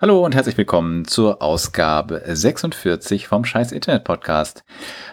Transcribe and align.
Hallo 0.00 0.24
und 0.24 0.32
herzlich 0.32 0.56
willkommen 0.56 1.06
zur 1.06 1.42
Ausgabe 1.42 2.22
46 2.24 3.26
vom 3.26 3.44
Scheiß 3.44 3.72
Internet 3.72 4.04
Podcast. 4.04 4.62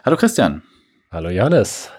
Hallo 0.04 0.15
Christian. 0.15 0.61
Hallo 1.09 1.29
Janis. 1.31 1.89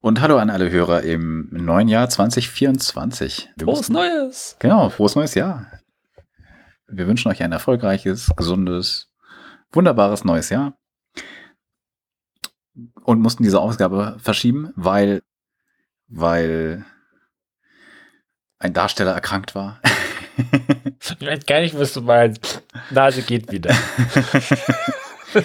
Und 0.00 0.22
hallo 0.22 0.38
an 0.38 0.48
alle 0.48 0.70
Hörer 0.70 1.02
im 1.02 1.50
neuen 1.52 1.86
Jahr 1.86 2.08
2024. 2.08 3.50
Wir 3.56 3.66
frohes 3.66 3.76
mussten, 3.76 3.92
Neues. 3.92 4.56
Genau, 4.58 4.88
frohes 4.88 5.16
neues 5.16 5.34
Jahr. 5.34 5.70
Wir 6.88 7.06
wünschen 7.06 7.30
euch 7.30 7.42
ein 7.42 7.52
erfolgreiches, 7.52 8.30
gesundes, 8.34 9.12
wunderbares 9.70 10.24
neues 10.24 10.48
Jahr. 10.48 10.78
Und 13.02 13.20
mussten 13.20 13.42
diese 13.42 13.60
Ausgabe 13.60 14.16
verschieben, 14.18 14.72
weil, 14.76 15.20
weil 16.08 16.86
ein 18.58 18.72
Darsteller 18.72 19.12
erkrankt 19.12 19.54
war. 19.54 19.82
Ich 21.20 21.26
weiß 21.26 21.46
gar 21.46 21.60
nicht, 21.60 21.78
was 21.78 21.92
du 21.92 22.00
meinst. 22.00 22.62
Nase 22.90 23.22
geht 23.22 23.52
wieder. 23.52 23.74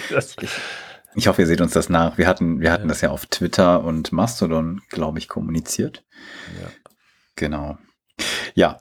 ich 1.14 1.28
hoffe, 1.28 1.42
ihr 1.42 1.46
seht 1.46 1.60
uns 1.60 1.72
das 1.72 1.88
nach. 1.88 2.16
Wir 2.16 2.26
hatten, 2.26 2.60
wir 2.60 2.72
hatten 2.72 2.84
ja. 2.84 2.88
das 2.88 3.02
ja 3.02 3.10
auf 3.10 3.26
Twitter 3.26 3.84
und 3.84 4.10
Mastodon, 4.12 4.80
glaube 4.88 5.18
ich, 5.18 5.28
kommuniziert. 5.28 6.02
Ja. 6.60 6.68
Genau. 7.36 7.78
Ja. 8.54 8.78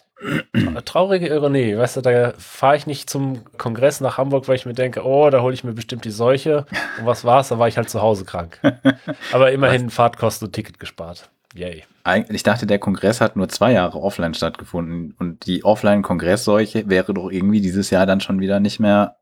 Traurige 0.83 1.27
Ironie, 1.27 1.77
weißt 1.77 1.97
du, 1.97 2.01
da 2.01 2.33
fahre 2.37 2.75
ich 2.75 2.85
nicht 2.85 3.09
zum 3.09 3.45
Kongress 3.57 4.01
nach 4.01 4.17
Hamburg, 4.17 4.49
weil 4.49 4.55
ich 4.55 4.65
mir 4.65 4.73
denke, 4.73 5.05
oh, 5.05 5.29
da 5.29 5.41
hole 5.41 5.53
ich 5.53 5.63
mir 5.63 5.71
bestimmt 5.73 6.03
die 6.03 6.11
Seuche. 6.11 6.65
Und 6.99 7.05
was 7.05 7.23
war's? 7.23 7.49
Da 7.49 7.59
war 7.59 7.69
ich 7.69 7.77
halt 7.77 7.89
zu 7.89 8.01
Hause 8.01 8.25
krank. 8.25 8.59
Aber 9.31 9.51
immerhin 9.51 9.89
Fahrtkosten 9.89 10.47
und 10.47 10.53
Ticket 10.53 10.79
gespart. 10.79 11.29
Yay. 11.53 11.85
Ich 12.29 12.43
dachte, 12.43 12.65
der 12.65 12.79
Kongress 12.79 13.21
hat 13.21 13.35
nur 13.35 13.49
zwei 13.49 13.73
Jahre 13.73 13.99
offline 13.99 14.33
stattgefunden 14.33 15.15
und 15.17 15.45
die 15.45 15.63
Offline-Kongressseuche 15.63 16.89
wäre 16.89 17.13
doch 17.13 17.29
irgendwie 17.29 17.61
dieses 17.61 17.89
Jahr 17.89 18.05
dann 18.05 18.21
schon 18.21 18.39
wieder 18.39 18.59
nicht 18.59 18.79
mehr 18.79 19.17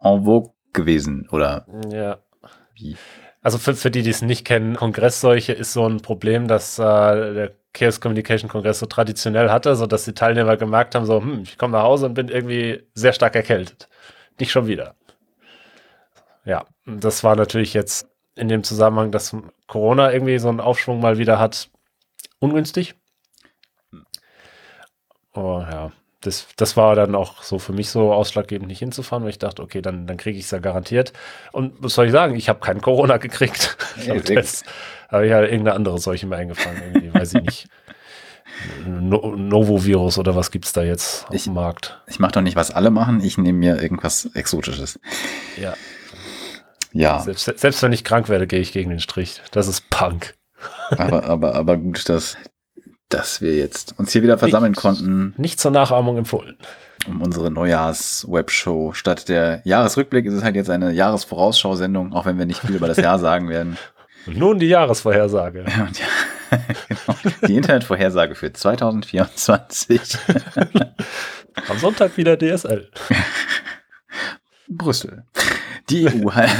en 0.00 0.24
vogue 0.24 0.52
gewesen, 0.72 1.28
oder? 1.30 1.66
Ja. 1.90 2.18
Wie? 2.74 2.96
Also 3.42 3.58
für, 3.58 3.74
für 3.74 3.90
die, 3.90 4.02
die 4.02 4.10
es 4.10 4.22
nicht 4.22 4.44
kennen, 4.44 4.76
Kongressseuche 4.76 5.52
ist 5.52 5.72
so 5.72 5.86
ein 5.86 6.00
Problem, 6.00 6.46
dass 6.46 6.78
äh, 6.78 6.82
der 6.82 7.52
Chaos 7.72 8.00
Communication 8.00 8.48
Kongress 8.48 8.78
so 8.78 8.86
traditionell 8.86 9.50
hatte, 9.50 9.74
so 9.74 9.86
dass 9.86 10.04
die 10.04 10.14
Teilnehmer 10.14 10.56
gemerkt 10.56 10.94
haben, 10.94 11.06
so, 11.06 11.20
hm, 11.20 11.42
ich 11.42 11.58
komme 11.58 11.72
nach 11.72 11.82
Hause 11.82 12.06
und 12.06 12.14
bin 12.14 12.28
irgendwie 12.28 12.82
sehr 12.94 13.12
stark 13.12 13.34
erkältet. 13.34 13.88
Nicht 14.38 14.52
schon 14.52 14.66
wieder. 14.66 14.94
Ja, 16.44 16.64
das 16.86 17.24
war 17.24 17.34
natürlich 17.36 17.74
jetzt 17.74 18.08
in 18.36 18.48
dem 18.48 18.62
Zusammenhang, 18.62 19.10
dass 19.10 19.36
Corona 19.66 20.12
irgendwie 20.12 20.38
so 20.38 20.48
einen 20.48 20.60
Aufschwung 20.60 21.00
mal 21.00 21.18
wieder 21.18 21.38
hat, 21.38 21.70
ungünstig. 22.42 22.94
Oh 25.34 25.60
ja, 25.60 25.92
das, 26.20 26.48
das 26.56 26.76
war 26.76 26.94
dann 26.94 27.14
auch 27.14 27.42
so 27.42 27.58
für 27.58 27.72
mich 27.72 27.88
so 27.88 28.12
ausschlaggebend, 28.12 28.68
nicht 28.68 28.80
hinzufahren, 28.80 29.24
weil 29.24 29.30
ich 29.30 29.38
dachte, 29.38 29.62
okay, 29.62 29.80
dann, 29.80 30.06
dann 30.06 30.18
kriege 30.18 30.38
ich 30.38 30.44
es 30.44 30.50
ja 30.50 30.58
garantiert. 30.58 31.12
Und 31.52 31.74
was 31.78 31.94
soll 31.94 32.06
ich 32.06 32.12
sagen? 32.12 32.34
Ich 32.36 32.48
habe 32.48 32.60
kein 32.60 32.80
Corona 32.80 33.16
gekriegt. 33.16 33.76
Ja, 34.06 34.14
das 34.14 34.64
habe 35.10 35.26
ich 35.26 35.30
ja 35.30 35.42
irgendeine 35.42 35.74
andere 35.74 35.98
Seuche 35.98 36.26
mir 36.26 36.36
eingefangen, 36.36 36.82
irgendwie, 36.82 37.14
weiß 37.14 37.34
ich 37.34 37.42
nicht. 37.42 37.68
No 38.86 39.34
Novovirus 39.36 40.18
oder 40.18 40.34
was 40.34 40.50
gibt 40.50 40.66
es 40.66 40.72
da 40.72 40.82
jetzt 40.82 41.26
auf 41.28 41.34
ich, 41.34 41.44
dem 41.44 41.54
Markt? 41.54 42.00
Ich 42.06 42.18
mache 42.18 42.32
doch 42.32 42.40
nicht, 42.42 42.56
was 42.56 42.70
alle 42.70 42.90
machen, 42.90 43.22
ich 43.22 43.38
nehme 43.38 43.58
mir 43.58 43.82
irgendwas 43.82 44.26
Exotisches. 44.34 44.98
Ja, 45.60 45.74
ja. 46.92 47.20
Selbst, 47.20 47.44
selbst 47.44 47.82
wenn 47.82 47.92
ich 47.92 48.04
krank 48.04 48.28
werde, 48.28 48.46
gehe 48.46 48.60
ich 48.60 48.72
gegen 48.72 48.90
den 48.90 49.00
Strich. 49.00 49.40
Das 49.50 49.68
ist 49.68 49.88
Punk. 49.90 50.34
Aber, 50.90 51.24
aber, 51.24 51.54
aber 51.54 51.76
gut, 51.76 52.08
dass, 52.08 52.36
dass 53.08 53.40
wir 53.40 53.56
jetzt 53.56 53.98
uns 53.98 54.12
hier 54.12 54.22
wieder 54.22 54.38
versammeln 54.38 54.72
nicht, 54.72 54.80
konnten. 54.80 55.34
Nicht 55.36 55.60
zur 55.60 55.70
Nachahmung 55.70 56.18
empfohlen. 56.18 56.56
Um 57.06 57.20
unsere 57.20 57.50
Neujahrs-Webshow. 57.50 58.92
Statt 58.92 59.28
der 59.28 59.60
Jahresrückblick 59.64 60.24
ist 60.26 60.34
es 60.34 60.44
halt 60.44 60.54
jetzt 60.54 60.70
eine 60.70 60.92
Jahresvorausschau-Sendung, 60.92 62.12
auch 62.12 62.26
wenn 62.26 62.38
wir 62.38 62.46
nicht 62.46 62.60
viel 62.60 62.76
über 62.76 62.88
das 62.88 62.98
Jahr 62.98 63.18
sagen 63.18 63.48
werden. 63.48 63.76
nun 64.26 64.58
die 64.58 64.68
Jahresvorhersage. 64.68 65.64
Ja, 66.52 66.58
genau. 66.86 67.18
Die 67.48 67.56
Internetvorhersage 67.56 68.34
für 68.34 68.52
2024. 68.52 70.00
Am 71.68 71.78
Sonntag 71.78 72.14
wieder 72.18 72.36
DSL. 72.36 72.90
Brüssel. 74.68 75.24
Die 75.88 76.06
EU 76.06 76.30
halt. 76.30 76.50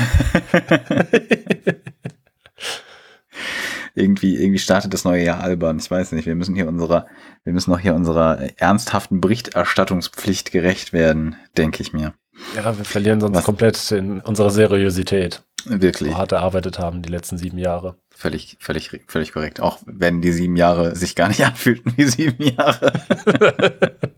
Irgendwie, 3.94 4.36
irgendwie 4.36 4.58
startet 4.58 4.94
das 4.94 5.04
neue 5.04 5.24
Jahr 5.24 5.40
albern. 5.40 5.78
Ich 5.78 5.90
weiß 5.90 6.12
nicht. 6.12 6.26
Wir 6.26 6.34
müssen 6.34 6.54
hier 6.54 6.68
unserer, 6.68 7.06
wir 7.44 7.52
müssen 7.52 7.70
noch 7.70 7.78
hier 7.78 7.94
unserer 7.94 8.40
ernsthaften 8.56 9.20
Berichterstattungspflicht 9.20 10.52
gerecht 10.52 10.92
werden, 10.92 11.36
denke 11.56 11.82
ich 11.82 11.92
mir. 11.92 12.14
Ja, 12.56 12.76
wir 12.76 12.84
verlieren 12.84 13.20
sonst 13.20 13.36
Was? 13.36 13.44
komplett 13.44 13.90
in 13.92 14.20
unserer 14.20 14.50
Seriosität. 14.50 15.42
Wirklich. 15.64 16.10
So 16.10 16.18
hart 16.18 16.32
erarbeitet 16.32 16.78
haben 16.78 17.02
die 17.02 17.10
letzten 17.10 17.38
sieben 17.38 17.58
Jahre. 17.58 17.96
Völlig, 18.10 18.56
völlig, 18.60 19.00
völlig 19.06 19.32
korrekt. 19.32 19.60
Auch 19.60 19.78
wenn 19.86 20.20
die 20.20 20.32
sieben 20.32 20.56
Jahre 20.56 20.96
sich 20.96 21.14
gar 21.14 21.28
nicht 21.28 21.44
anfühlten 21.46 21.92
wie 21.96 22.04
sieben 22.04 22.42
Jahre. 22.42 22.92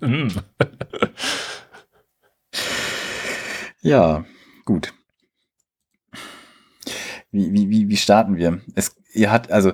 Ja, 3.86 4.24
Gut. 4.64 4.94
Wie, 7.30 7.52
wie, 7.52 7.68
wie, 7.68 7.88
wie 7.88 7.96
starten 7.96 8.36
wir? 8.36 8.60
Es, 8.74 8.96
ihr 9.14 9.30
hat, 9.30 9.50
also, 9.50 9.72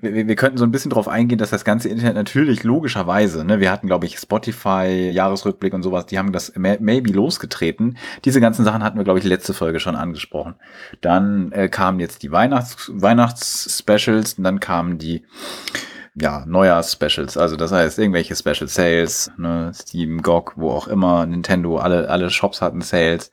wir, 0.00 0.28
wir 0.28 0.36
könnten 0.36 0.58
so 0.58 0.64
ein 0.64 0.70
bisschen 0.70 0.90
drauf 0.90 1.08
eingehen, 1.08 1.38
dass 1.38 1.50
das 1.50 1.64
ganze 1.64 1.88
Internet 1.88 2.14
natürlich 2.14 2.64
logischerweise, 2.64 3.44
ne, 3.44 3.60
wir 3.60 3.70
hatten, 3.70 3.86
glaube 3.86 4.06
ich, 4.06 4.18
Spotify, 4.18 5.10
Jahresrückblick 5.10 5.72
und 5.72 5.82
sowas, 5.82 6.06
die 6.06 6.18
haben 6.18 6.32
das 6.32 6.52
maybe 6.56 7.12
losgetreten. 7.12 7.96
Diese 8.24 8.40
ganzen 8.40 8.64
Sachen 8.64 8.82
hatten 8.82 8.98
wir, 8.98 9.04
glaube 9.04 9.18
ich, 9.18 9.24
letzte 9.24 9.54
Folge 9.54 9.80
schon 9.80 9.96
angesprochen. 9.96 10.56
Dann 11.00 11.52
äh, 11.52 11.68
kamen 11.68 12.00
jetzt 12.00 12.22
die 12.22 12.30
Weihnachts, 12.30 12.90
Weihnachts-Specials 12.92 14.34
und 14.34 14.44
dann 14.44 14.60
kamen 14.60 14.98
die 14.98 15.24
ja, 16.14 16.44
Neujahrs-Specials. 16.46 17.36
Also 17.36 17.56
das 17.56 17.72
heißt, 17.72 17.98
irgendwelche 17.98 18.36
Special 18.36 18.68
Sales, 18.68 19.30
ne, 19.38 19.72
Steam, 19.74 20.20
GOG, 20.22 20.54
wo 20.56 20.70
auch 20.70 20.88
immer, 20.88 21.24
Nintendo, 21.24 21.78
alle, 21.78 22.08
alle 22.10 22.30
Shops 22.30 22.60
hatten 22.60 22.82
Sales. 22.82 23.30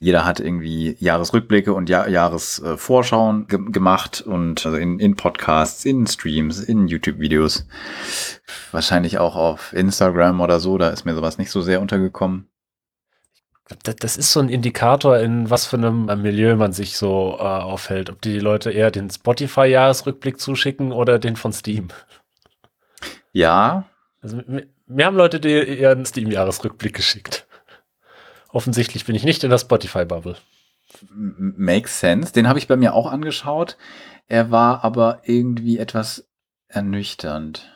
Jeder 0.00 0.24
hat 0.24 0.38
irgendwie 0.38 0.96
Jahresrückblicke 1.00 1.72
und 1.72 1.88
Jahr 1.88 2.08
Jahresvorschauen 2.08 3.48
ge 3.48 3.58
gemacht 3.70 4.20
und 4.20 4.64
also 4.64 4.78
in, 4.78 5.00
in 5.00 5.16
Podcasts, 5.16 5.84
in 5.84 6.06
Streams, 6.06 6.60
in 6.60 6.86
YouTube-Videos. 6.86 7.66
Wahrscheinlich 8.70 9.18
auch 9.18 9.34
auf 9.34 9.72
Instagram 9.72 10.40
oder 10.40 10.60
so, 10.60 10.78
da 10.78 10.90
ist 10.90 11.04
mir 11.04 11.14
sowas 11.14 11.38
nicht 11.38 11.50
so 11.50 11.62
sehr 11.62 11.80
untergekommen 11.80 12.48
das 13.82 14.16
ist 14.16 14.32
so 14.32 14.40
ein 14.40 14.48
Indikator, 14.48 15.18
in 15.18 15.50
was 15.50 15.66
für 15.66 15.76
einem 15.76 16.06
Milieu 16.22 16.56
man 16.56 16.72
sich 16.72 16.96
so 16.96 17.36
äh, 17.38 17.42
aufhält. 17.42 18.10
Ob 18.10 18.20
die 18.22 18.38
Leute 18.38 18.70
eher 18.70 18.90
den 18.90 19.10
Spotify-Jahresrückblick 19.10 20.40
zuschicken 20.40 20.92
oder 20.92 21.18
den 21.18 21.36
von 21.36 21.52
Steam. 21.52 21.88
Ja. 23.32 23.84
Also, 24.22 24.40
mir 24.86 25.06
haben 25.06 25.16
Leute 25.16 25.38
die 25.38 25.50
eher 25.50 25.90
einen 25.90 26.06
Steam-Jahresrückblick 26.06 26.94
geschickt. 26.94 27.46
Offensichtlich 28.48 29.04
bin 29.04 29.14
ich 29.14 29.24
nicht 29.24 29.44
in 29.44 29.50
der 29.50 29.58
Spotify-Bubble. 29.58 30.36
Makes 31.10 32.00
sense. 32.00 32.32
Den 32.32 32.48
habe 32.48 32.58
ich 32.58 32.66
bei 32.66 32.76
mir 32.76 32.94
auch 32.94 33.10
angeschaut. 33.10 33.76
Er 34.26 34.50
war 34.50 34.84
aber 34.84 35.22
irgendwie 35.24 35.78
etwas 35.78 36.28
ernüchternd. 36.68 37.70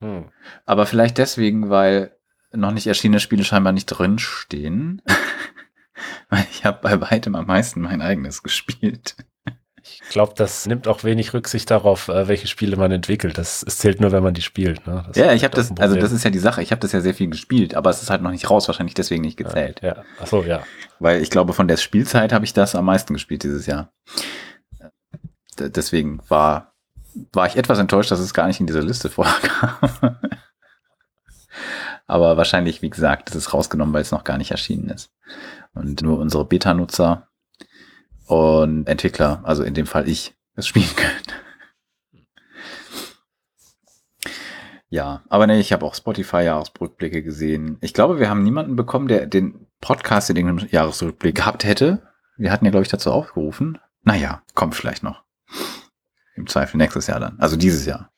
Hm. 0.00 0.30
Aber 0.64 0.86
vielleicht 0.86 1.18
deswegen, 1.18 1.70
weil 1.70 2.16
noch 2.52 2.72
nicht 2.72 2.86
erschienene 2.86 3.20
Spiele 3.20 3.44
scheinbar 3.44 3.72
nicht 3.72 3.86
drinstehen. 3.86 5.02
Weil 6.30 6.46
ich 6.50 6.64
habe 6.64 6.78
bei 6.80 7.00
weitem 7.10 7.34
am 7.34 7.46
meisten 7.46 7.80
mein 7.80 8.00
eigenes 8.00 8.42
gespielt. 8.42 9.16
Ich 10.10 10.14
glaube, 10.14 10.32
das 10.34 10.66
nimmt 10.66 10.88
auch 10.88 11.04
wenig 11.04 11.34
Rücksicht 11.34 11.70
darauf, 11.70 12.08
äh, 12.08 12.26
welche 12.26 12.48
Spiele 12.48 12.76
man 12.76 12.90
entwickelt. 12.90 13.38
Das, 13.38 13.62
es 13.62 13.78
zählt 13.78 14.00
nur, 14.00 14.10
wenn 14.10 14.24
man 14.24 14.34
die 14.34 14.42
spielt. 14.42 14.84
Ne? 14.84 15.08
ja, 15.14 15.32
ich 15.34 15.44
habe 15.44 15.54
das, 15.54 15.70
also 15.78 15.94
das 15.94 16.10
ist 16.10 16.24
ja 16.24 16.30
die 16.30 16.40
Sache. 16.40 16.64
Ich 16.64 16.72
habe 16.72 16.80
das 16.80 16.90
ja 16.90 17.00
sehr 17.00 17.14
viel 17.14 17.30
gespielt, 17.30 17.76
aber 17.76 17.90
es 17.90 18.02
ist 18.02 18.10
halt 18.10 18.20
noch 18.20 18.32
nicht 18.32 18.50
raus, 18.50 18.66
wahrscheinlich 18.66 18.94
deswegen 18.94 19.22
nicht 19.22 19.36
gezählt. 19.36 19.82
Ja, 19.82 19.98
ja. 19.98 20.04
ach 20.20 20.26
so, 20.26 20.42
ja. 20.42 20.64
Weil 20.98 21.22
ich 21.22 21.30
glaube, 21.30 21.52
von 21.52 21.68
der 21.68 21.76
Spielzeit 21.76 22.32
habe 22.32 22.44
ich 22.44 22.52
das 22.52 22.74
am 22.74 22.86
meisten 22.86 23.14
gespielt 23.14 23.44
dieses 23.44 23.66
Jahr. 23.66 23.92
Deswegen 25.56 26.18
war, 26.26 26.74
war 27.32 27.46
ich 27.46 27.54
etwas 27.56 27.78
enttäuscht, 27.78 28.10
dass 28.10 28.18
es 28.18 28.34
gar 28.34 28.48
nicht 28.48 28.58
in 28.58 28.66
dieser 28.66 28.82
Liste 28.82 29.10
vorkam. 29.10 30.16
Aber 32.08 32.36
wahrscheinlich, 32.36 32.82
wie 32.82 32.90
gesagt, 32.90 33.30
ist 33.30 33.36
es 33.36 33.54
rausgenommen, 33.54 33.94
weil 33.94 34.02
es 34.02 34.10
noch 34.10 34.24
gar 34.24 34.38
nicht 34.38 34.50
erschienen 34.50 34.88
ist. 34.88 35.12
Und 35.72 36.02
nur 36.02 36.18
unsere 36.18 36.44
Beta-Nutzer 36.44 37.29
und 38.30 38.86
Entwickler, 38.86 39.40
also 39.42 39.64
in 39.64 39.74
dem 39.74 39.86
Fall 39.86 40.08
ich, 40.08 40.36
es 40.54 40.68
spielen 40.68 40.94
können. 40.94 41.40
Ja, 44.88 45.22
aber 45.28 45.48
nee, 45.48 45.58
ich 45.58 45.72
habe 45.72 45.84
auch 45.84 45.96
Spotify-Jahresrückblicke 45.96 47.24
gesehen. 47.24 47.76
Ich 47.80 47.92
glaube, 47.92 48.20
wir 48.20 48.30
haben 48.30 48.44
niemanden 48.44 48.76
bekommen, 48.76 49.08
der 49.08 49.26
den 49.26 49.66
Podcast 49.80 50.30
in 50.30 50.36
irgendeinem 50.36 50.68
Jahresrückblick 50.70 51.34
gehabt 51.34 51.64
hätte. 51.64 52.02
Wir 52.36 52.52
hatten 52.52 52.64
ja, 52.64 52.70
glaube 52.70 52.82
ich, 52.82 52.88
dazu 52.88 53.10
aufgerufen. 53.10 53.78
Naja, 54.02 54.42
kommt 54.54 54.76
vielleicht 54.76 55.02
noch. 55.02 55.22
Im 56.36 56.46
Zweifel 56.46 56.76
nächstes 56.76 57.08
Jahr 57.08 57.18
dann. 57.18 57.38
Also 57.40 57.56
dieses 57.56 57.84
Jahr. 57.84 58.12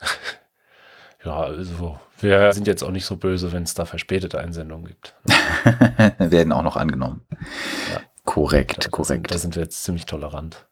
Ja, 1.24 1.40
also 1.40 1.98
Wir 2.20 2.52
sind 2.52 2.68
jetzt 2.68 2.84
auch 2.84 2.92
nicht 2.92 3.04
so 3.04 3.16
böse, 3.16 3.50
wenn 3.52 3.64
es 3.64 3.74
da 3.74 3.84
verspätete 3.84 4.38
Einsendungen 4.38 4.86
gibt. 4.86 5.16
Werden 6.18 6.52
auch 6.52 6.62
noch 6.62 6.76
angenommen. 6.76 7.26
Ja. 7.92 8.00
Korrekt, 8.28 8.84
da, 8.84 8.88
korrekt. 8.90 9.08
Sind, 9.08 9.30
da 9.30 9.38
sind 9.38 9.56
wir 9.56 9.62
jetzt 9.62 9.82
ziemlich 9.84 10.04
tolerant. 10.04 10.66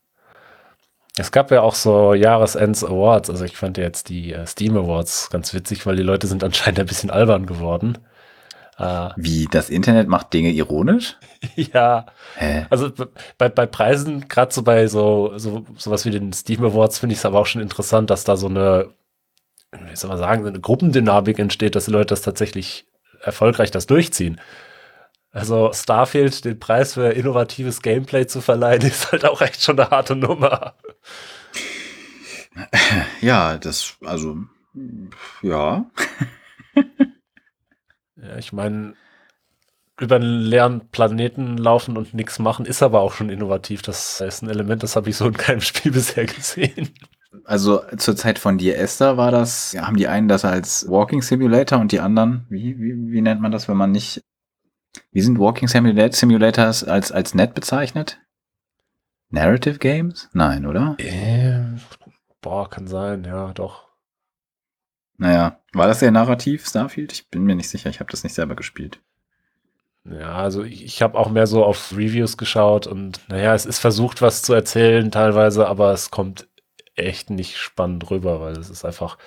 Es 1.17 1.33
gab 1.33 1.51
ja 1.51 1.63
auch 1.63 1.75
so 1.75 2.13
Jahresends 2.13 2.85
Awards. 2.85 3.31
Also 3.31 3.47
ich 3.47 3.57
fand 3.57 3.79
jetzt 3.79 4.11
die 4.11 4.35
äh, 4.35 4.47
Steam 4.47 4.77
Awards 4.77 5.31
ganz 5.31 5.55
witzig, 5.55 5.87
weil 5.87 5.97
die 5.97 6.03
Leute 6.03 6.27
sind 6.27 6.45
anscheinend 6.45 6.81
ein 6.81 6.87
bisschen 6.87 7.09
albern 7.09 7.47
geworden. 7.47 7.97
Äh, 8.77 9.09
Wie, 9.17 9.49
das 9.51 9.71
Internet 9.71 10.07
macht 10.07 10.35
Dinge 10.35 10.51
ironisch? 10.51 11.17
ja. 11.57 12.05
Hä? 12.37 12.67
Also 12.69 12.91
bei, 13.39 13.49
bei 13.49 13.65
Preisen, 13.65 14.29
gerade 14.29 14.53
so 14.53 14.63
bei 14.63 14.87
so, 14.87 15.33
so 15.39 15.65
sowas 15.79 16.05
wie 16.05 16.11
den 16.11 16.35
Steam 16.35 16.63
Awards, 16.63 16.99
finde 16.99 17.15
ich 17.15 17.21
es 17.21 17.25
aber 17.25 17.41
auch 17.41 17.47
schon 17.47 17.63
interessant, 17.63 18.11
dass 18.11 18.25
da 18.25 18.37
so 18.37 18.49
eine, 18.49 18.91
wie 19.73 19.97
soll 19.97 20.11
man 20.11 20.19
sagen, 20.19 20.47
eine 20.47 20.61
Gruppendynamik 20.61 21.39
entsteht, 21.39 21.75
dass 21.75 21.87
die 21.87 21.91
Leute 21.91 22.09
das 22.09 22.21
tatsächlich 22.21 22.87
erfolgreich 23.23 23.71
das 23.71 23.87
durchziehen. 23.87 24.43
Also 25.37 25.71
Starfield 25.75 26.47
den 26.47 26.59
Preis 26.59 26.95
für 26.95 27.11
innovatives 27.11 27.83
Gameplay 27.83 28.27
zu 28.27 28.41
verleihen, 28.41 28.81
ist 28.87 29.13
halt 29.13 29.27
auch 29.27 29.43
echt 29.43 29.63
schon 29.63 29.79
eine 29.79 29.91
harte 29.91 30.17
Nummer. 30.17 30.75
Ja, 33.21 33.59
das, 33.59 33.99
also, 34.03 34.39
ja. 35.43 35.85
Ja, 38.17 38.37
ich 38.39 38.55
meine, 38.55 38.95
über 40.01 40.17
einen 40.17 40.41
leeren 40.41 40.89
Planeten 40.89 41.59
laufen 41.59 41.99
und 41.99 42.15
nichts 42.15 42.39
machen, 42.39 42.65
ist 42.65 42.83
aber 42.83 43.03
auch 43.03 43.13
schon 43.13 43.29
innovativ. 43.29 43.83
Das 43.83 44.23
ist 44.23 44.43
ein 44.43 44.49
Element, 44.49 44.83
das 44.83 44.97
habe 44.97 45.11
ich 45.11 45.19
so 45.19 45.27
in 45.27 45.37
keinem 45.37 45.61
Spiel 45.63 45.93
bisher 45.93 46.25
gesehen. 46.25 46.95
Also 47.45 47.83
zur 47.99 48.17
Zeit 48.17 48.39
von 48.39 48.57
dir, 48.57 48.79
Esther, 48.79 49.19
war 49.19 49.33
das, 49.33 49.77
haben 49.79 49.99
die 49.99 50.09
einen 50.09 50.29
das 50.29 50.47
als 50.47 50.89
Walking 50.89 51.21
Simulator 51.21 51.79
und 51.79 51.93
die 51.93 52.01
anderen, 52.01 52.47
wie, 52.49 52.79
wie, 52.79 53.13
wie 53.13 53.21
nennt 53.21 53.43
man 53.43 53.53
das, 53.53 53.69
wenn 53.69 53.77
man 53.77 53.93
nicht, 53.93 54.23
wie 55.13 55.21
sind 55.21 55.39
Walking 55.39 55.69
Simulators 55.69 56.85
als, 56.85 57.13
als 57.13 57.35
nett 57.35 57.55
bezeichnet? 57.55 58.19
Narrative 59.31 59.79
Games? 59.79 60.29
Nein, 60.33 60.67
oder? 60.67 60.95
Äh, 60.99 61.61
boah, 62.41 62.71
kann 62.71 62.87
sein, 62.87 63.25
ja, 63.25 63.53
doch. 63.53 63.87
Naja, 65.19 65.61
war 65.73 65.87
das 65.87 66.01
sehr 66.01 66.11
narrativ, 66.11 66.67
Starfield? 66.67 67.13
Ich 67.13 67.29
bin 67.31 67.45
mir 67.45 67.55
nicht 67.55 67.69
sicher, 67.69 67.91
ich 67.91 68.01
habe 68.01 68.11
das 68.11 68.23
nicht 68.23 68.35
selber 68.35 68.55
gespielt. 68.55 69.01
Ja, 70.05 70.35
also 70.35 70.63
ich, 70.63 70.85
ich 70.85 71.03
habe 71.03 71.19
auch 71.19 71.31
mehr 71.31 71.47
so 71.47 71.65
auf 71.65 71.93
Reviews 71.93 72.37
geschaut 72.37 72.87
und 72.87 73.21
naja, 73.29 73.55
es 73.55 73.67
ist 73.67 73.79
versucht, 73.79 74.23
was 74.23 74.43
zu 74.43 74.53
erzählen 74.53 75.11
teilweise, 75.11 75.67
aber 75.67 75.93
es 75.93 76.11
kommt 76.11 76.49
echt 76.95 77.31
nicht 77.31 77.57
spannend 77.57 78.09
rüber, 78.11 78.41
weil 78.41 78.57
es 78.57 78.71
ist 78.71 78.85
einfach 78.85 79.19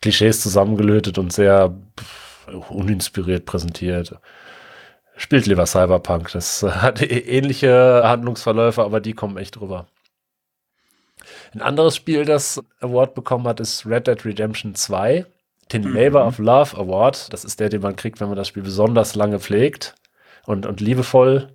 Klischees 0.00 0.40
zusammengelötet 0.40 1.18
und 1.18 1.32
sehr 1.32 1.76
uninspiriert 2.68 3.44
präsentiert. 3.44 4.18
Spielt 5.16 5.46
lieber 5.46 5.66
Cyberpunk. 5.66 6.32
Das 6.32 6.62
hat 6.62 7.02
ähnliche 7.10 8.02
Handlungsverläufe, 8.04 8.82
aber 8.82 9.00
die 9.00 9.12
kommen 9.12 9.36
echt 9.36 9.60
rüber. 9.60 9.86
Ein 11.54 11.62
anderes 11.62 11.96
Spiel, 11.96 12.24
das 12.24 12.62
Award 12.80 13.14
bekommen 13.14 13.46
hat, 13.46 13.60
ist 13.60 13.86
Red 13.86 14.06
Dead 14.06 14.24
Redemption 14.24 14.74
2. 14.74 15.26
Den 15.72 15.84
mhm. 15.84 15.94
Labor 15.94 16.26
of 16.26 16.38
Love 16.38 16.76
Award. 16.76 17.32
Das 17.32 17.44
ist 17.44 17.60
der, 17.60 17.68
den 17.68 17.82
man 17.82 17.96
kriegt, 17.96 18.20
wenn 18.20 18.28
man 18.28 18.36
das 18.36 18.48
Spiel 18.48 18.62
besonders 18.62 19.14
lange 19.14 19.38
pflegt 19.38 19.94
und, 20.46 20.66
und 20.66 20.80
liebevoll. 20.80 21.52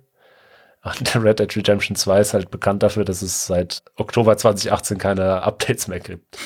Und 0.82 1.16
Red 1.22 1.40
Dead 1.40 1.56
Redemption 1.56 1.96
2 1.96 2.20
ist 2.20 2.34
halt 2.34 2.50
bekannt 2.50 2.82
dafür, 2.82 3.04
dass 3.04 3.22
es 3.22 3.46
seit 3.46 3.82
Oktober 3.96 4.36
2018 4.36 4.98
keine 4.98 5.42
Updates 5.42 5.88
mehr 5.88 6.00
gibt. 6.00 6.38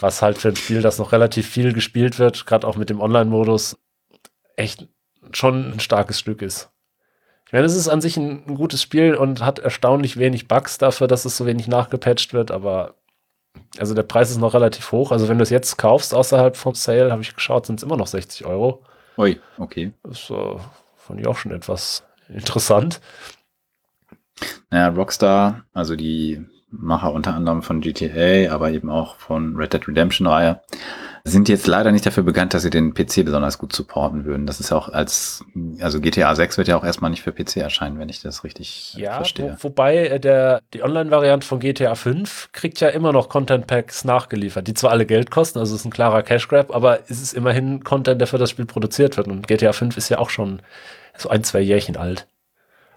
Was 0.00 0.20
halt 0.20 0.38
für 0.38 0.48
ein 0.48 0.56
Spiel, 0.56 0.82
das 0.82 0.98
noch 0.98 1.12
relativ 1.12 1.48
viel 1.48 1.72
gespielt 1.72 2.18
wird, 2.18 2.44
gerade 2.46 2.66
auch 2.66 2.76
mit 2.76 2.90
dem 2.90 3.00
Online-Modus, 3.00 3.78
echt 4.56 4.88
schon 5.36 5.72
ein 5.72 5.80
starkes 5.80 6.18
Stück 6.18 6.42
ist. 6.42 6.70
Ich 7.46 7.52
meine, 7.52 7.66
es 7.66 7.76
ist 7.76 7.88
an 7.88 8.00
sich 8.00 8.16
ein, 8.16 8.44
ein, 8.46 8.54
gutes 8.54 8.80
Spiel 8.80 9.14
und 9.14 9.44
hat 9.44 9.58
erstaunlich 9.58 10.16
wenig 10.16 10.48
Bugs 10.48 10.78
dafür, 10.78 11.06
dass 11.06 11.24
es 11.24 11.36
so 11.36 11.44
wenig 11.44 11.68
nachgepatcht 11.68 12.32
wird, 12.32 12.50
aber 12.50 12.94
also 13.78 13.94
der 13.94 14.04
Preis 14.04 14.30
ist 14.30 14.38
noch 14.38 14.54
relativ 14.54 14.90
hoch. 14.92 15.12
Also 15.12 15.28
wenn 15.28 15.38
du 15.38 15.42
es 15.42 15.50
jetzt 15.50 15.76
kaufst 15.76 16.14
außerhalb 16.14 16.56
vom 16.56 16.74
Sale, 16.74 17.10
habe 17.10 17.22
ich 17.22 17.34
geschaut, 17.34 17.66
sind 17.66 17.78
es 17.78 17.82
immer 17.82 17.96
noch 17.96 18.06
60 18.06 18.46
Euro. 18.46 18.82
Ui, 19.18 19.38
okay. 19.58 19.92
Das 20.02 20.30
äh, 20.30 20.56
fand 20.96 21.20
ich 21.20 21.26
auch 21.26 21.36
schon 21.36 21.52
etwas 21.52 22.04
interessant. 22.28 23.00
Naja, 24.70 24.88
Rockstar, 24.88 25.64
also 25.72 25.96
die 25.96 26.44
Macher 26.70 27.12
unter 27.12 27.34
anderem 27.34 27.62
von 27.62 27.80
GTA, 27.82 28.50
aber 28.52 28.70
eben 28.70 28.88
auch 28.88 29.16
von 29.16 29.56
Red 29.56 29.74
Dead 29.74 29.86
Redemption 29.86 30.26
Reihe, 30.26 30.62
sind 31.24 31.48
jetzt 31.48 31.66
leider 31.68 31.92
nicht 31.92 32.04
dafür 32.04 32.24
bekannt, 32.24 32.52
dass 32.52 32.62
sie 32.62 32.70
den 32.70 32.94
PC 32.94 33.24
besonders 33.24 33.58
gut 33.58 33.72
supporten 33.72 34.24
würden. 34.24 34.46
Das 34.46 34.58
ist 34.58 34.72
auch 34.72 34.88
als, 34.88 35.44
also 35.80 36.00
GTA 36.00 36.34
6 36.34 36.58
wird 36.58 36.68
ja 36.68 36.76
auch 36.76 36.84
erstmal 36.84 37.10
nicht 37.10 37.22
für 37.22 37.32
PC 37.32 37.58
erscheinen, 37.58 37.98
wenn 37.98 38.08
ich 38.08 38.20
das 38.20 38.42
richtig 38.42 38.94
ja, 38.94 39.14
verstehe. 39.14 39.56
Wo, 39.60 39.68
wobei 39.68 40.06
äh, 40.06 40.20
der, 40.20 40.60
die 40.74 40.82
Online-Variante 40.82 41.46
von 41.46 41.60
GTA 41.60 41.94
5 41.94 42.50
kriegt 42.52 42.80
ja 42.80 42.88
immer 42.88 43.12
noch 43.12 43.28
Content 43.28 43.68
Packs 43.68 44.04
nachgeliefert, 44.04 44.66
die 44.66 44.74
zwar 44.74 44.90
alle 44.90 45.06
Geld 45.06 45.30
kosten, 45.30 45.60
also 45.60 45.74
es 45.74 45.82
ist 45.82 45.86
ein 45.86 45.92
klarer 45.92 46.22
Cash 46.22 46.48
Grab, 46.48 46.74
aber 46.74 47.00
es 47.08 47.22
ist 47.22 47.34
immerhin 47.34 47.84
Content, 47.84 48.20
der 48.20 48.26
für 48.26 48.38
das 48.38 48.50
Spiel 48.50 48.66
produziert 48.66 49.16
wird. 49.16 49.28
Und 49.28 49.46
GTA 49.46 49.72
5 49.72 49.96
ist 49.96 50.08
ja 50.08 50.18
auch 50.18 50.30
schon 50.30 50.60
so 51.16 51.28
ein, 51.28 51.44
zwei 51.44 51.60
Jährchen 51.60 51.96
alt. 51.96 52.26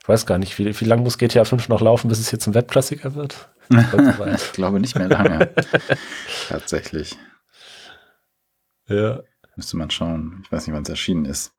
Ich 0.01 0.09
weiß 0.09 0.25
gar 0.25 0.39
nicht, 0.39 0.57
wie, 0.57 0.79
wie 0.79 0.85
lange 0.85 1.03
muss 1.03 1.19
GTA 1.19 1.45
5 1.45 1.69
noch 1.69 1.81
laufen, 1.81 2.09
bis 2.09 2.19
es 2.19 2.31
jetzt 2.31 2.47
ein 2.47 2.55
Webklassiker 2.55 3.13
wird? 3.13 3.49
ich 3.69 4.51
glaube 4.53 4.79
nicht 4.79 4.95
mehr 4.97 5.09
lange. 5.09 5.49
Tatsächlich. 6.49 7.17
Ja. 8.87 9.21
Müsste 9.55 9.77
man 9.77 9.89
schauen. 9.89 10.41
Ich 10.43 10.51
weiß 10.51 10.67
nicht, 10.67 10.75
wann 10.75 10.83
es 10.83 10.89
erschienen 10.89 11.25
ist. 11.25 11.53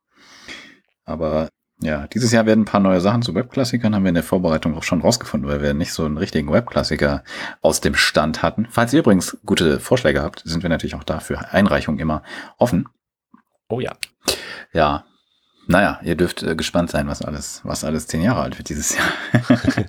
Aber 1.05 1.49
ja, 1.79 2.07
dieses 2.07 2.31
Jahr 2.31 2.45
werden 2.45 2.61
ein 2.61 2.65
paar 2.65 2.79
neue 2.79 3.01
Sachen 3.01 3.21
zu 3.21 3.35
Webklassikern, 3.35 3.93
haben 3.93 4.03
wir 4.03 4.09
in 4.09 4.15
der 4.15 4.23
Vorbereitung 4.23 4.75
auch 4.75 4.83
schon 4.83 5.01
rausgefunden, 5.01 5.49
weil 5.49 5.61
wir 5.61 5.73
nicht 5.73 5.93
so 5.93 6.05
einen 6.05 6.17
richtigen 6.17 6.51
Webklassiker 6.51 7.23
aus 7.61 7.81
dem 7.81 7.95
Stand 7.95 8.41
hatten. 8.41 8.67
Falls 8.69 8.93
ihr 8.93 8.99
übrigens 8.99 9.37
gute 9.45 9.79
Vorschläge 9.79 10.23
habt, 10.23 10.41
sind 10.43 10.63
wir 10.63 10.69
natürlich 10.69 10.95
auch 10.95 11.03
dafür 11.03 11.53
Einreichungen 11.53 11.99
immer 11.99 12.23
offen. 12.57 12.87
Oh 13.69 13.79
ja. 13.79 13.95
Ja. 14.73 15.05
Naja, 15.67 15.99
ihr 16.03 16.15
dürft 16.15 16.43
äh, 16.43 16.55
gespannt 16.55 16.89
sein, 16.89 17.07
was 17.07 17.21
alles, 17.21 17.61
was 17.63 17.83
alles 17.83 18.07
zehn 18.07 18.21
Jahre 18.21 18.41
alt 18.41 18.57
wird 18.57 18.69
dieses 18.69 18.95
Jahr. 18.95 19.07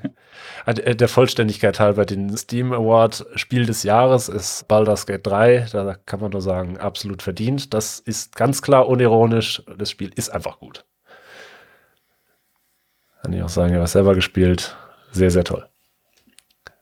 Äh, 0.68 0.96
der 0.96 1.08
Vollständigkeit 1.08 1.80
halber, 1.80 2.04
den 2.04 2.36
Steam 2.36 2.72
Award 2.72 3.26
Spiel 3.36 3.64
des 3.64 3.82
Jahres 3.82 4.28
ist 4.28 4.68
Baldur's 4.68 5.06
Gate 5.06 5.26
3. 5.26 5.68
Da 5.72 5.94
kann 5.94 6.20
man 6.20 6.30
nur 6.30 6.42
sagen, 6.42 6.76
absolut 6.76 7.22
verdient. 7.22 7.72
Das 7.72 7.98
ist 7.98 8.36
ganz 8.36 8.60
klar 8.60 8.86
unironisch. 8.88 9.62
Das 9.78 9.90
Spiel 9.90 10.10
ist 10.14 10.28
einfach 10.28 10.58
gut. 10.58 10.84
Kann 13.22 13.32
ich 13.32 13.42
auch 13.42 13.48
sagen, 13.48 13.72
ich 13.72 13.76
habe 13.76 13.86
selber 13.86 14.14
gespielt. 14.14 14.76
Sehr, 15.10 15.30
sehr 15.30 15.44
toll. 15.44 15.66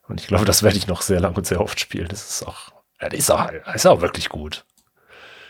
Und 0.08 0.20
ich 0.20 0.26
glaube, 0.26 0.44
das 0.44 0.62
werde 0.62 0.76
ich 0.76 0.86
noch 0.86 1.02
sehr 1.02 1.20
lang 1.20 1.36
und 1.36 1.46
sehr 1.46 1.60
oft 1.60 1.78
spielen. 1.80 2.08
Das 2.08 2.28
ist 2.28 2.46
auch, 2.46 2.72
das 2.98 3.14
ist 3.14 3.30
auch, 3.30 3.50
das 3.64 3.76
ist 3.76 3.86
auch 3.86 4.00
wirklich 4.00 4.28
gut. 4.28 4.64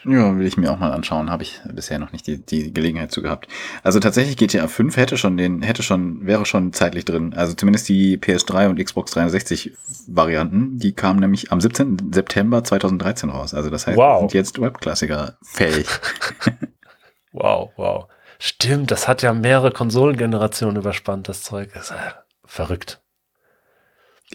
Ja, 0.04 0.38
will 0.38 0.46
ich 0.46 0.56
mir 0.56 0.72
auch 0.72 0.78
mal 0.78 0.92
anschauen. 0.92 1.30
Habe 1.30 1.42
ich 1.42 1.60
bisher 1.72 1.98
noch 1.98 2.12
nicht 2.12 2.26
die, 2.26 2.38
die 2.38 2.72
Gelegenheit 2.72 3.10
zu 3.10 3.22
gehabt. 3.22 3.48
Also 3.82 3.98
tatsächlich 3.98 4.36
GTA 4.36 4.68
5 4.68 4.96
hätte 4.96 5.16
schon 5.16 5.36
den, 5.36 5.62
hätte 5.62 5.82
schon, 5.82 6.26
wäre 6.26 6.46
schon 6.46 6.72
zeitlich 6.72 7.04
drin. 7.04 7.34
Also 7.34 7.54
zumindest 7.54 7.88
die 7.88 8.16
PS3 8.18 8.68
und 8.68 8.82
Xbox 8.82 9.12
360 9.12 9.72
Varianten, 10.06 10.78
die 10.78 10.92
kamen 10.92 11.20
nämlich 11.20 11.50
am 11.50 11.60
17. 11.60 12.12
September 12.12 12.62
2013 12.62 13.30
raus. 13.30 13.54
Also 13.54 13.70
das 13.70 13.86
heißt, 13.86 13.98
wow. 13.98 14.20
sind 14.20 14.34
jetzt 14.34 14.60
Webklassiker 14.60 15.38
fähig. 15.42 15.86
wow, 17.32 17.70
wow. 17.76 18.06
Stimmt, 18.38 18.90
das 18.90 19.08
hat 19.08 19.22
ja 19.22 19.32
mehrere 19.32 19.72
Konsolengenerationen 19.72 20.76
überspannt, 20.76 21.28
das 21.28 21.42
Zeug. 21.42 21.70
Das 21.74 21.90
ist 21.90 21.96
verrückt. 22.44 23.02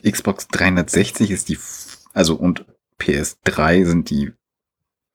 Xbox 0.04 0.48
360 0.48 1.32
ist 1.32 1.50
die, 1.50 1.60
also 2.14 2.36
und 2.36 2.66
PS3 3.00 3.86
sind 3.86 4.10
die 4.10 4.34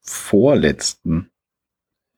vorletzten. 0.07 1.31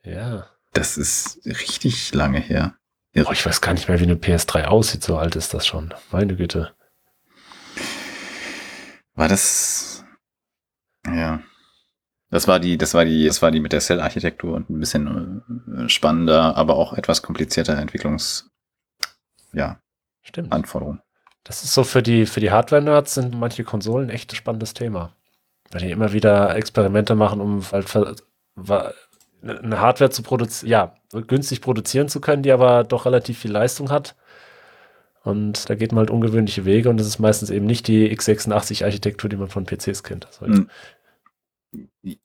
Ja. 0.02 0.49
Das 0.73 0.97
ist 0.97 1.40
richtig 1.45 2.14
lange 2.14 2.38
her. 2.38 2.75
Oh, 3.16 3.33
ich 3.33 3.45
weiß 3.45 3.61
gar 3.61 3.73
nicht 3.73 3.88
mehr, 3.88 3.99
wie 3.99 4.04
eine 4.04 4.14
PS3 4.14 4.66
aussieht. 4.66 5.02
So 5.02 5.18
alt 5.18 5.35
ist 5.35 5.54
das 5.54 5.66
schon. 5.66 5.92
Meine 6.12 6.37
Güte. 6.37 6.75
War 9.14 9.28
das? 9.28 10.04
Ja. 11.07 11.42
Das 12.30 12.47
war 12.47 12.61
die, 12.61 12.76
das 12.76 12.95
war 12.95 13.04
die, 13.04 13.26
das 13.26 13.40
war 13.40 13.50
die 13.50 13.61
mit 13.61 13.73
der 13.73 13.80
Cell-Architektur 13.80 14.54
und 14.54 14.68
ein 14.68 14.78
bisschen 14.78 15.42
äh, 15.76 15.88
spannender, 15.88 16.57
aber 16.57 16.76
auch 16.76 16.92
etwas 16.92 17.23
komplizierter 17.23 17.78
Entwicklungs, 17.78 18.50
ja, 19.54 19.80
Stimmt. 20.23 20.52
Anforderungen. 20.52 21.00
Das 21.42 21.64
ist 21.64 21.73
so 21.73 21.85
für 21.85 22.02
die, 22.02 22.26
für 22.26 22.40
die 22.40 22.50
Hardware-Nerds 22.50 23.14
sind 23.14 23.35
manche 23.35 23.64
Konsolen 23.64 24.11
echt 24.11 24.30
ein 24.33 24.37
spannendes 24.37 24.75
Thema. 24.75 25.16
Weil 25.70 25.82
die 25.82 25.90
immer 25.90 26.12
wieder 26.12 26.56
Experimente 26.56 27.14
machen, 27.14 27.40
um 27.40 27.62
halt 27.70 28.25
eine 29.42 29.80
Hardware 29.80 30.10
zu 30.10 30.22
produzieren, 30.22 30.70
ja, 30.70 30.94
günstig 31.26 31.60
produzieren 31.60 32.08
zu 32.08 32.20
können, 32.20 32.42
die 32.42 32.52
aber 32.52 32.84
doch 32.84 33.06
relativ 33.06 33.38
viel 33.38 33.52
Leistung 33.52 33.90
hat. 33.90 34.16
Und 35.25 35.68
da 35.68 35.75
geht 35.75 35.92
man 35.92 36.00
halt 36.00 36.10
ungewöhnliche 36.10 36.64
Wege 36.64 36.88
und 36.88 36.98
das 36.98 37.06
ist 37.06 37.18
meistens 37.18 37.50
eben 37.50 37.66
nicht 37.66 37.87
die 37.87 38.10
x86-Architektur, 38.16 39.28
die 39.28 39.37
man 39.37 39.48
von 39.48 39.66
PCs 39.66 40.02
kennt. 40.02 40.26
Also. 40.26 40.64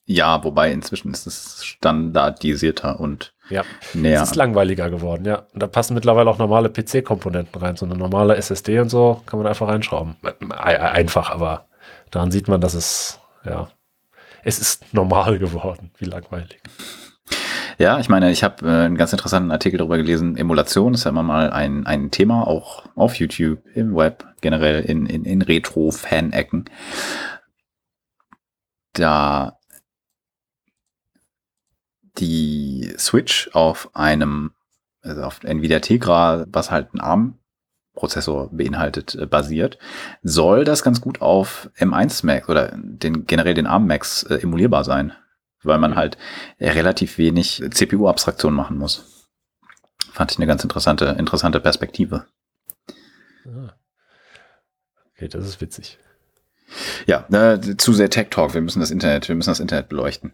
Ja, 0.06 0.42
wobei 0.42 0.72
inzwischen 0.72 1.12
ist 1.12 1.26
es 1.26 1.64
standardisierter 1.64 2.98
und 2.98 3.34
ja. 3.50 3.62
näher. 3.92 4.22
Es 4.22 4.30
ist 4.30 4.36
langweiliger 4.36 4.88
geworden, 4.88 5.26
ja. 5.26 5.46
Und 5.52 5.62
da 5.62 5.66
passen 5.66 5.92
mittlerweile 5.94 6.30
auch 6.30 6.38
normale 6.38 6.70
PC-Komponenten 6.70 7.60
rein. 7.60 7.76
So 7.76 7.84
eine 7.84 7.96
normale 7.96 8.36
SSD 8.36 8.80
und 8.80 8.88
so 8.88 9.20
kann 9.26 9.38
man 9.38 9.46
einfach 9.46 9.68
reinschrauben. 9.68 10.16
Einfach, 10.48 11.30
aber 11.30 11.66
daran 12.10 12.30
sieht 12.30 12.48
man, 12.48 12.62
dass 12.62 12.72
es, 12.72 13.20
ja, 13.44 13.70
es 14.44 14.58
ist 14.58 14.92
normal 14.92 15.38
geworden. 15.38 15.90
Wie 15.98 16.04
langweilig. 16.04 16.60
Ja, 17.78 17.98
ich 17.98 18.08
meine, 18.08 18.30
ich 18.30 18.44
habe 18.44 18.66
äh, 18.66 18.84
einen 18.84 18.96
ganz 18.96 19.12
interessanten 19.12 19.50
Artikel 19.50 19.78
darüber 19.78 19.96
gelesen. 19.96 20.36
Emulation 20.36 20.94
ist 20.94 21.04
ja 21.04 21.10
immer 21.10 21.22
mal 21.22 21.50
ein, 21.50 21.86
ein 21.86 22.10
Thema, 22.10 22.46
auch 22.46 22.84
auf 22.94 23.16
YouTube, 23.16 23.66
im 23.74 23.96
Web, 23.96 24.24
generell 24.40 24.82
in, 24.82 25.06
in, 25.06 25.24
in 25.24 25.42
Retro-Fan-Ecken. 25.42 26.66
Da 28.92 29.58
die 32.18 32.94
Switch 32.96 33.50
auf 33.54 33.90
einem, 33.94 34.52
also 35.02 35.22
auf 35.22 35.42
Nvidia 35.42 35.80
Tegra, 35.80 36.46
was 36.48 36.70
halt 36.70 36.94
ein 36.94 37.00
ARM-Prozessor 37.94 38.50
beinhaltet, 38.52 39.14
äh, 39.14 39.26
basiert, 39.26 39.78
soll 40.22 40.64
das 40.64 40.82
ganz 40.82 41.00
gut 41.00 41.20
auf 41.20 41.70
M1 41.78 42.26
Max 42.26 42.48
oder 42.48 42.72
den, 42.76 43.26
generell 43.26 43.54
den 43.54 43.66
ARM 43.66 43.86
Max 43.86 44.24
äh, 44.24 44.36
emulierbar 44.36 44.84
sein, 44.84 45.12
weil 45.62 45.78
man 45.78 45.92
mhm. 45.92 45.96
halt 45.96 46.18
relativ 46.60 47.18
wenig 47.18 47.62
CPU-Abstraktion 47.70 48.54
machen 48.54 48.78
muss. 48.78 49.28
Fand 50.12 50.32
ich 50.32 50.38
eine 50.38 50.46
ganz 50.46 50.62
interessante, 50.62 51.16
interessante 51.18 51.60
Perspektive. 51.60 52.26
Ah. 53.46 53.74
Okay, 55.16 55.28
das 55.28 55.46
ist 55.46 55.60
witzig. 55.60 55.98
Ja, 57.06 57.26
äh, 57.30 57.76
zu 57.76 57.92
sehr 57.92 58.10
Tech 58.10 58.28
Talk. 58.30 58.54
Wir 58.54 58.60
müssen 58.60 58.80
das 58.80 58.90
Internet, 58.90 59.28
wir 59.28 59.36
müssen 59.36 59.50
das 59.50 59.60
Internet 59.60 59.88
beleuchten. 59.88 60.32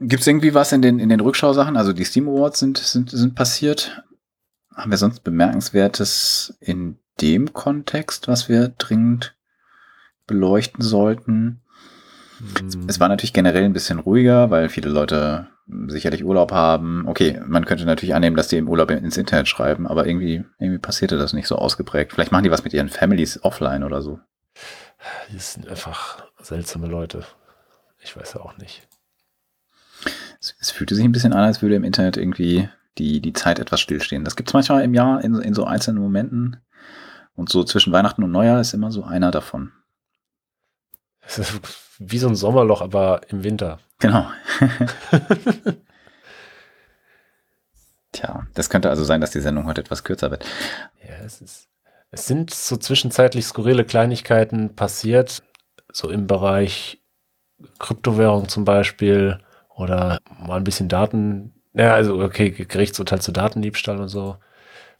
Gibt 0.00 0.20
es 0.20 0.26
irgendwie 0.26 0.54
was 0.54 0.72
in 0.72 0.80
den, 0.80 1.00
in 1.00 1.08
den 1.08 1.20
Rückschausachen? 1.20 1.76
Also 1.76 1.92
die 1.92 2.04
Steam 2.04 2.28
Awards 2.28 2.60
sind, 2.60 2.78
sind, 2.78 3.10
sind 3.10 3.34
passiert. 3.34 4.04
Haben 4.78 4.90
wir 4.90 4.98
sonst 4.98 5.24
Bemerkenswertes 5.24 6.56
in 6.60 6.98
dem 7.20 7.52
Kontext, 7.52 8.28
was 8.28 8.48
wir 8.48 8.68
dringend 8.68 9.36
beleuchten 10.26 10.82
sollten? 10.82 11.62
Mhm. 12.40 12.86
Es 12.86 13.00
war 13.00 13.08
natürlich 13.08 13.32
generell 13.32 13.64
ein 13.64 13.72
bisschen 13.72 13.98
ruhiger, 13.98 14.50
weil 14.50 14.68
viele 14.68 14.88
Leute 14.88 15.48
sicherlich 15.88 16.24
Urlaub 16.24 16.52
haben. 16.52 17.06
Okay, 17.06 17.40
man 17.46 17.66
könnte 17.66 17.84
natürlich 17.84 18.14
annehmen, 18.14 18.36
dass 18.36 18.48
die 18.48 18.56
im 18.56 18.68
Urlaub 18.68 18.90
ins 18.90 19.16
Internet 19.16 19.48
schreiben, 19.48 19.86
aber 19.86 20.06
irgendwie, 20.06 20.44
irgendwie 20.58 20.78
passierte 20.78 21.18
das 21.18 21.32
nicht 21.32 21.48
so 21.48 21.56
ausgeprägt. 21.56 22.12
Vielleicht 22.12 22.32
machen 22.32 22.44
die 22.44 22.50
was 22.50 22.64
mit 22.64 22.72
ihren 22.72 22.88
Families 22.88 23.42
offline 23.42 23.82
oder 23.82 24.00
so. 24.00 24.20
Die 25.30 25.38
sind 25.38 25.68
einfach 25.68 26.24
seltsame 26.40 26.86
Leute. 26.86 27.24
Ich 28.00 28.16
weiß 28.16 28.34
ja 28.34 28.40
auch 28.40 28.56
nicht 28.56 28.88
es, 30.40 30.54
es 30.60 30.70
fühlte 30.70 30.94
sich 30.94 31.04
ein 31.04 31.12
bisschen 31.12 31.32
an, 31.32 31.44
als 31.44 31.62
würde 31.62 31.74
im 31.74 31.84
Internet 31.84 32.16
irgendwie 32.16 32.68
die, 32.98 33.20
die 33.20 33.32
Zeit 33.32 33.58
etwas 33.58 33.80
stillstehen. 33.80 34.24
Das 34.24 34.36
gibt 34.36 34.48
es 34.48 34.54
manchmal 34.54 34.82
im 34.82 34.94
Jahr 34.94 35.22
in, 35.22 35.34
in 35.40 35.54
so 35.54 35.64
einzelnen 35.64 36.02
Momenten. 36.02 36.56
Und 37.34 37.48
so 37.48 37.62
zwischen 37.64 37.92
Weihnachten 37.92 38.24
und 38.24 38.32
Neujahr 38.32 38.60
ist 38.60 38.74
immer 38.74 38.90
so 38.90 39.04
einer 39.04 39.30
davon. 39.30 39.72
Es 41.20 41.38
ist 41.38 41.60
wie 41.98 42.18
so 42.18 42.28
ein 42.28 42.34
Sommerloch, 42.34 42.82
aber 42.82 43.20
im 43.28 43.44
Winter. 43.44 43.78
Genau. 43.98 44.26
Tja, 48.12 48.46
das 48.54 48.70
könnte 48.70 48.90
also 48.90 49.04
sein, 49.04 49.20
dass 49.20 49.30
die 49.30 49.40
Sendung 49.40 49.66
heute 49.66 49.82
etwas 49.82 50.02
kürzer 50.04 50.30
wird. 50.30 50.44
Ja, 51.06 51.16
es 51.24 51.40
ist. 51.40 51.68
Es 52.10 52.26
sind 52.26 52.54
so 52.54 52.78
zwischenzeitlich 52.78 53.44
skurrile 53.44 53.84
Kleinigkeiten 53.84 54.74
passiert, 54.74 55.42
so 55.92 56.08
im 56.08 56.26
Bereich 56.26 57.02
Kryptowährung 57.78 58.48
zum 58.48 58.64
Beispiel 58.64 59.40
oder 59.74 60.18
mal 60.40 60.56
ein 60.56 60.64
bisschen 60.64 60.88
Daten, 60.88 61.57
ja, 61.78 61.94
also 61.94 62.20
okay, 62.22 62.50
Gerichtsurteil 62.50 63.20
zu 63.20 63.32
Datendiebstahl 63.32 63.98
und 63.98 64.08
so. 64.08 64.36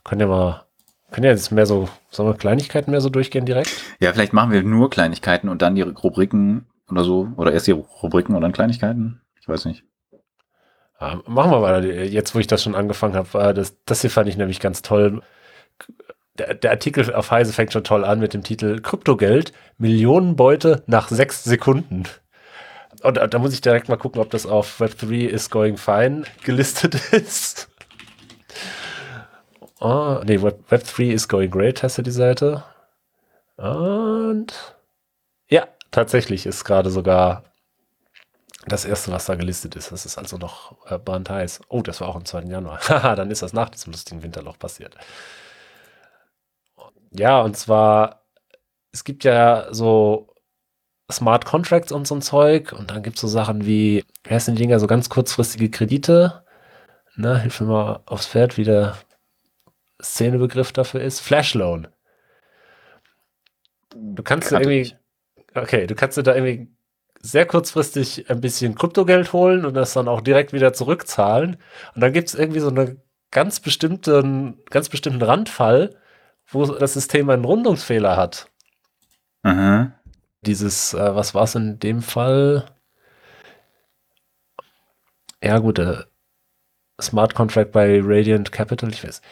Können 0.05 0.21
ja 0.21 0.27
mal, 0.29 0.65
können 1.11 1.25
ja 1.25 1.33
jetzt 1.33 1.51
mehr 1.51 1.67
so, 1.67 1.89
sollen 2.11 2.29
wir 2.29 2.37
Kleinigkeiten 2.37 2.93
mehr 2.93 3.01
so 3.01 3.11
durchgehen 3.11 3.45
direkt? 3.45 3.83
Ja, 4.01 4.13
vielleicht 4.13 4.33
machen 4.33 4.53
wir 4.53 4.63
nur 4.63 4.89
Kleinigkeiten 4.89 5.49
und 5.49 5.61
dann 5.61 5.75
die 5.75 5.83
Rubriken 5.83 6.67
oder 6.91 7.05
so, 7.05 7.29
oder 7.37 7.53
erst 7.53 7.67
die 7.67 7.73
Rubriken 7.73 8.35
und 8.35 8.43
dann 8.43 8.53
Kleinigkeiten. 8.53 9.21
Ich 9.41 9.49
weiß 9.49 9.65
nicht. 9.65 9.85
Ja, 11.01 11.21
machen 11.27 11.51
wir 11.51 11.61
mal, 11.61 11.85
jetzt 11.85 12.35
wo 12.35 12.39
ich 12.39 12.47
das 12.47 12.63
schon 12.63 12.75
angefangen 12.75 13.15
habe, 13.15 13.55
das, 13.55 13.77
das 13.85 14.01
hier 14.01 14.11
fand 14.11 14.29
ich 14.29 14.37
nämlich 14.37 14.61
ganz 14.61 14.83
toll. 14.83 15.23
Der, 16.39 16.55
der, 16.55 16.71
Artikel 16.71 17.13
auf 17.15 17.33
Heise 17.33 17.53
fängt 17.53 17.73
schon 17.73 17.85
toll 17.85 18.05
an 18.05 18.21
mit 18.21 18.35
dem 18.35 18.45
Titel 18.45 18.81
Kryptogeld, 18.81 19.53
Millionenbeute 19.79 20.85
nach 20.87 21.09
sechs 21.09 21.43
Sekunden. 21.43 22.05
Und 23.03 23.17
da, 23.17 23.27
da 23.27 23.39
muss 23.39 23.53
ich 23.53 23.61
direkt 23.61 23.89
mal 23.89 23.97
gucken, 23.97 24.21
ob 24.21 24.31
das 24.31 24.47
auf 24.47 24.81
Web3 24.81 25.27
is 25.27 25.51
going 25.51 25.77
fine 25.77 26.25
gelistet 26.43 26.95
ist. 27.13 27.69
Oh, 29.81 30.21
nee, 30.25 30.43
Web, 30.43 30.65
Web3 30.71 31.13
is 31.13 31.29
going 31.29 31.51
great 31.51 31.83
heißt 31.83 31.99
ja 31.99 32.03
die 32.03 32.11
Seite. 32.11 32.65
Und 33.57 34.77
ja, 35.49 35.69
tatsächlich 35.91 36.47
ist 36.47 36.65
gerade 36.65 36.91
sogar 36.91 37.45
das 38.67 38.85
erste, 38.85 39.13
was 39.13 39.27
da 39.27 39.35
gelistet 39.37 39.77
ist. 39.77 39.93
Das 39.93 40.05
ist 40.05 40.19
also 40.19 40.37
noch 40.37 40.77
äh, 40.91 40.99
brandheiß. 40.99 41.61
Oh, 41.69 41.83
das 41.83 42.01
war 42.01 42.09
auch 42.09 42.17
am 42.17 42.25
2. 42.25 42.43
Januar. 42.43 42.81
Haha, 42.89 43.15
dann 43.15 43.31
ist 43.31 43.43
das 43.43 43.53
nach 43.53 43.71
diesem 43.71 43.93
lustigen 43.93 44.23
Winterloch 44.23 44.59
passiert. 44.59 44.97
Ja, 47.11 47.41
und 47.41 47.57
zwar, 47.57 48.23
es 48.93 49.05
gibt 49.05 49.25
ja 49.25 49.73
so 49.73 50.29
Smart 51.11 51.47
Contracts 51.47 51.93
und 51.93 52.07
so 52.07 52.15
ein 52.15 52.23
Zeug. 52.23 52.73
Und 52.73 52.91
dann 52.91 53.03
gibt 53.03 53.17
es 53.17 53.23
so 53.23 53.29
Sachen 53.29 53.65
wie, 53.65 54.05
wie 54.25 54.31
heißen 54.31 54.55
die 54.55 54.63
Dinger, 54.63 54.79
so 54.79 54.87
ganz 54.87 55.09
kurzfristige 55.09 55.71
Kredite. 55.71 56.45
Na, 57.17 57.37
hilf 57.37 57.61
mir 57.61 57.67
mal 57.67 58.01
aufs 58.07 58.27
Pferd, 58.27 58.57
wie 58.57 58.65
der 58.65 58.97
Szenebegriff 60.03 60.73
dafür 60.73 61.01
ist. 61.01 61.21
Flash 61.21 61.55
Loan. 61.55 61.89
Du 63.95 64.23
kannst 64.23 64.53
da 64.53 64.61
irgendwie, 64.61 64.95
okay, 65.55 65.87
du 65.87 65.95
kannst 65.95 66.19
dir 66.19 66.23
da 66.23 66.35
irgendwie 66.35 66.71
sehr 67.21 67.47
kurzfristig 67.47 68.31
ein 68.31 68.41
bisschen 68.41 68.77
Kryptogeld 68.77 69.33
holen 69.33 69.65
und 69.65 69.75
das 69.75 69.95
dann 69.95 70.07
auch 70.07 70.21
direkt 70.21 70.53
wieder 70.53 70.73
zurückzahlen. 70.73 71.57
Und 71.95 72.01
dann 72.01 72.13
gibt 72.13 72.29
es 72.29 72.35
irgendwie 72.35 72.61
so 72.61 72.69
einen 72.69 73.03
ganz 73.31 73.59
bestimmten, 73.59 74.63
ganz 74.71 74.89
bestimmten 74.89 75.23
Randfall, 75.23 75.97
wo 76.47 76.65
das 76.67 76.93
System 76.93 77.29
einen 77.31 77.45
Rundungsfehler 77.45 78.17
hat. 78.17 78.51
Mhm 79.43 79.93
dieses, 80.43 80.95
äh, 80.95 81.15
was 81.15 81.35
war 81.35 81.45
es 81.45 81.55
in 81.55 81.79
dem 81.79 82.03
Fall? 82.03 82.67
Ja, 85.43 85.59
gut, 85.59 85.79
äh, 85.79 86.05
Smart 87.01 87.35
Contract 87.35 87.73
bei 87.73 88.01
Radiant 88.03 88.51
Capital, 88.53 88.91
ich 88.91 89.05
weiß, 89.05 89.23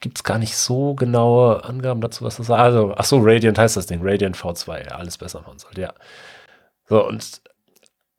gibt 0.00 0.18
es 0.18 0.24
gar 0.24 0.38
nicht 0.38 0.56
so 0.56 0.94
genaue 0.94 1.64
Angaben 1.64 2.00
dazu, 2.00 2.24
was 2.24 2.36
das 2.36 2.46
ist. 2.46 2.50
Also, 2.50 2.94
ach 2.96 3.04
so, 3.04 3.20
Radiant 3.22 3.58
heißt 3.58 3.76
das 3.76 3.86
Ding, 3.86 4.00
Radiant 4.02 4.36
V2, 4.36 4.84
ja, 4.86 4.96
alles 4.96 5.18
besser 5.18 5.40
machen 5.42 5.58
sollte, 5.58 5.80
ja. 5.80 5.94
So, 6.88 7.06
und 7.06 7.42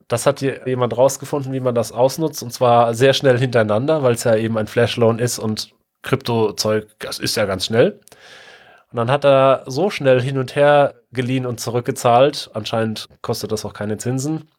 das 0.08 0.26
hat 0.26 0.42
jemand 0.42 0.98
rausgefunden, 0.98 1.54
wie 1.54 1.60
man 1.60 1.76
das 1.76 1.92
ausnutzt, 1.92 2.44
und 2.44 2.52
zwar 2.52 2.94
sehr 2.94 3.14
schnell 3.14 3.38
hintereinander, 3.40 4.04
weil 4.04 4.14
es 4.14 4.24
ja 4.24 4.36
eben 4.36 4.58
ein 4.58 4.68
Flash-Loan 4.68 5.20
ist 5.20 5.40
und 5.40 5.74
Krypto-Zeug, 6.04 6.88
das 7.00 7.20
ist 7.20 7.36
ja 7.36 7.46
ganz 7.46 7.66
schnell. 7.66 8.00
Und 8.92 8.98
dann 8.98 9.10
hat 9.12 9.26
er 9.26 9.64
so 9.66 9.90
schnell 9.90 10.22
hin 10.22 10.38
und 10.38 10.56
her 10.56 10.96
geliehen 11.14 11.46
und 11.46 11.60
zurückgezahlt, 11.60 12.50
anscheinend 12.54 13.08
kostet 13.22 13.52
das 13.52 13.66
auch 13.66 13.74
keine 13.74 13.98
Zinsen, 13.98 14.50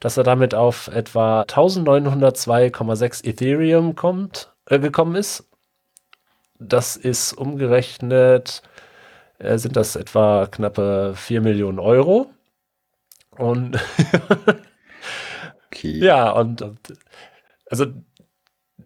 dass 0.00 0.16
er 0.16 0.24
damit 0.24 0.54
auf 0.54 0.88
etwa 0.88 1.42
1902,6 1.42 3.24
Ethereum 3.24 3.94
kommt, 3.94 4.52
äh, 4.66 4.78
gekommen 4.78 5.14
ist. 5.14 5.48
Das 6.58 6.96
ist 6.96 7.32
umgerechnet, 7.32 8.62
äh, 9.38 9.56
sind 9.58 9.76
das 9.76 9.96
etwa 9.96 10.46
knappe 10.46 11.14
4 11.16 11.40
Millionen 11.40 11.78
Euro. 11.78 12.30
Und 13.36 13.78
okay. 15.66 15.98
ja, 15.98 16.30
und, 16.32 16.62
und 16.62 16.78
also 17.70 17.86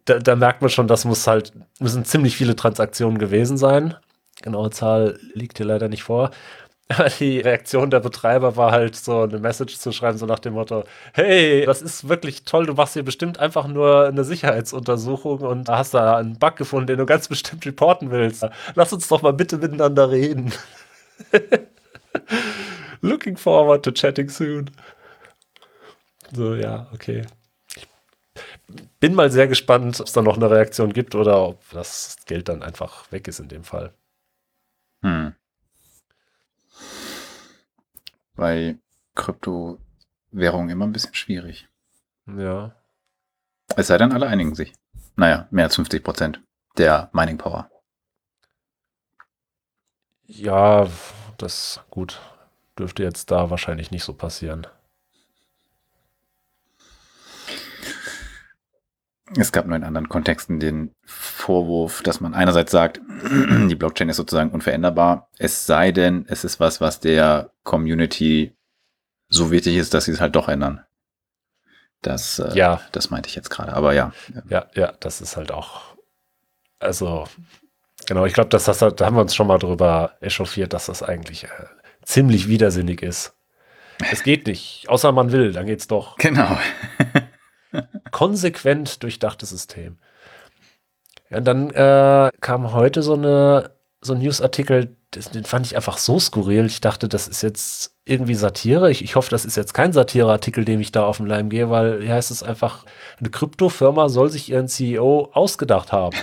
da, 0.05 0.19
da, 0.19 0.37
merkt 0.37 0.61
man 0.61 0.71
schon, 0.71 0.87
das 0.87 1.05
muss 1.05 1.27
halt, 1.27 1.53
müssen 1.81 2.05
ziemlich 2.05 2.37
viele 2.37 2.55
Transaktionen 2.55 3.19
gewesen 3.19 3.57
sein 3.57 3.97
genaue 4.43 4.71
Zahl 4.71 5.19
liegt 5.33 5.57
hier 5.59 5.67
leider 5.67 5.89
nicht 5.89 6.03
vor. 6.03 6.31
Die 7.19 7.41
Reaktion 7.41 7.91
der 7.91 8.01
Betreiber 8.01 8.57
war 8.57 8.71
halt 8.71 8.95
so 8.95 9.23
eine 9.23 9.39
Message 9.39 9.79
zu 9.79 9.91
schreiben, 9.93 10.19
so 10.19 10.27
nach 10.27 10.39
dem 10.39 10.55
Motto: 10.55 10.85
Hey, 11.13 11.65
das 11.65 11.81
ist 11.81 12.09
wirklich 12.09 12.45
toll, 12.45 12.67
du 12.67 12.75
machst 12.75 12.93
hier 12.95 13.05
bestimmt 13.05 13.39
einfach 13.39 13.67
nur 13.67 14.07
eine 14.07 14.25
Sicherheitsuntersuchung 14.25 15.41
und 15.41 15.69
hast 15.69 15.95
da 15.95 16.19
einen 16.19 16.39
Bug 16.39 16.57
gefunden, 16.57 16.89
den 16.89 16.99
du 16.99 17.07
ganz 17.07 17.29
bestimmt 17.35 17.65
reporten 17.65 18.11
willst. 18.11 18.47
Lass 18.75 18.93
uns 18.93 19.09
doch 19.09 19.23
mal 19.23 19.33
bitte 19.33 19.59
miteinander 19.59 20.11
reden. 20.11 20.53
Looking 23.01 23.37
forward 23.37 23.85
to 23.85 23.93
chatting 23.93 24.29
soon. 24.29 24.71
So, 26.33 26.55
ja, 26.55 26.89
okay. 26.93 27.25
Bin 29.01 29.15
mal 29.15 29.31
sehr 29.31 29.49
gespannt, 29.49 30.01
ob 30.01 30.07
es 30.07 30.13
da 30.13 30.23
noch 30.23 30.37
eine 30.37 30.51
Reaktion 30.51 30.93
gibt 30.93 31.15
oder 31.15 31.49
ob 31.49 31.63
das 31.71 32.17
Geld 32.27 32.49
dann 32.49 32.63
einfach 32.63 33.11
weg 33.13 33.29
ist 33.29 33.41
in 33.41 33.49
dem 33.49 33.65
Fall. 33.65 33.93
Hm. 35.03 35.35
Bei 38.35 38.79
Kryptowährungen 39.15 40.71
immer 40.71 40.87
ein 40.87 40.93
bisschen 40.93 41.15
schwierig. 41.15 41.69
Ja. 42.27 42.75
Es 43.77 43.87
sei 43.89 43.99
denn, 43.99 44.13
alle 44.13 44.27
einigen 44.27 44.55
sich. 44.55 44.73
Naja, 45.17 45.47
mehr 45.51 45.65
als 45.65 45.77
50 45.77 46.03
Prozent 46.03 46.43
der 46.77 47.11
Mining 47.13 47.39
Power. 47.39 47.71
Ja, 50.27 50.89
das 51.39 51.81
gut. 51.91 52.21
Dürfte 52.79 53.03
jetzt 53.03 53.31
da 53.31 53.51
wahrscheinlich 53.51 53.91
nicht 53.91 54.05
so 54.05 54.15
passieren. 54.15 54.67
Es 59.37 59.53
gab 59.53 59.67
nur 59.67 59.77
in 59.77 59.85
anderen 59.85 60.09
Kontexten 60.09 60.61
den 60.61 60.95
Vorwurf, 61.05 62.03
dass 62.03 62.21
man 62.21 62.35
einerseits 62.35 62.71
sagt, 62.71 63.01
die 63.69 63.75
Blockchain 63.75 64.11
ist 64.11 64.17
sozusagen 64.17 64.51
unveränderbar, 64.51 65.29
es 65.39 65.67
sei 65.67 65.93
denn, 65.93 66.27
es 66.29 66.45
ist 66.45 66.61
was, 66.61 66.81
was 66.81 67.01
der 67.01 67.51
Community 67.63 68.55
so 69.29 69.51
wichtig 69.51 69.77
ist, 69.77 69.95
dass 69.95 70.05
sie 70.05 70.13
es 70.13 70.21
halt 70.21 70.37
doch 70.37 70.49
ändern. 70.49 70.85
Das, 72.03 72.39
äh, 72.39 72.55
ja. 72.55 72.83
das 72.93 73.09
meinte 73.09 73.31
ich 73.31 73.35
jetzt 73.35 73.49
gerade, 73.49 73.73
aber 73.73 73.95
ja. 73.95 74.13
Ja, 74.51 74.67
ja, 74.75 74.93
das 75.01 75.23
ist 75.23 75.39
halt 75.39 75.53
auch, 75.53 75.97
also, 76.79 77.25
genau, 78.07 78.27
ich 78.27 78.35
glaube, 78.35 78.51
dass 78.51 78.65
das, 78.65 78.79
da 78.79 79.07
haben 79.07 79.17
wir 79.17 79.23
uns 79.23 79.35
schon 79.35 79.47
mal 79.47 79.59
drüber 79.59 80.13
echauffiert, 80.21 80.75
dass 80.75 80.87
das 80.87 81.03
eigentlich 81.03 81.45
äh, 81.45 81.49
ziemlich 82.03 82.49
widersinnig 82.49 83.03
ist. 83.03 83.35
Es 84.11 84.23
geht 84.23 84.47
nicht, 84.47 84.85
außer 84.89 85.13
man 85.13 85.33
will, 85.33 85.53
dann 85.53 85.65
geht's 85.65 85.87
doch. 85.89 86.17
Genau. 86.19 86.59
Konsequent 88.11 89.03
durchdachtes 89.03 89.51
System. 89.51 89.99
Ja, 91.31 91.39
und 91.39 91.45
dann 91.45 91.71
äh, 91.71 92.31
kam 92.41 92.73
heute 92.73 93.03
so 93.03 93.15
eine 93.15 93.75
so 94.05 94.13
ein 94.13 94.21
Newsartikel, 94.21 94.97
den 95.33 95.45
fand 95.45 95.67
ich 95.67 95.77
einfach 95.77 95.99
so 95.99 96.19
skurril. 96.19 96.67
Ich 96.67 96.81
dachte, 96.81 97.09
das 97.09 97.27
ist 97.27 97.43
jetzt 97.43 97.97
irgendwie 98.05 98.35
Satire. 98.35 98.91
Ich, 98.91 99.03
ich 99.03 99.17
hoffe, 99.17 99.31
das 99.31 99.45
ist 99.45 99.57
jetzt 99.57 99.73
kein 99.73 99.93
Satireartikel, 99.93 100.65
dem 100.65 100.81
ich 100.81 100.93
da 100.93 101.07
auf 101.07 101.17
den 101.17 101.27
Leim 101.27 101.49
gehe, 101.49 101.71
weil 101.71 102.03
hier 102.03 102.15
heißt 102.15 102.31
es 102.31 102.43
einfach, 102.43 102.85
eine 103.19 103.31
Kryptofirma 103.31 104.09
soll 104.09 104.31
sich 104.31 104.51
ihren 104.51 104.69
CEO 104.69 105.31
ausgedacht 105.33 105.93
haben. 105.93 106.17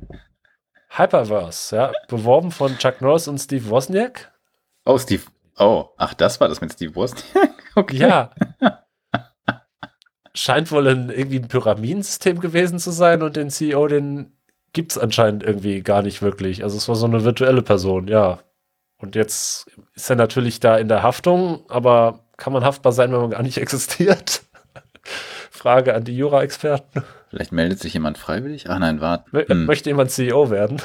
Hyperverse, 0.90 1.74
ja, 1.74 1.92
beworben 2.08 2.50
von 2.50 2.76
Chuck 2.78 3.00
Norris 3.00 3.26
und 3.26 3.38
Steve 3.38 3.68
Wozniak. 3.68 4.30
Oh, 4.84 4.98
Steve. 4.98 5.22
Oh, 5.58 5.88
ach, 5.96 6.14
das 6.14 6.40
war 6.40 6.48
das 6.48 6.60
mit 6.60 6.72
Steve 6.72 6.94
Wozniak? 6.94 7.50
Okay. 7.74 7.96
Ja. 7.96 8.30
Scheint 10.34 10.72
wohl 10.72 10.88
ein, 10.88 11.10
irgendwie 11.10 11.38
ein 11.38 11.48
Pyramidensystem 11.48 12.40
gewesen 12.40 12.78
zu 12.78 12.90
sein 12.90 13.22
und 13.22 13.36
den 13.36 13.50
CEO, 13.50 13.86
den 13.86 14.32
gibt 14.72 14.92
es 14.92 14.98
anscheinend 14.98 15.42
irgendwie 15.42 15.82
gar 15.82 16.02
nicht 16.02 16.22
wirklich. 16.22 16.62
Also 16.64 16.76
es 16.76 16.88
war 16.88 16.96
so 16.96 17.06
eine 17.06 17.24
virtuelle 17.24 17.62
Person, 17.62 18.08
ja. 18.08 18.40
Und 18.96 19.14
jetzt 19.16 19.66
ist 19.94 20.08
er 20.08 20.16
natürlich 20.16 20.60
da 20.60 20.76
in 20.78 20.88
der 20.88 21.02
Haftung, 21.02 21.68
aber 21.68 22.26
kann 22.36 22.52
man 22.52 22.64
haftbar 22.64 22.92
sein, 22.92 23.12
wenn 23.12 23.20
man 23.20 23.30
gar 23.30 23.42
nicht 23.42 23.58
existiert? 23.62 24.42
Frage 25.50 25.94
an 25.94 26.04
die 26.04 26.16
Jura-Experten. 26.16 27.04
Vielleicht 27.30 27.52
meldet 27.52 27.78
sich 27.80 27.94
jemand 27.94 28.18
freiwillig? 28.18 28.68
Ach 28.68 28.78
nein, 28.78 29.00
warte. 29.00 29.46
Hm. 29.48 29.66
Möchte 29.66 29.90
jemand 29.90 30.10
CEO 30.10 30.50
werden? 30.50 30.82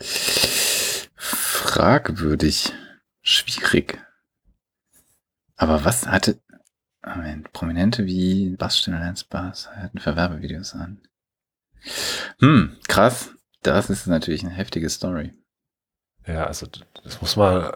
Fragwürdig. 1.16 2.72
Schwierig. 3.22 3.98
Aber 5.64 5.82
was 5.82 6.06
hatte. 6.06 6.38
Moment, 7.06 7.50
Prominente 7.54 8.04
wie 8.04 8.50
Bassstimme 8.50 8.98
Lance 8.98 9.24
Bass 9.28 9.70
hatten 9.70 9.98
Verwerbevideos 9.98 10.74
an. 10.74 11.00
Hm, 12.38 12.76
krass. 12.86 13.30
Das 13.62 13.88
ist 13.88 14.06
natürlich 14.06 14.44
eine 14.44 14.52
heftige 14.52 14.90
Story. 14.90 15.32
Ja, 16.26 16.46
also 16.46 16.66
das 17.02 17.22
muss 17.22 17.36
man, 17.36 17.72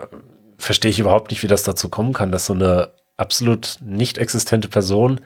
verstehe 0.58 0.90
ich 0.90 0.98
überhaupt 0.98 1.30
nicht, 1.30 1.42
wie 1.42 1.48
das 1.48 1.62
dazu 1.62 1.88
kommen 1.88 2.12
kann, 2.12 2.30
dass 2.30 2.44
so 2.44 2.52
eine 2.52 2.92
absolut 3.16 3.78
nicht 3.80 4.18
existente 4.18 4.68
Person 4.68 5.22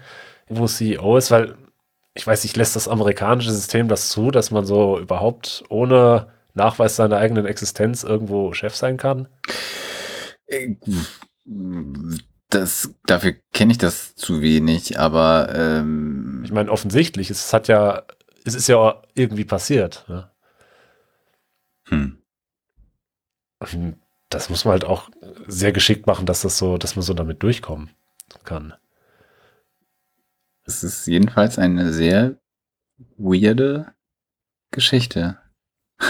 wo 0.48 0.66
CEO 0.66 1.16
ist, 1.16 1.32
weil 1.32 1.56
ich 2.14 2.24
weiß 2.24 2.44
nicht, 2.44 2.56
lässt 2.56 2.76
das 2.76 2.86
amerikanische 2.86 3.50
System 3.50 3.88
das 3.88 4.10
zu, 4.10 4.30
dass 4.30 4.52
man 4.52 4.66
so 4.66 5.00
überhaupt 5.00 5.64
ohne 5.68 6.28
Nachweis 6.54 6.94
seiner 6.94 7.16
eigenen 7.16 7.46
Existenz 7.46 8.04
irgendwo 8.04 8.52
Chef 8.52 8.76
sein 8.76 8.98
kann? 8.98 9.26
Das, 12.52 12.94
dafür 13.06 13.32
kenne 13.54 13.72
ich 13.72 13.78
das 13.78 14.14
zu 14.14 14.42
wenig, 14.42 14.98
aber 14.98 15.54
ähm 15.54 16.42
ich 16.44 16.52
meine, 16.52 16.70
offensichtlich, 16.70 17.30
es 17.30 17.50
hat 17.52 17.66
ja, 17.66 18.02
es 18.44 18.54
ist 18.54 18.68
ja 18.68 19.02
irgendwie 19.14 19.46
passiert. 19.46 20.04
Ne? 20.06 20.30
Hm. 21.88 22.18
Das 24.28 24.50
muss 24.50 24.66
man 24.66 24.72
halt 24.72 24.84
auch 24.84 25.08
sehr 25.46 25.72
geschickt 25.72 26.06
machen, 26.06 26.26
dass 26.26 26.42
das 26.42 26.58
so, 26.58 26.76
dass 26.76 26.94
man 26.94 27.02
so 27.02 27.14
damit 27.14 27.42
durchkommen 27.42 27.90
kann. 28.44 28.74
Es 30.64 30.84
ist 30.84 31.06
jedenfalls 31.06 31.58
eine 31.58 31.92
sehr 31.92 32.36
weirde 33.16 33.94
Geschichte. 34.72 35.38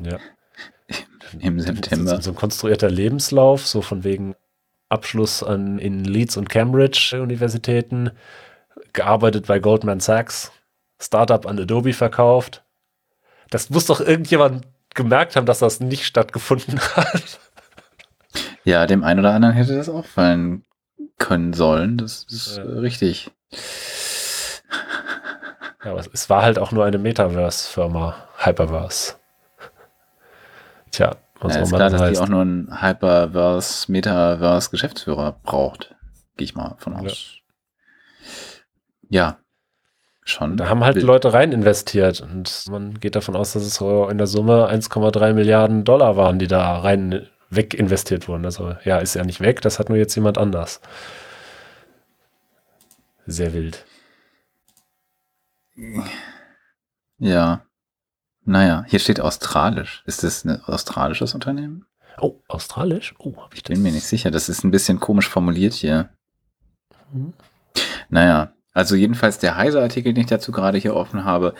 ja. 0.00 0.18
Im 1.40 1.60
September. 1.60 2.20
So 2.20 2.30
ein 2.30 2.36
konstruierter 2.36 2.90
Lebenslauf, 2.90 3.66
so 3.66 3.82
von 3.82 4.04
wegen 4.04 4.34
Abschluss 4.88 5.42
an, 5.42 5.78
in 5.78 6.04
Leeds 6.04 6.36
und 6.36 6.48
Cambridge 6.48 7.18
Universitäten, 7.20 8.10
gearbeitet 8.92 9.46
bei 9.46 9.58
Goldman 9.58 10.00
Sachs, 10.00 10.52
Startup 11.00 11.46
an 11.46 11.58
Adobe 11.58 11.92
verkauft. 11.92 12.64
Das 13.50 13.70
muss 13.70 13.86
doch 13.86 14.00
irgendjemand 14.00 14.66
gemerkt 14.94 15.36
haben, 15.36 15.46
dass 15.46 15.60
das 15.60 15.80
nicht 15.80 16.04
stattgefunden 16.04 16.80
hat. 16.96 17.40
Ja, 18.64 18.86
dem 18.86 19.04
einen 19.04 19.20
oder 19.20 19.32
anderen 19.32 19.54
hätte 19.54 19.76
das 19.76 19.88
auffallen 19.88 20.64
können 21.18 21.52
sollen. 21.52 21.98
Das 21.98 22.26
ist 22.28 22.56
ja. 22.56 22.62
richtig. 22.64 23.30
Ja, 25.84 25.92
aber 25.92 26.00
es 26.12 26.28
war 26.28 26.42
halt 26.42 26.58
auch 26.58 26.72
nur 26.72 26.84
eine 26.84 26.98
Metaverse-Firma, 26.98 28.16
Hyperverse. 28.38 29.14
Tja, 30.90 31.16
ja, 31.42 31.60
ist 31.60 31.68
klar, 31.68 31.90
dass 31.90 32.00
heißt. 32.00 32.20
die 32.20 32.24
auch 32.24 32.28
nur 32.28 32.42
einen 32.42 32.82
Hyperverse, 32.82 33.90
Metaverse-Geschäftsführer 33.90 35.38
braucht. 35.42 35.94
Gehe 36.36 36.44
ich 36.44 36.54
mal 36.54 36.74
von 36.78 36.94
aus. 36.94 37.36
Ja. 39.08 39.20
ja. 39.20 39.38
Schon. 40.24 40.58
Da 40.58 40.68
haben 40.68 40.84
halt 40.84 40.96
wild. 40.96 41.06
Leute 41.06 41.32
rein 41.32 41.52
investiert 41.52 42.20
und 42.20 42.66
man 42.68 43.00
geht 43.00 43.16
davon 43.16 43.34
aus, 43.34 43.54
dass 43.54 43.62
es 43.62 43.76
so 43.76 44.08
in 44.08 44.18
der 44.18 44.26
Summe 44.26 44.68
1,3 44.70 45.32
Milliarden 45.32 45.84
Dollar 45.84 46.18
waren, 46.18 46.38
die 46.38 46.46
da 46.46 46.76
rein 46.80 47.26
weg 47.48 47.72
investiert 47.72 48.28
wurden. 48.28 48.44
Also 48.44 48.76
ja, 48.84 48.98
ist 48.98 49.14
ja 49.14 49.24
nicht 49.24 49.40
weg, 49.40 49.62
das 49.62 49.78
hat 49.78 49.88
nur 49.88 49.96
jetzt 49.96 50.14
jemand 50.14 50.36
anders. 50.36 50.82
Sehr 53.26 53.54
wild. 53.54 53.86
Ja. 57.18 57.62
Naja, 58.48 58.82
hier 58.88 58.98
steht 58.98 59.20
australisch. 59.20 60.02
Ist 60.06 60.24
das 60.24 60.46
ein 60.46 60.62
australisches 60.64 61.34
Unternehmen? 61.34 61.84
Oh, 62.18 62.40
australisch? 62.48 63.14
Oh, 63.18 63.36
hab 63.36 63.52
ich 63.52 63.62
das? 63.62 63.74
Bin 63.74 63.82
mir 63.82 63.92
nicht 63.92 64.06
sicher. 64.06 64.30
Das 64.30 64.48
ist 64.48 64.64
ein 64.64 64.70
bisschen 64.70 65.00
komisch 65.00 65.28
formuliert 65.28 65.74
hier. 65.74 66.08
Mhm. 67.12 67.34
Naja, 68.08 68.54
also 68.72 68.96
jedenfalls 68.96 69.38
der 69.38 69.56
Heise-Artikel, 69.56 70.14
den 70.14 70.22
ich 70.22 70.30
dazu 70.30 70.50
gerade 70.50 70.78
hier 70.78 70.96
offen 70.96 71.26
habe, 71.26 71.54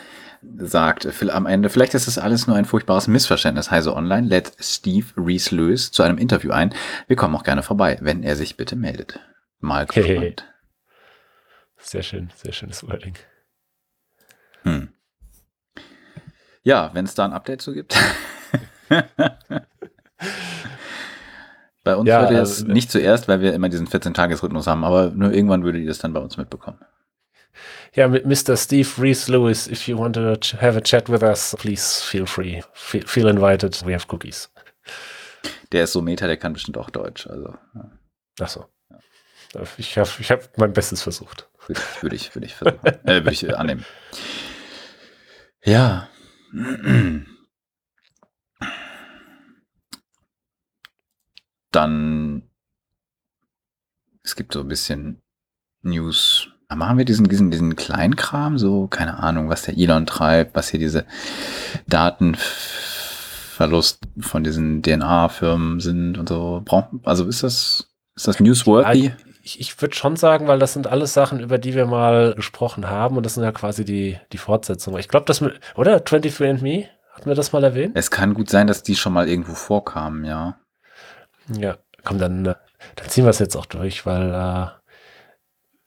sagt 0.57 1.07
am 1.29 1.45
Ende, 1.45 1.69
vielleicht 1.69 1.93
ist 1.93 2.07
das 2.07 2.17
alles 2.17 2.47
nur 2.47 2.55
ein 2.55 2.65
furchtbares 2.65 3.07
Missverständnis. 3.07 3.69
Heise 3.69 3.95
Online 3.95 4.27
lädt 4.27 4.53
Steve 4.59 5.05
Reese 5.15 5.55
Lewis 5.55 5.91
zu 5.91 6.01
einem 6.01 6.17
Interview 6.17 6.51
ein. 6.51 6.73
Wir 7.05 7.15
kommen 7.15 7.35
auch 7.35 7.43
gerne 7.43 7.61
vorbei, 7.61 7.99
wenn 8.01 8.23
er 8.23 8.35
sich 8.35 8.57
bitte 8.57 8.75
meldet. 8.75 9.19
Mal 9.59 9.85
gespannt. 9.85 10.07
Hey. 10.07 10.35
Sehr 11.77 12.01
schön, 12.01 12.31
sehr 12.35 12.51
schönes 12.51 12.81
Wording. 12.81 13.13
Hm. 14.63 14.89
Ja, 16.63 16.91
wenn 16.93 17.05
es 17.05 17.15
da 17.15 17.25
ein 17.25 17.33
Update 17.33 17.61
zu 17.61 17.73
gibt. 17.73 17.95
bei 21.83 21.95
uns 21.95 22.07
ja, 22.07 22.21
würde 22.21 22.35
es 22.35 22.61
also, 22.61 22.67
nicht 22.67 22.91
zuerst, 22.91 23.27
weil 23.27 23.41
wir 23.41 23.53
immer 23.53 23.69
diesen 23.69 23.87
14-Tages-Rhythmus 23.87 24.67
haben, 24.67 24.83
aber 24.83 25.11
nur 25.11 25.31
irgendwann 25.31 25.63
würde 25.63 25.79
die 25.79 25.85
das 25.85 25.99
dann 25.99 26.13
bei 26.13 26.19
uns 26.19 26.37
mitbekommen. 26.37 26.79
Ja, 27.95 28.07
mit 28.07 28.25
Mr. 28.25 28.55
Steve 28.55 28.87
Reese 28.99 29.31
Lewis, 29.31 29.67
if 29.67 29.87
you 29.87 29.97
want 29.97 30.15
to 30.15 30.37
have 30.61 30.77
a 30.77 30.81
chat 30.81 31.09
with 31.09 31.23
us, 31.23 31.55
please 31.57 32.01
feel 32.03 32.25
free. 32.25 32.61
Feel, 32.73 33.05
feel 33.07 33.27
invited. 33.27 33.83
We 33.85 33.93
have 33.93 34.05
cookies. 34.09 34.49
Der 35.71 35.85
ist 35.85 35.93
so 35.93 36.01
Meta, 36.01 36.27
der 36.27 36.37
kann 36.37 36.53
bestimmt 36.53 36.77
auch 36.77 36.89
Deutsch. 36.89 37.27
Also, 37.27 37.55
ja. 37.73 37.91
Ach 38.41 38.47
so. 38.47 38.65
Ja. 38.91 39.61
Ich 39.77 39.97
habe 39.97 40.09
ich 40.19 40.31
hab 40.31 40.57
mein 40.57 40.73
Bestes 40.73 41.01
versucht. 41.01 41.49
Würde 41.67 41.81
ich, 41.81 42.03
würde 42.03 42.15
ich, 42.15 42.35
würde 42.35 42.45
ich 42.45 42.55
versuchen. 42.55 42.85
äh, 42.85 43.23
würde 43.23 43.31
ich 43.31 43.57
annehmen. 43.57 43.85
Ja. 45.63 46.09
Dann, 51.71 52.43
es 54.23 54.35
gibt 54.35 54.53
so 54.53 54.61
ein 54.61 54.67
bisschen 54.67 55.21
News. 55.81 56.49
Machen 56.73 56.97
wir 56.97 57.05
diesen, 57.05 57.27
diesen, 57.27 57.51
diesen 57.51 57.75
Kleinkram, 57.75 58.57
so, 58.59 58.87
keine 58.87 59.19
Ahnung, 59.19 59.49
was 59.49 59.63
der 59.63 59.77
Elon 59.77 60.05
treibt, 60.05 60.55
was 60.55 60.69
hier 60.69 60.79
diese 60.79 61.05
Daten 61.87 62.35
Verlust 62.35 63.99
von 64.19 64.43
diesen 64.43 64.81
DNA-Firmen 64.81 65.79
sind 65.79 66.17
und 66.17 66.29
so. 66.29 66.63
Also 67.03 67.25
ist 67.25 67.43
das, 67.43 67.89
ist 68.15 68.27
das 68.27 68.39
newsworthy? 68.39 69.11
Ich, 69.49 69.59
ich 69.59 69.81
würde 69.81 69.95
schon 69.95 70.15
sagen, 70.15 70.47
weil 70.47 70.59
das 70.59 70.73
sind 70.73 70.85
alles 70.85 71.15
Sachen, 71.15 71.39
über 71.39 71.57
die 71.57 71.73
wir 71.73 71.87
mal 71.87 72.35
gesprochen 72.35 72.87
haben 72.87 73.17
und 73.17 73.25
das 73.25 73.33
sind 73.33 73.43
ja 73.43 73.51
quasi 73.51 73.83
die, 73.83 74.19
die 74.31 74.37
Fortsetzungen. 74.37 74.99
Ich 74.99 75.07
glaube, 75.07 75.25
das 75.25 75.41
mit, 75.41 75.59
oder? 75.75 75.97
23andMe? 75.97 76.85
Hatten 77.13 77.29
wir 77.29 77.35
das 77.35 77.51
mal 77.51 77.63
erwähnt? 77.63 77.93
Es 77.95 78.11
kann 78.11 78.35
gut 78.35 78.49
sein, 78.49 78.67
dass 78.67 78.83
die 78.83 78.95
schon 78.95 79.11
mal 79.11 79.27
irgendwo 79.27 79.55
vorkamen, 79.55 80.23
ja. 80.23 80.59
Ja, 81.47 81.77
komm, 82.03 82.19
dann, 82.19 82.45
äh, 82.45 82.55
dann 82.95 83.09
ziehen 83.09 83.25
wir 83.25 83.31
es 83.31 83.39
jetzt 83.39 83.55
auch 83.55 83.65
durch, 83.65 84.05
weil 84.05 84.31
äh, 84.31 84.67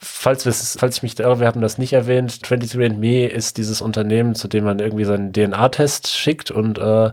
falls, 0.01 0.77
falls 0.77 0.97
ich 0.97 1.03
mich 1.05 1.21
irre, 1.21 1.39
wir 1.39 1.47
haben 1.47 1.61
das 1.61 1.79
nicht 1.79 1.93
erwähnt, 1.93 2.33
23andMe 2.33 3.29
ist 3.29 3.59
dieses 3.59 3.81
Unternehmen, 3.81 4.35
zu 4.35 4.49
dem 4.49 4.65
man 4.65 4.81
irgendwie 4.81 5.05
seinen 5.05 5.33
DNA-Test 5.33 6.09
schickt 6.09 6.51
und 6.51 6.79
äh, 6.79 7.13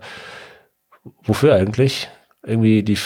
wofür 1.22 1.54
eigentlich? 1.54 2.10
Irgendwie 2.50 2.82
die 2.82 2.98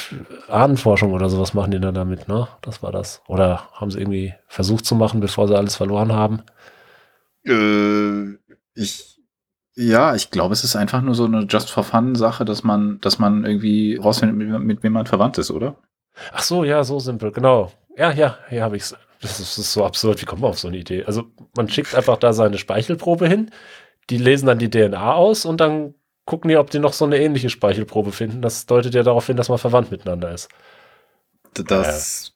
Ahnenforschung 0.47 1.11
oder 1.11 1.29
sowas 1.29 1.53
machen 1.53 1.71
die 1.71 1.79
dann 1.79 1.93
damit, 1.93 2.27
ne? 2.27 2.47
Das 2.61 2.81
war 2.81 2.91
das. 2.91 3.21
Oder 3.27 3.69
haben 3.73 3.91
sie 3.91 3.99
irgendwie 3.99 4.33
versucht 4.47 4.85
zu 4.85 4.95
machen, 4.95 5.19
bevor 5.19 5.47
sie 5.47 5.57
alles 5.57 5.75
verloren 5.75 6.13
haben? 6.13 6.43
Äh, 7.45 8.37
ich, 8.73 9.19
ja, 9.75 10.15
ich 10.15 10.31
glaube, 10.31 10.53
es 10.53 10.63
ist 10.63 10.75
einfach 10.75 11.01
nur 11.01 11.13
so 11.13 11.25
eine 11.25 11.45
Just 11.49 11.71
for 11.71 11.83
Fun 11.83 12.15
Sache, 12.15 12.45
dass 12.45 12.63
man, 12.63 13.01
dass 13.01 13.19
man 13.19 13.45
irgendwie 13.45 13.97
rausfindet, 13.97 14.37
mit, 14.37 14.61
mit 14.61 14.83
wem 14.83 14.93
man 14.93 15.07
verwandt 15.07 15.37
ist, 15.37 15.51
oder? 15.51 15.75
Ach 16.31 16.43
so, 16.43 16.63
ja, 16.63 16.83
so 16.83 16.99
simpel, 16.99 17.31
genau. 17.31 17.71
Ja, 17.97 18.11
ja, 18.11 18.37
hier 18.49 18.63
habe. 18.63 18.77
Das 18.77 18.91
ist, 18.91 18.97
das 19.21 19.57
ist 19.57 19.73
so 19.73 19.85
absurd. 19.85 20.21
Wie 20.21 20.25
kommt 20.25 20.41
man 20.41 20.51
auf 20.51 20.59
so 20.59 20.67
eine 20.67 20.77
Idee? 20.77 21.03
Also, 21.05 21.25
man 21.55 21.69
schickt 21.69 21.95
einfach 21.95 22.17
da 22.17 22.33
seine 22.33 22.57
Speichelprobe 22.57 23.27
hin, 23.27 23.51
die 24.09 24.17
lesen 24.17 24.45
dann 24.45 24.59
die 24.59 24.69
DNA 24.69 25.13
aus 25.13 25.45
und 25.45 25.59
dann 25.59 25.95
gucken 26.25 26.49
die, 26.49 26.57
ob 26.57 26.69
die 26.69 26.79
noch 26.79 26.93
so 26.93 27.05
eine 27.05 27.17
ähnliche 27.17 27.49
Speichelprobe 27.49 28.11
finden. 28.11 28.41
Das 28.41 28.65
deutet 28.65 28.93
ja 28.93 29.03
darauf 29.03 29.27
hin, 29.27 29.37
dass 29.37 29.49
man 29.49 29.57
verwandt 29.57 29.91
miteinander 29.91 30.31
ist. 30.31 30.49
Das, 31.53 32.33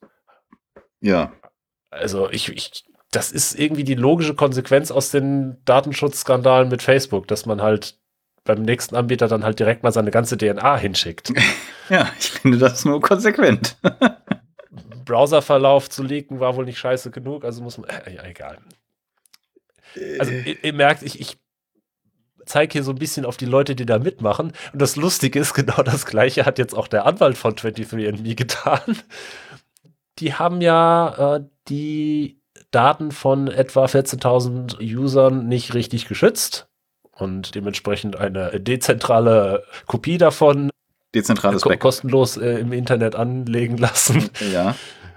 äh, 1.00 1.08
ja. 1.08 1.32
Also, 1.90 2.30
ich, 2.30 2.50
ich, 2.50 2.84
das 3.10 3.32
ist 3.32 3.58
irgendwie 3.58 3.84
die 3.84 3.94
logische 3.94 4.34
Konsequenz 4.34 4.90
aus 4.90 5.10
den 5.10 5.56
Datenschutzskandalen 5.64 6.68
mit 6.68 6.82
Facebook, 6.82 7.26
dass 7.28 7.46
man 7.46 7.62
halt 7.62 7.98
beim 8.44 8.62
nächsten 8.62 8.96
Anbieter 8.96 9.28
dann 9.28 9.44
halt 9.44 9.58
direkt 9.58 9.82
mal 9.82 9.92
seine 9.92 10.10
ganze 10.10 10.36
DNA 10.36 10.76
hinschickt. 10.76 11.32
ja, 11.88 12.10
ich 12.18 12.30
finde 12.30 12.58
das 12.58 12.84
nur 12.84 13.00
konsequent. 13.00 13.76
Browserverlauf 15.04 15.88
zu 15.88 16.02
leaken 16.02 16.38
war 16.40 16.56
wohl 16.56 16.66
nicht 16.66 16.78
scheiße 16.78 17.10
genug, 17.10 17.44
also 17.44 17.62
muss 17.62 17.78
man, 17.78 17.88
äh, 17.88 18.14
ja, 18.14 18.24
egal. 18.24 18.58
Also 20.18 20.32
ihr, 20.32 20.62
ihr 20.62 20.72
merkt, 20.74 21.02
ich, 21.02 21.18
ich 21.18 21.38
zeige 22.48 22.72
hier 22.72 22.82
so 22.82 22.92
ein 22.92 22.98
bisschen 22.98 23.24
auf 23.24 23.36
die 23.36 23.46
Leute, 23.46 23.76
die 23.76 23.86
da 23.86 23.98
mitmachen. 23.98 24.52
Und 24.72 24.82
das 24.82 24.96
Lustige 24.96 25.38
ist, 25.38 25.54
genau 25.54 25.82
das 25.82 26.06
Gleiche 26.06 26.46
hat 26.46 26.58
jetzt 26.58 26.74
auch 26.74 26.88
der 26.88 27.06
Anwalt 27.06 27.38
von 27.38 27.54
23andMe 27.54 28.34
getan. 28.36 28.98
Die 30.18 30.34
haben 30.34 30.60
ja 30.60 31.36
äh, 31.36 31.44
die 31.68 32.40
Daten 32.70 33.12
von 33.12 33.48
etwa 33.48 33.84
14.000 33.84 34.80
Usern 34.80 35.46
nicht 35.46 35.74
richtig 35.74 36.08
geschützt 36.08 36.68
und 37.12 37.54
dementsprechend 37.54 38.16
eine 38.16 38.60
dezentrale 38.60 39.64
Kopie 39.86 40.18
davon 40.18 40.70
dezentrales 41.14 41.62
ko 41.62 41.74
kostenlos 41.76 42.36
äh, 42.36 42.58
im 42.58 42.72
Internet 42.72 43.14
anlegen 43.14 43.78
lassen. 43.78 44.28
Ja. 44.52 44.74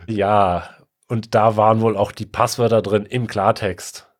Ja, 0.08 0.70
und 1.08 1.36
da 1.36 1.58
waren 1.58 1.82
wohl 1.82 1.98
auch 1.98 2.12
die 2.12 2.26
Passwörter 2.26 2.82
drin 2.82 3.06
im 3.06 3.28
Klartext. 3.28 4.11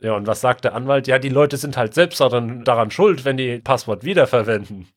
Ja, 0.00 0.14
und 0.14 0.26
was 0.26 0.40
sagt 0.40 0.64
der 0.64 0.74
Anwalt? 0.74 1.06
Ja, 1.06 1.18
die 1.18 1.30
Leute 1.30 1.56
sind 1.56 1.76
halt 1.76 1.94
selbst 1.94 2.20
daran, 2.20 2.64
daran 2.64 2.90
schuld, 2.90 3.24
wenn 3.24 3.36
die 3.36 3.58
Passwort 3.58 4.04
wiederverwenden. 4.04 4.88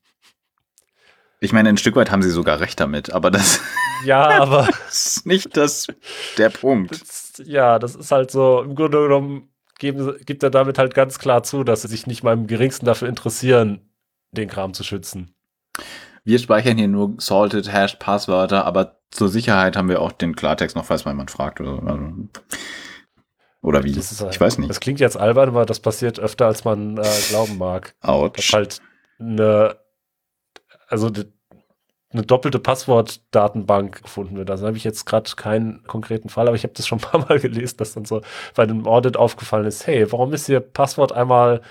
Ich 1.42 1.54
meine, 1.54 1.70
ein 1.70 1.78
Stück 1.78 1.96
weit 1.96 2.12
haben 2.12 2.22
sie 2.22 2.32
sogar 2.32 2.60
recht 2.60 2.80
damit, 2.80 3.14
aber 3.14 3.32
das, 3.32 3.62
ja, 4.06 4.42
aber 4.42 4.68
ist 4.90 5.26
nicht 5.26 5.56
das 5.56 5.88
der 6.38 6.50
Punkt. 6.50 6.92
Das, 6.92 7.42
ja, 7.46 7.80
das 7.80 7.96
ist 7.96 8.12
halt 8.12 8.30
so, 8.30 8.62
im 8.62 8.76
Grunde 8.76 9.02
genommen 9.04 9.50
geben, 9.80 10.16
gibt 10.26 10.44
er 10.44 10.50
damit 10.50 10.78
halt 10.78 10.94
ganz 10.94 11.18
klar 11.18 11.44
zu, 11.44 11.64
dass 11.64 11.84
sie 11.84 11.88
sich 11.88 12.06
nicht 12.06 12.24
mal 12.24 12.34
im 12.34 12.48
geringsten 12.48 12.86
dafür 12.86 13.08
interessieren, 13.08 13.90
den 14.32 14.50
Kram 14.50 14.74
zu 14.74 14.84
schützen. 14.84 15.34
Wir 16.26 16.40
speichern 16.40 16.78
hier 16.78 16.90
nur 16.90 17.16
salted 17.20 17.72
Hash 17.72 17.96
Passwörter, 17.96 18.66
aber 18.66 19.00
zur 19.10 19.30
Sicherheit 19.30 19.78
haben 19.78 19.88
wir 19.88 20.02
auch 20.02 20.12
den 20.12 20.36
Klartext 20.36 20.76
noch, 20.76 20.86
falls 20.86 21.06
man 21.06 21.16
jemand 21.16 21.32
fragt 21.32 21.62
oder, 21.62 21.82
also, 21.88 22.14
oder 23.62 23.84
wie. 23.84 23.92
Ist, 23.92 24.22
ich 24.22 24.42
weiß 24.42 24.58
nicht. 24.58 24.70
Das 24.70 24.80
klingt 24.80 25.00
jetzt 25.00 25.18
albern, 25.18 25.50
aber 25.50 25.66
das 25.66 25.80
passiert 25.80 26.20
öfter, 26.20 26.48
als 26.48 26.64
man 26.64 26.98
äh, 26.98 27.04
glauben 27.30 27.58
mag. 27.58 27.96
Autsch. 28.02 28.52
Dass 28.52 28.54
halt 28.54 28.82
eine, 29.20 29.76
also 30.88 31.12
eine 32.12 32.24
doppelte 32.24 32.60
Passwortdatenbank 32.60 34.02
gefunden 34.04 34.38
wird. 34.38 34.50
Also 34.50 34.66
habe 34.66 34.78
ich 34.78 34.84
jetzt 34.84 35.06
gerade 35.06 35.30
keinen 35.36 35.84
konkreten 35.84 36.30
Fall, 36.30 36.48
aber 36.48 36.56
ich 36.56 36.64
habe 36.64 36.74
das 36.74 36.88
schon 36.88 37.00
ein 37.00 37.02
paar 37.02 37.28
Mal 37.28 37.40
gelesen, 37.40 37.78
dass 37.78 37.94
dann 37.94 38.06
so 38.06 38.22
bei 38.56 38.64
einem 38.64 38.88
Audit 38.88 39.18
aufgefallen 39.18 39.66
ist, 39.66 39.86
hey, 39.88 40.12
warum 40.12 40.34
ist 40.34 40.50
Ihr 40.50 40.62
Passwort 40.62 41.12
einmal 41.12 41.62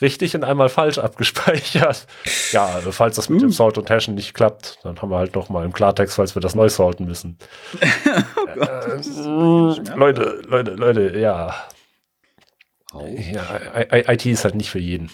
richtig 0.00 0.34
und 0.34 0.44
einmal 0.44 0.68
falsch 0.68 0.98
abgespeichert. 0.98 2.06
Ja, 2.52 2.66
also 2.66 2.90
falls 2.90 3.16
das 3.16 3.28
mit 3.28 3.38
uh. 3.38 3.46
dem 3.46 3.52
Salt 3.52 3.78
und 3.78 3.88
Hashen 3.90 4.14
nicht 4.14 4.34
klappt, 4.34 4.78
dann 4.82 5.00
haben 5.00 5.10
wir 5.10 5.18
halt 5.18 5.34
noch 5.34 5.48
mal 5.48 5.64
im 5.64 5.72
Klartext, 5.72 6.16
falls 6.16 6.34
wir 6.34 6.42
das 6.42 6.54
neu 6.54 6.68
salten 6.68 7.04
müssen. 7.04 7.38
oh 9.26 9.72
äh, 9.72 9.96
Leute, 9.96 10.42
Leute, 10.46 10.70
Leute, 10.72 11.18
ja. 11.18 11.54
Oh. 12.92 13.06
ja. 13.06 13.60
IT 13.90 14.26
ist 14.26 14.44
halt 14.44 14.56
nicht 14.56 14.70
für 14.70 14.80
jeden 14.80 15.10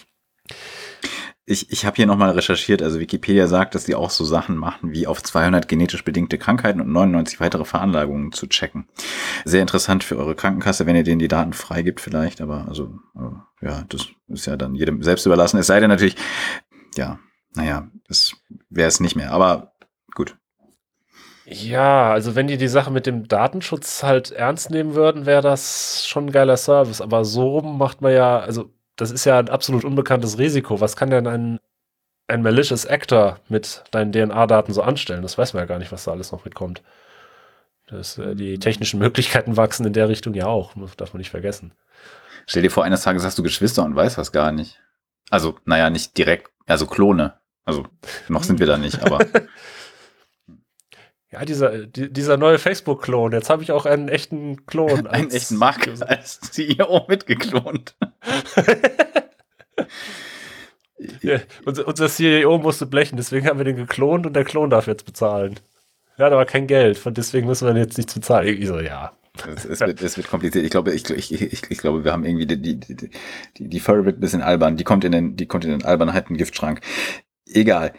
ich, 1.49 1.71
ich 1.71 1.85
habe 1.85 1.95
hier 1.95 2.05
nochmal 2.05 2.31
recherchiert, 2.31 2.81
also 2.81 2.99
Wikipedia 2.99 3.47
sagt, 3.47 3.73
dass 3.73 3.85
die 3.85 3.95
auch 3.95 4.09
so 4.09 4.25
Sachen 4.25 4.57
machen, 4.57 4.91
wie 4.91 5.07
auf 5.07 5.23
200 5.23 5.69
genetisch 5.69 6.03
bedingte 6.03 6.37
Krankheiten 6.37 6.81
und 6.81 6.91
99 6.91 7.39
weitere 7.39 7.63
Veranlagungen 7.63 8.33
zu 8.33 8.47
checken. 8.47 8.89
Sehr 9.45 9.61
interessant 9.61 10.03
für 10.03 10.17
eure 10.17 10.35
Krankenkasse, 10.35 10.85
wenn 10.85 10.97
ihr 10.97 11.05
denen 11.05 11.19
die 11.19 11.29
Daten 11.29 11.53
freigibt 11.53 12.01
vielleicht, 12.01 12.41
aber 12.41 12.67
also, 12.67 12.99
äh, 13.15 13.65
ja, 13.65 13.85
das 13.87 14.07
ist 14.27 14.45
ja 14.45 14.57
dann 14.57 14.75
jedem 14.75 15.01
selbst 15.03 15.25
überlassen. 15.25 15.57
Es 15.57 15.67
sei 15.67 15.79
denn 15.79 15.89
natürlich, 15.89 16.17
ja, 16.97 17.17
naja, 17.55 17.87
das 18.09 18.35
wäre 18.69 18.89
es 18.89 18.99
nicht 18.99 19.15
mehr, 19.15 19.31
aber 19.31 19.71
gut. 20.15 20.35
Ja, 21.45 22.11
also 22.11 22.35
wenn 22.35 22.47
die 22.47 22.57
die 22.57 22.67
Sache 22.67 22.91
mit 22.91 23.05
dem 23.05 23.29
Datenschutz 23.29 24.03
halt 24.03 24.31
ernst 24.31 24.69
nehmen 24.69 24.95
würden, 24.95 25.25
wäre 25.25 25.41
das 25.41 26.05
schon 26.05 26.25
ein 26.25 26.31
geiler 26.33 26.57
Service, 26.57 26.99
aber 26.99 27.23
so 27.23 27.61
macht 27.61 28.01
man 28.01 28.11
ja, 28.11 28.37
also 28.37 28.69
das 28.97 29.11
ist 29.11 29.25
ja 29.25 29.39
ein 29.39 29.49
absolut 29.49 29.85
unbekanntes 29.85 30.37
Risiko. 30.37 30.81
Was 30.81 30.95
kann 30.95 31.09
denn 31.09 31.27
ein, 31.27 31.59
ein 32.27 32.41
malicious 32.41 32.85
Actor 32.85 33.39
mit 33.47 33.83
deinen 33.91 34.11
DNA-Daten 34.11 34.73
so 34.73 34.81
anstellen? 34.81 35.21
Das 35.21 35.37
weiß 35.37 35.53
man 35.53 35.61
ja 35.61 35.67
gar 35.67 35.79
nicht, 35.79 35.91
was 35.91 36.03
da 36.03 36.11
alles 36.11 36.31
noch 36.31 36.43
mitkommt. 36.43 36.81
Das, 37.87 38.17
äh, 38.17 38.35
die 38.35 38.59
technischen 38.59 38.99
Möglichkeiten 38.99 39.55
wachsen 39.55 39.85
in 39.85 39.93
der 39.93 40.09
Richtung 40.09 40.33
ja 40.33 40.47
auch, 40.47 40.73
darf 40.97 41.13
man 41.13 41.19
nicht 41.19 41.29
vergessen. 41.29 41.71
Stell 42.45 42.63
dir 42.63 42.71
vor, 42.71 42.83
eines 42.83 43.03
Tages 43.03 43.23
hast 43.23 43.37
du 43.37 43.43
Geschwister 43.43 43.83
und 43.85 43.95
weißt 43.95 44.17
was 44.17 44.31
gar 44.31 44.51
nicht. 44.51 44.79
Also, 45.29 45.57
naja, 45.65 45.89
nicht 45.89 46.17
direkt, 46.17 46.49
also 46.65 46.87
Klone. 46.87 47.35
Also, 47.65 47.85
noch 48.29 48.43
sind 48.43 48.59
wir 48.59 48.67
da 48.67 48.77
nicht, 48.77 49.03
aber 49.03 49.19
Ja, 51.31 51.43
dieser, 51.43 51.85
dieser 51.87 52.37
neue 52.37 52.57
Facebook-Klon. 52.57 53.33
Jetzt 53.33 53.49
habe 53.49 53.61
ich 53.61 53.73
auch 53.73 53.85
einen 53.85 54.07
echten 54.07 54.65
Klon. 54.65 55.07
einen 55.07 55.29
echten 55.31 55.57
Mark 55.57 55.89
als 56.07 56.39
CEO 56.39 57.05
mitgeklont. 57.09 57.95
ja, 61.21 61.39
unser, 61.65 61.87
unser 61.87 62.07
CEO 62.07 62.57
musste 62.59 62.85
blechen, 62.85 63.17
deswegen 63.17 63.47
haben 63.47 63.57
wir 63.57 63.65
den 63.65 63.75
geklont 63.75 64.25
und 64.25 64.33
der 64.33 64.45
Klon 64.45 64.69
darf 64.69 64.87
jetzt 64.87 65.05
bezahlen. 65.05 65.59
Er 66.15 66.27
hat 66.27 66.33
aber 66.33 66.45
kein 66.45 66.65
Geld, 66.65 66.97
von 66.97 67.13
deswegen 67.13 67.45
müssen 67.45 67.67
wir 67.67 67.79
jetzt 67.79 67.97
nichts 67.97 68.13
bezahlen. 68.13 68.47
Ich 68.47 68.67
so, 68.67 68.79
ja. 68.79 69.11
Es, 69.55 69.65
es, 69.65 69.79
wird, 69.81 70.01
es 70.01 70.17
wird 70.17 70.29
kompliziert. 70.29 70.65
Ich 70.65 70.71
glaube, 70.71 70.91
ich, 70.93 71.07
ich, 71.11 71.31
ich, 71.31 71.69
ich 71.69 71.77
glaube, 71.77 72.03
wir 72.03 72.11
haben 72.11 72.25
irgendwie 72.25 72.47
die, 72.47 72.59
die, 72.59 72.79
die, 72.79 73.69
die, 73.69 73.79
Furry 73.79 74.03
wird 74.05 74.17
ein 74.17 74.21
bisschen 74.21 74.41
albern. 74.41 74.77
Die 74.77 74.83
kommt 74.83 75.03
in 75.03 75.11
den, 75.11 75.35
die 75.35 75.45
kommt 75.45 75.63
in 75.63 75.71
den 75.71 75.85
Albernheiten 75.85 76.37
Giftschrank. 76.37 76.81
Egal. 77.45 77.93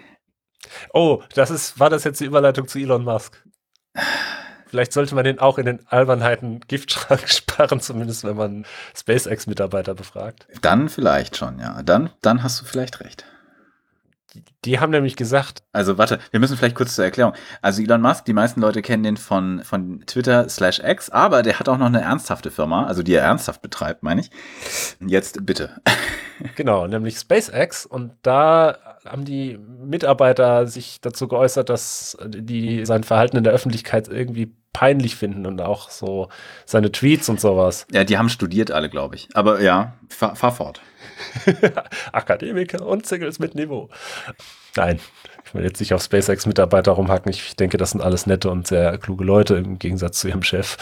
Oh, 0.92 1.22
das 1.35 1.50
ist, 1.50 1.78
war 1.78 1.90
das 1.90 2.04
jetzt 2.04 2.20
die 2.20 2.24
Überleitung 2.24 2.68
zu 2.68 2.78
Elon 2.78 3.04
Musk? 3.04 3.42
Vielleicht 4.68 4.92
sollte 4.92 5.14
man 5.14 5.24
den 5.24 5.38
auch 5.38 5.59
in 5.59 5.66
den 5.66 5.87
Albernheiten 5.87 6.61
Giftschrank 6.61 7.26
sparen, 7.28 7.81
zumindest 7.81 8.24
wenn 8.24 8.37
man 8.37 8.66
SpaceX-Mitarbeiter 8.94 9.94
befragt. 9.94 10.46
Dann 10.61 10.88
vielleicht 10.88 11.37
schon, 11.37 11.59
ja. 11.59 11.83
Dann, 11.83 12.11
dann 12.20 12.42
hast 12.42 12.61
du 12.61 12.64
vielleicht 12.64 13.00
recht. 13.00 13.24
Die 14.66 14.78
haben 14.78 14.90
nämlich 14.90 15.16
gesagt. 15.16 15.62
Also 15.72 15.96
warte, 15.96 16.18
wir 16.31 16.38
müssen 16.38 16.57
vielleicht 16.57 16.76
kurz 16.76 16.94
zur 16.94 17.04
Erklärung. 17.04 17.33
Also 17.62 17.83
Elon 17.83 18.02
Musk, 18.02 18.26
die 18.26 18.35
meisten 18.35 18.61
Leute 18.61 18.83
kennen 18.83 19.02
den 19.02 19.16
von, 19.16 19.62
von 19.64 20.04
Twitter 20.07 20.48
slash 20.48 20.81
X, 20.85 21.09
aber 21.09 21.42
der 21.42 21.59
hat 21.59 21.68
auch 21.68 21.78
noch 21.78 21.87
eine 21.87 22.02
ernsthafte 22.02 22.50
Firma, 22.50 22.87
also 22.87 23.02
die 23.02 23.14
er 23.14 23.22
ernsthaft 23.22 23.62
betreibt, 23.62 24.02
meine 24.02 24.20
ich. 24.20 24.31
Jetzt 25.00 25.44
bitte. 25.44 25.81
Genau, 26.54 26.87
nämlich 26.87 27.18
SpaceX 27.18 27.85
und 27.85 28.12
da 28.22 28.88
haben 29.11 29.25
die 29.25 29.59
Mitarbeiter 29.59 30.66
sich 30.66 31.01
dazu 31.01 31.29
geäußert, 31.29 31.68
dass 31.68 32.16
die 32.27 32.85
sein 32.87 33.05
Verhalten 33.05 33.37
in 33.37 33.44
der 33.44 33.53
Öffentlichkeit 33.53 34.09
irgendwie 34.09 34.53
peinlich 34.73 35.16
finden 35.16 35.47
und 35.47 35.61
auch 35.61 35.90
so 35.90 36.29
seine 36.64 36.92
Tweets 36.92 37.29
und 37.29 37.40
sowas. 37.40 37.87
Ja, 37.92 38.05
die 38.05 38.18
haben 38.18 38.29
studiert 38.29 38.71
alle, 38.71 38.88
glaube 38.88 39.16
ich. 39.16 39.29
Aber 39.35 39.61
ja, 39.61 39.94
fahr, 40.09 40.37
fahr 40.37 40.53
fort. 40.53 40.81
Akademiker 42.12 42.87
und 42.87 43.07
Singles 43.07 43.38
mit 43.38 43.55
Niveau. 43.55 43.88
Nein, 44.77 45.01
ich 45.44 45.55
will 45.55 45.64
jetzt 45.64 45.81
nicht 45.81 45.94
auf 45.94 46.03
SpaceX-Mitarbeiter 46.03 46.92
rumhacken. 46.92 47.31
Ich 47.33 47.57
denke, 47.57 47.77
das 47.77 47.90
sind 47.90 48.03
alles 48.03 48.27
nette 48.27 48.51
und 48.51 48.66
sehr 48.66 48.99
kluge 48.99 49.25
Leute 49.25 49.57
im 49.57 49.79
Gegensatz 49.79 50.21
zu 50.21 50.29
ihrem 50.29 50.42
Chef. 50.42 50.77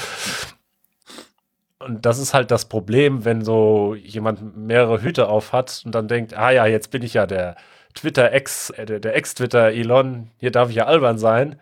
Und 1.79 2.05
das 2.05 2.19
ist 2.19 2.35
halt 2.35 2.51
das 2.51 2.65
Problem, 2.65 3.25
wenn 3.25 3.45
so 3.45 3.95
jemand 3.95 4.57
mehrere 4.57 5.03
Hüte 5.03 5.29
auf 5.29 5.53
hat 5.53 5.83
und 5.85 5.95
dann 5.95 6.09
denkt, 6.09 6.37
ah 6.37 6.51
ja, 6.51 6.67
jetzt 6.67 6.91
bin 6.91 7.03
ich 7.03 7.15
ja 7.15 7.27
der 7.27 7.57
Twitter-Ex, 7.97 8.71
äh, 8.71 9.01
der, 9.01 9.17
Ex-Twitter 9.17 9.73
Elon, 9.73 10.31
hier 10.39 10.53
darf 10.53 10.71
ich 10.71 10.77
ja 10.77 10.87
albern 10.87 11.19
sein. 11.19 11.61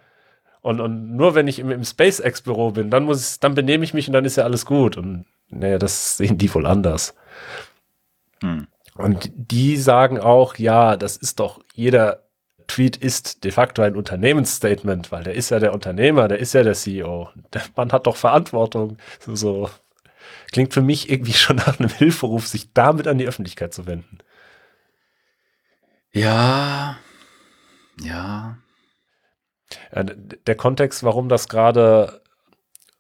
Und, 0.61 0.81
und 0.81 1.17
nur 1.17 1.35
wenn 1.35 1.49
ich 1.49 1.59
im, 1.59 1.71
im 1.71 1.85
SpaceX-Büro 1.85 2.71
bin, 2.73 2.91
dann 2.91 3.05
muss 3.05 3.33
ich, 3.33 3.41
dann 3.41 3.55
benehme 3.55 3.85
ich 3.85 3.95
mich 3.95 4.09
und 4.09 4.15
dann 4.15 4.25
ist 4.25 4.37
ja 4.37 4.45
alles 4.45 4.67
gut. 4.67 4.97
Und 4.97 5.25
naja, 5.51 5.79
das 5.79 6.17
sehen 6.17 6.39
die 6.39 6.53
wohl 6.55 6.67
anders. 6.67 7.15
Hm. 8.43 8.67
Und 8.97 9.31
die 9.35 9.77
sagen 9.77 10.19
auch, 10.21 10.57
ja, 10.57 10.97
das 10.97 11.17
ist 11.17 11.41
doch, 11.41 11.61
jeder 11.75 12.23
Tweet 12.67 12.97
ist 12.97 13.45
de 13.45 13.51
facto 13.51 13.83
ein 13.83 13.97
Unternehmensstatement, 13.97 15.13
weil 15.13 15.25
der 15.25 15.35
ist 15.35 15.51
ja 15.51 15.59
der 15.59 15.75
Unternehmer, 15.75 16.29
der 16.29 16.39
ist 16.39 16.55
ja 16.55 16.63
der 16.63 16.75
CEO. 16.75 17.29
Der 17.53 17.63
Mann 17.77 17.93
hat 17.93 18.07
doch 18.07 18.17
Verantwortung. 18.17 18.97
So, 19.21 19.35
so. 19.35 19.71
Klingt 20.53 20.73
für 20.73 20.83
mich 20.83 21.11
irgendwie 21.11 21.33
schon 21.33 21.57
nach 21.57 21.79
einem 21.79 21.91
Hilferuf, 21.91 22.47
sich 22.47 22.73
damit 22.73 23.07
an 23.07 23.19
die 23.19 23.27
Öffentlichkeit 23.27 23.75
zu 23.75 23.87
wenden. 23.87 24.19
Ja, 26.15 26.97
ja. 28.01 28.57
Der 30.47 30.55
Kontext, 30.55 31.03
warum 31.03 31.29
das 31.29 31.49
gerade 31.49 32.23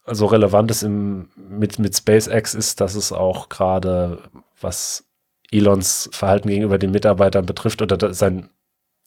so 0.07 0.27
relevant 0.27 0.71
ist 0.71 0.83
im, 0.83 1.31
mit, 1.37 1.79
mit 1.79 1.97
SpaceX, 1.97 2.55
ist, 2.55 2.81
dass 2.81 2.97
es 2.97 3.13
auch 3.13 3.49
gerade, 3.49 4.19
was 4.61 5.05
Elons 5.53 6.11
Verhalten 6.13 6.49
gegenüber 6.49 6.79
den 6.79 6.91
Mitarbeitern 6.91 7.47
betrifft 7.47 7.83
oder 7.83 8.13
sein, 8.13 8.51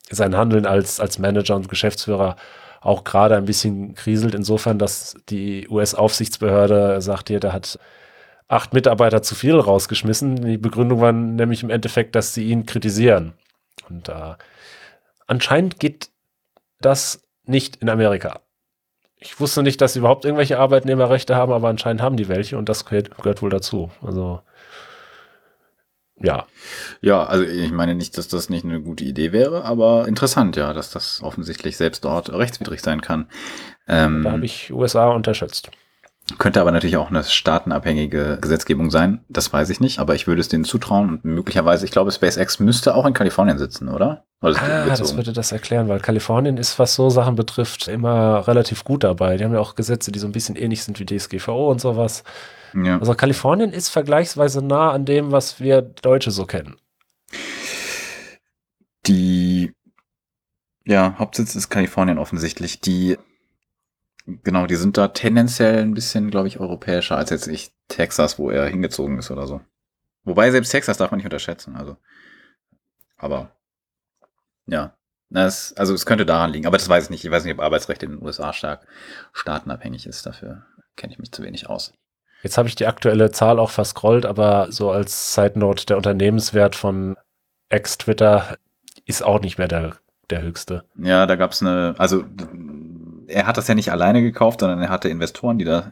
sein 0.10 0.38
Handeln 0.38 0.66
als, 0.66 1.02
als 1.02 1.20
Manager 1.20 1.56
und 1.58 1.68
Geschäftsführer 1.70 2.38
auch 2.80 3.04
gerade 3.04 3.36
ein 3.36 3.46
bisschen 3.46 3.96
kriselt, 3.96 4.34
insofern, 4.34 4.80
dass 4.80 5.16
die 5.30 5.68
US-Aufsichtsbehörde 5.68 7.02
sagt 7.02 7.28
hier, 7.28 7.42
der 7.42 7.52
hat 7.52 7.78
acht 8.48 8.74
Mitarbeiter 8.74 9.22
zu 9.22 9.36
viel 9.36 9.60
rausgeschmissen. 9.60 10.38
Die 10.38 10.58
Begründung 10.58 11.02
war 11.02 11.12
nämlich 11.12 11.64
im 11.64 11.70
Endeffekt, 11.70 12.16
dass 12.16 12.34
sie 12.34 12.46
ihn 12.48 12.66
kritisieren. 12.66 13.34
Und 13.90 14.10
äh, 14.10 14.36
anscheinend 15.28 15.80
geht 15.80 16.10
das 16.80 17.24
nicht 17.46 17.78
in 17.78 17.90
Amerika. 17.90 18.42
Ich 19.20 19.40
wusste 19.40 19.64
nicht, 19.64 19.82
dass 19.82 19.94
sie 19.94 20.00
überhaupt 20.00 20.26
irgendwelche 20.26 20.60
Arbeitnehmerrechte 20.60 21.36
haben, 21.36 21.52
aber 21.52 21.70
anscheinend 21.70 22.02
haben 22.02 22.18
die 22.18 22.28
welche 22.28 22.58
und 22.58 22.70
das 22.70 22.86
gehört, 22.86 23.18
gehört 23.18 23.42
wohl 23.42 23.50
dazu. 23.50 23.92
Also 24.02 24.42
ja. 26.20 26.48
Ja, 27.02 27.24
also 27.24 27.44
ich 27.44 27.72
meine 27.72 27.96
nicht, 27.96 28.18
dass 28.18 28.28
das 28.28 28.50
nicht 28.50 28.66
eine 28.66 28.82
gute 28.82 29.04
Idee 29.04 29.32
wäre, 29.32 29.66
aber 29.66 30.08
interessant, 30.08 30.56
ja, 30.56 30.74
dass 30.74 30.92
das 30.92 31.22
offensichtlich 31.22 31.78
selbst 31.78 32.06
dort 32.06 32.32
rechtswidrig 32.32 32.82
sein 32.82 33.02
kann. 33.02 33.28
Ähm, 33.88 34.24
da 34.24 34.32
habe 34.32 34.46
ich 34.46 34.72
USA 34.72 35.10
unterschätzt. 35.10 35.70
Könnte 36.38 36.60
aber 36.60 36.72
natürlich 36.72 36.98
auch 36.98 37.10
eine 37.10 37.24
staatenabhängige 37.24 38.38
Gesetzgebung 38.42 38.92
sein. 38.92 39.22
Das 39.30 39.54
weiß 39.54 39.70
ich 39.70 39.80
nicht, 39.80 40.00
aber 40.00 40.14
ich 40.14 40.28
würde 40.28 40.42
es 40.42 40.50
denen 40.50 40.66
zutrauen 40.66 41.10
und 41.10 41.26
möglicherweise, 41.26 41.86
ich 41.86 41.92
glaube, 41.92 42.12
SpaceX 42.12 42.60
müsste 42.60 42.96
auch 42.96 43.06
in 43.06 43.14
Kalifornien 43.14 43.58
sitzen, 43.58 43.88
oder? 43.88 44.26
oder 44.42 44.62
ah, 44.62 44.86
das 44.86 45.16
würde 45.16 45.32
das 45.32 45.54
erklären, 45.54 45.88
weil 45.88 46.00
Kalifornien 46.00 46.58
ist, 46.58 46.80
was 46.80 46.96
so 46.96 47.10
Sachen 47.10 47.36
betrifft, 47.36 47.88
immer 47.88 48.46
relativ 48.46 48.84
gut 48.84 49.06
dabei. 49.06 49.38
Die 49.38 49.46
haben 49.46 49.54
ja 49.54 49.62
auch 49.62 49.76
Gesetze, 49.76 50.12
die 50.12 50.20
so 50.20 50.28
ein 50.28 50.34
bisschen 50.34 50.58
ähnlich 50.58 50.84
sind 50.84 51.00
wie 51.00 51.06
DSGVO 51.06 51.72
und 51.72 51.80
sowas. 51.80 52.24
Ja. 52.74 53.00
Also 53.00 53.14
Kalifornien 53.14 53.72
ist 53.72 53.88
vergleichsweise 53.88 54.62
nah 54.62 54.92
an 54.92 55.06
dem, 55.06 55.32
was 55.32 55.62
wir 55.62 55.82
Deutsche 55.82 56.32
so 56.32 56.46
kennen. 56.46 56.76
Die, 59.06 59.72
ja, 60.86 61.16
Hauptsitz 61.18 61.56
ist 61.56 61.70
Kalifornien 61.70 62.18
offensichtlich. 62.18 62.82
Die 62.82 63.18
Genau, 64.44 64.68
die 64.68 64.76
sind 64.76 64.98
da 64.98 65.08
tendenziell 65.08 65.82
ein 65.82 65.94
bisschen, 65.94 66.30
glaube 66.30 66.50
ich, 66.50 66.60
europäischer 66.60 67.18
als 67.18 67.30
jetzt 67.30 67.48
ich 67.48 67.72
Texas, 67.88 68.38
wo 68.38 68.50
er 68.50 68.68
hingezogen 68.68 69.18
ist 69.18 69.32
oder 69.32 69.48
so. 69.48 69.62
Wobei 70.26 70.52
selbst 70.52 70.72
Texas 70.72 70.98
darf 70.98 71.12
man 71.12 71.20
nicht 71.20 71.26
unterschätzen, 71.26 71.78
also. 71.78 71.96
Aber 73.18 73.52
ja, 74.66 74.94
das, 75.30 75.74
also 75.78 75.94
es 75.94 76.06
könnte 76.06 76.26
daran 76.26 76.52
liegen, 76.52 76.68
aber 76.68 76.78
das 76.78 76.90
weiß 76.90 77.06
ich 77.06 77.10
nicht. 77.10 77.24
Ich 77.24 77.32
weiß 77.32 77.46
nicht, 77.46 77.54
ob 77.54 77.62
Arbeitsrecht 77.62 78.04
in 78.04 78.12
den 78.12 78.22
USA 78.22 78.52
stark 78.52 78.86
staatenabhängig 79.32 80.06
ist. 80.06 80.26
Dafür 80.26 80.66
kenne 80.98 81.14
ich 81.14 81.20
mich 81.20 81.32
zu 81.32 81.44
wenig 81.44 81.70
aus. 81.70 81.94
Jetzt 82.44 82.58
habe 82.58 82.68
ich 82.68 82.76
die 82.76 82.86
aktuelle 82.86 83.32
Zahl 83.32 83.60
auch 83.60 83.72
verscrollt, 83.72 84.26
aber 84.26 84.72
so 84.72 84.92
als 84.92 85.34
Side 85.34 85.58
Note, 85.58 85.86
der 85.86 85.98
Unternehmenswert 85.98 86.76
von 86.76 87.16
Ex-Twitter 87.70 88.58
ist 89.06 89.24
auch 89.24 89.40
nicht 89.40 89.58
mehr 89.58 89.70
der, 89.70 89.96
der 90.30 90.42
höchste. 90.42 90.84
Ja, 90.96 91.26
da 91.26 91.38
gab 91.38 91.52
es 91.52 91.62
eine, 91.62 91.96
also 91.98 92.26
er 93.28 93.48
hat 93.48 93.58
das 93.58 93.68
ja 93.68 93.76
nicht 93.76 93.92
alleine 93.92 94.22
gekauft, 94.22 94.62
sondern 94.62 94.82
er 94.82 94.90
hatte 94.90 95.10
Investoren, 95.10 95.58
die 95.58 95.66
da, 95.66 95.92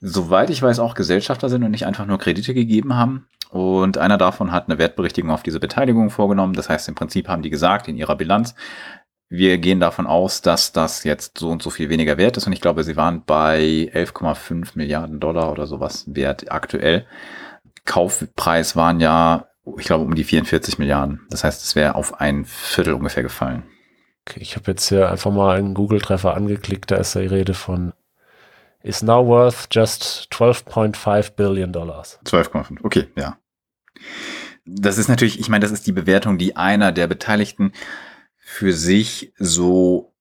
soweit 0.00 0.50
ich 0.50 0.62
weiß, 0.62 0.78
auch 0.78 0.94
Gesellschafter 0.94 1.48
sind 1.48 1.64
und 1.64 1.70
nicht 1.70 1.86
einfach 1.86 2.06
nur 2.06 2.18
Kredite 2.18 2.54
gegeben 2.54 2.96
haben. 2.96 3.26
Und 3.50 3.98
einer 3.98 4.18
davon 4.18 4.52
hat 4.52 4.68
eine 4.68 4.78
Wertberichtigung 4.78 5.30
auf 5.30 5.42
diese 5.42 5.60
Beteiligung 5.60 6.10
vorgenommen. 6.10 6.54
Das 6.54 6.68
heißt, 6.68 6.88
im 6.88 6.94
Prinzip 6.94 7.28
haben 7.28 7.42
die 7.42 7.50
gesagt 7.50 7.88
in 7.88 7.96
ihrer 7.96 8.16
Bilanz, 8.16 8.54
wir 9.28 9.58
gehen 9.58 9.80
davon 9.80 10.06
aus, 10.06 10.40
dass 10.40 10.72
das 10.72 11.02
jetzt 11.02 11.38
so 11.38 11.50
und 11.50 11.62
so 11.62 11.70
viel 11.70 11.88
weniger 11.88 12.16
wert 12.16 12.36
ist. 12.36 12.46
Und 12.46 12.52
ich 12.52 12.60
glaube, 12.60 12.84
sie 12.84 12.96
waren 12.96 13.24
bei 13.24 13.90
11,5 13.92 14.72
Milliarden 14.74 15.18
Dollar 15.18 15.50
oder 15.50 15.66
sowas 15.66 16.04
wert 16.06 16.52
aktuell. 16.52 17.06
Kaufpreis 17.84 18.76
waren 18.76 19.00
ja, 19.00 19.48
ich 19.78 19.86
glaube, 19.86 20.04
um 20.04 20.14
die 20.14 20.24
44 20.24 20.78
Milliarden. 20.78 21.26
Das 21.30 21.42
heißt, 21.42 21.64
es 21.64 21.74
wäre 21.74 21.96
auf 21.96 22.20
ein 22.20 22.44
Viertel 22.44 22.94
ungefähr 22.94 23.24
gefallen. 23.24 23.64
Ich 24.34 24.56
habe 24.56 24.72
jetzt 24.72 24.88
hier 24.88 25.10
einfach 25.10 25.30
mal 25.30 25.56
einen 25.56 25.74
Google-Treffer 25.74 26.34
angeklickt, 26.34 26.90
da 26.90 26.96
ist 26.96 27.14
die 27.14 27.20
Rede 27.20 27.54
von 27.54 27.92
is 28.82 29.02
now 29.02 29.26
worth 29.26 29.68
just 29.72 30.28
12.5 30.32 31.32
Billion 31.32 31.72
Dollars. 31.72 32.20
12,5, 32.24 32.84
okay, 32.84 33.08
ja. 33.16 33.38
Das 34.64 34.98
ist 34.98 35.08
natürlich, 35.08 35.40
ich 35.40 35.48
meine, 35.48 35.62
das 35.62 35.72
ist 35.72 35.86
die 35.86 35.92
Bewertung, 35.92 36.38
die 36.38 36.56
einer 36.56 36.92
der 36.92 37.06
Beteiligten 37.06 37.72
für 38.36 38.72
sich 38.72 39.32
so, 39.38 40.14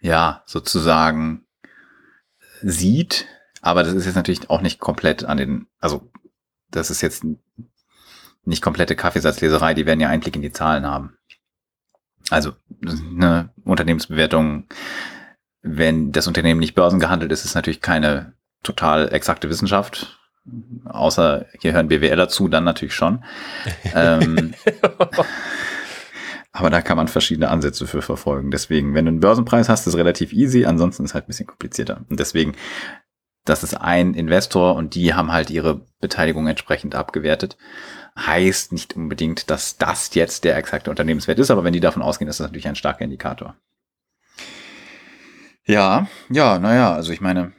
ja, 0.00 0.42
sozusagen 0.46 1.46
sieht. 2.62 3.26
Aber 3.60 3.82
das 3.82 3.94
ist 3.94 4.06
jetzt 4.06 4.14
natürlich 4.14 4.50
auch 4.50 4.60
nicht 4.60 4.78
komplett 4.78 5.24
an 5.24 5.36
den, 5.36 5.66
also 5.80 6.10
das 6.70 6.90
ist 6.90 7.00
jetzt 7.00 7.24
nicht 8.44 8.62
komplette 8.62 8.94
Kaffeesatzleserei, 8.94 9.74
die 9.74 9.86
werden 9.86 10.00
ja 10.00 10.08
Einblick 10.08 10.36
in 10.36 10.42
die 10.42 10.52
Zahlen 10.52 10.86
haben. 10.86 11.16
Also 12.30 12.52
eine 12.82 13.50
Unternehmensbewertung, 13.64 14.66
wenn 15.62 16.12
das 16.12 16.26
Unternehmen 16.26 16.60
nicht 16.60 16.74
börsengehandelt 16.74 17.32
ist, 17.32 17.44
ist 17.44 17.54
natürlich 17.54 17.80
keine 17.80 18.34
total 18.62 19.12
exakte 19.12 19.48
Wissenschaft. 19.48 20.18
Außer 20.84 21.46
hier 21.60 21.72
hören 21.72 21.88
BWL 21.88 22.16
dazu, 22.16 22.48
dann 22.48 22.64
natürlich 22.64 22.94
schon. 22.94 23.24
ähm, 23.94 24.54
aber 26.52 26.70
da 26.70 26.82
kann 26.82 26.96
man 26.96 27.08
verschiedene 27.08 27.48
Ansätze 27.48 27.86
für 27.86 28.02
verfolgen. 28.02 28.50
Deswegen, 28.50 28.94
wenn 28.94 29.06
du 29.06 29.10
einen 29.10 29.20
Börsenpreis 29.20 29.68
hast, 29.68 29.86
ist 29.86 29.94
es 29.94 29.98
relativ 29.98 30.32
easy, 30.32 30.66
ansonsten 30.66 31.04
ist 31.04 31.10
es 31.10 31.14
halt 31.14 31.24
ein 31.24 31.28
bisschen 31.28 31.46
komplizierter. 31.46 32.04
Und 32.10 32.20
deswegen, 32.20 32.54
das 33.44 33.62
ist 33.62 33.74
ein 33.74 34.14
Investor 34.14 34.74
und 34.74 34.94
die 34.94 35.14
haben 35.14 35.32
halt 35.32 35.50
ihre 35.50 35.86
Beteiligung 36.00 36.46
entsprechend 36.46 36.94
abgewertet 36.94 37.56
heißt 38.18 38.72
nicht 38.72 38.94
unbedingt, 38.94 39.50
dass 39.50 39.76
das 39.76 40.14
jetzt 40.14 40.44
der 40.44 40.56
exakte 40.56 40.90
Unternehmenswert 40.90 41.38
ist, 41.38 41.50
aber 41.50 41.64
wenn 41.64 41.72
die 41.72 41.80
davon 41.80 42.02
ausgehen, 42.02 42.28
ist 42.28 42.40
das 42.40 42.46
natürlich 42.46 42.68
ein 42.68 42.76
starker 42.76 43.04
Indikator. 43.04 43.56
Ja, 45.66 46.08
ja, 46.30 46.58
naja, 46.58 46.94
also 46.94 47.12
ich 47.12 47.20
meine, 47.20 47.52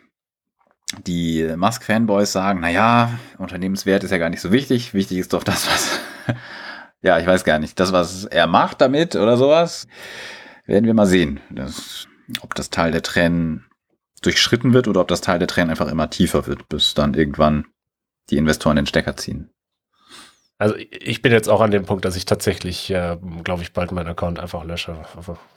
die 1.06 1.44
Musk-Fanboys 1.56 2.32
sagen, 2.32 2.60
naja, 2.60 3.20
Unternehmenswert 3.38 4.04
ist 4.04 4.12
ja 4.12 4.18
gar 4.18 4.30
nicht 4.30 4.42
so 4.42 4.52
wichtig. 4.52 4.94
Wichtig 4.94 5.18
ist 5.18 5.34
doch 5.34 5.44
das, 5.44 5.68
was, 5.68 6.00
ja, 7.02 7.20
ich 7.20 7.26
weiß 7.26 7.44
gar 7.44 7.60
nicht, 7.60 7.80
das, 7.80 7.92
was 7.92 8.26
er 8.26 8.48
macht 8.48 8.82
damit 8.82 9.16
oder 9.16 9.38
sowas, 9.38 9.88
werden 10.66 10.86
wir 10.86 10.94
mal 10.94 11.08
sehen. 11.08 11.40
Das, 11.50 12.08
ob 12.42 12.54
das 12.56 12.70
Teil 12.70 12.92
der 12.92 13.02
Tränen 13.02 13.66
durchschritten 14.22 14.74
wird 14.74 14.88
oder 14.88 15.02
ob 15.02 15.08
das 15.08 15.22
Teil 15.22 15.40
der 15.40 15.48
Tränen 15.48 15.72
einfach 15.72 15.88
immer 15.88 16.10
tiefer 16.10 16.48
wird, 16.48 16.70
bis 16.70 16.94
dann 16.94 17.14
irgendwann 17.14 17.66
die 18.30 18.38
Investoren 18.38 18.76
den 18.76 18.88
Stecker 18.88 19.18
ziehen. 19.18 19.50
Also 20.58 20.76
ich 20.78 21.22
bin 21.22 21.34
jetzt 21.34 21.50
auch 21.50 21.60
an 21.60 21.72
dem 21.72 21.84
Punkt, 21.84 22.06
dass 22.06 22.16
ich 22.16 22.24
tatsächlich, 22.24 22.90
äh, 22.90 23.18
glaube 23.44 23.62
ich, 23.62 23.74
bald 23.74 23.92
meinen 23.92 24.08
Account 24.08 24.40
einfach 24.40 24.64
lösche. 24.64 24.96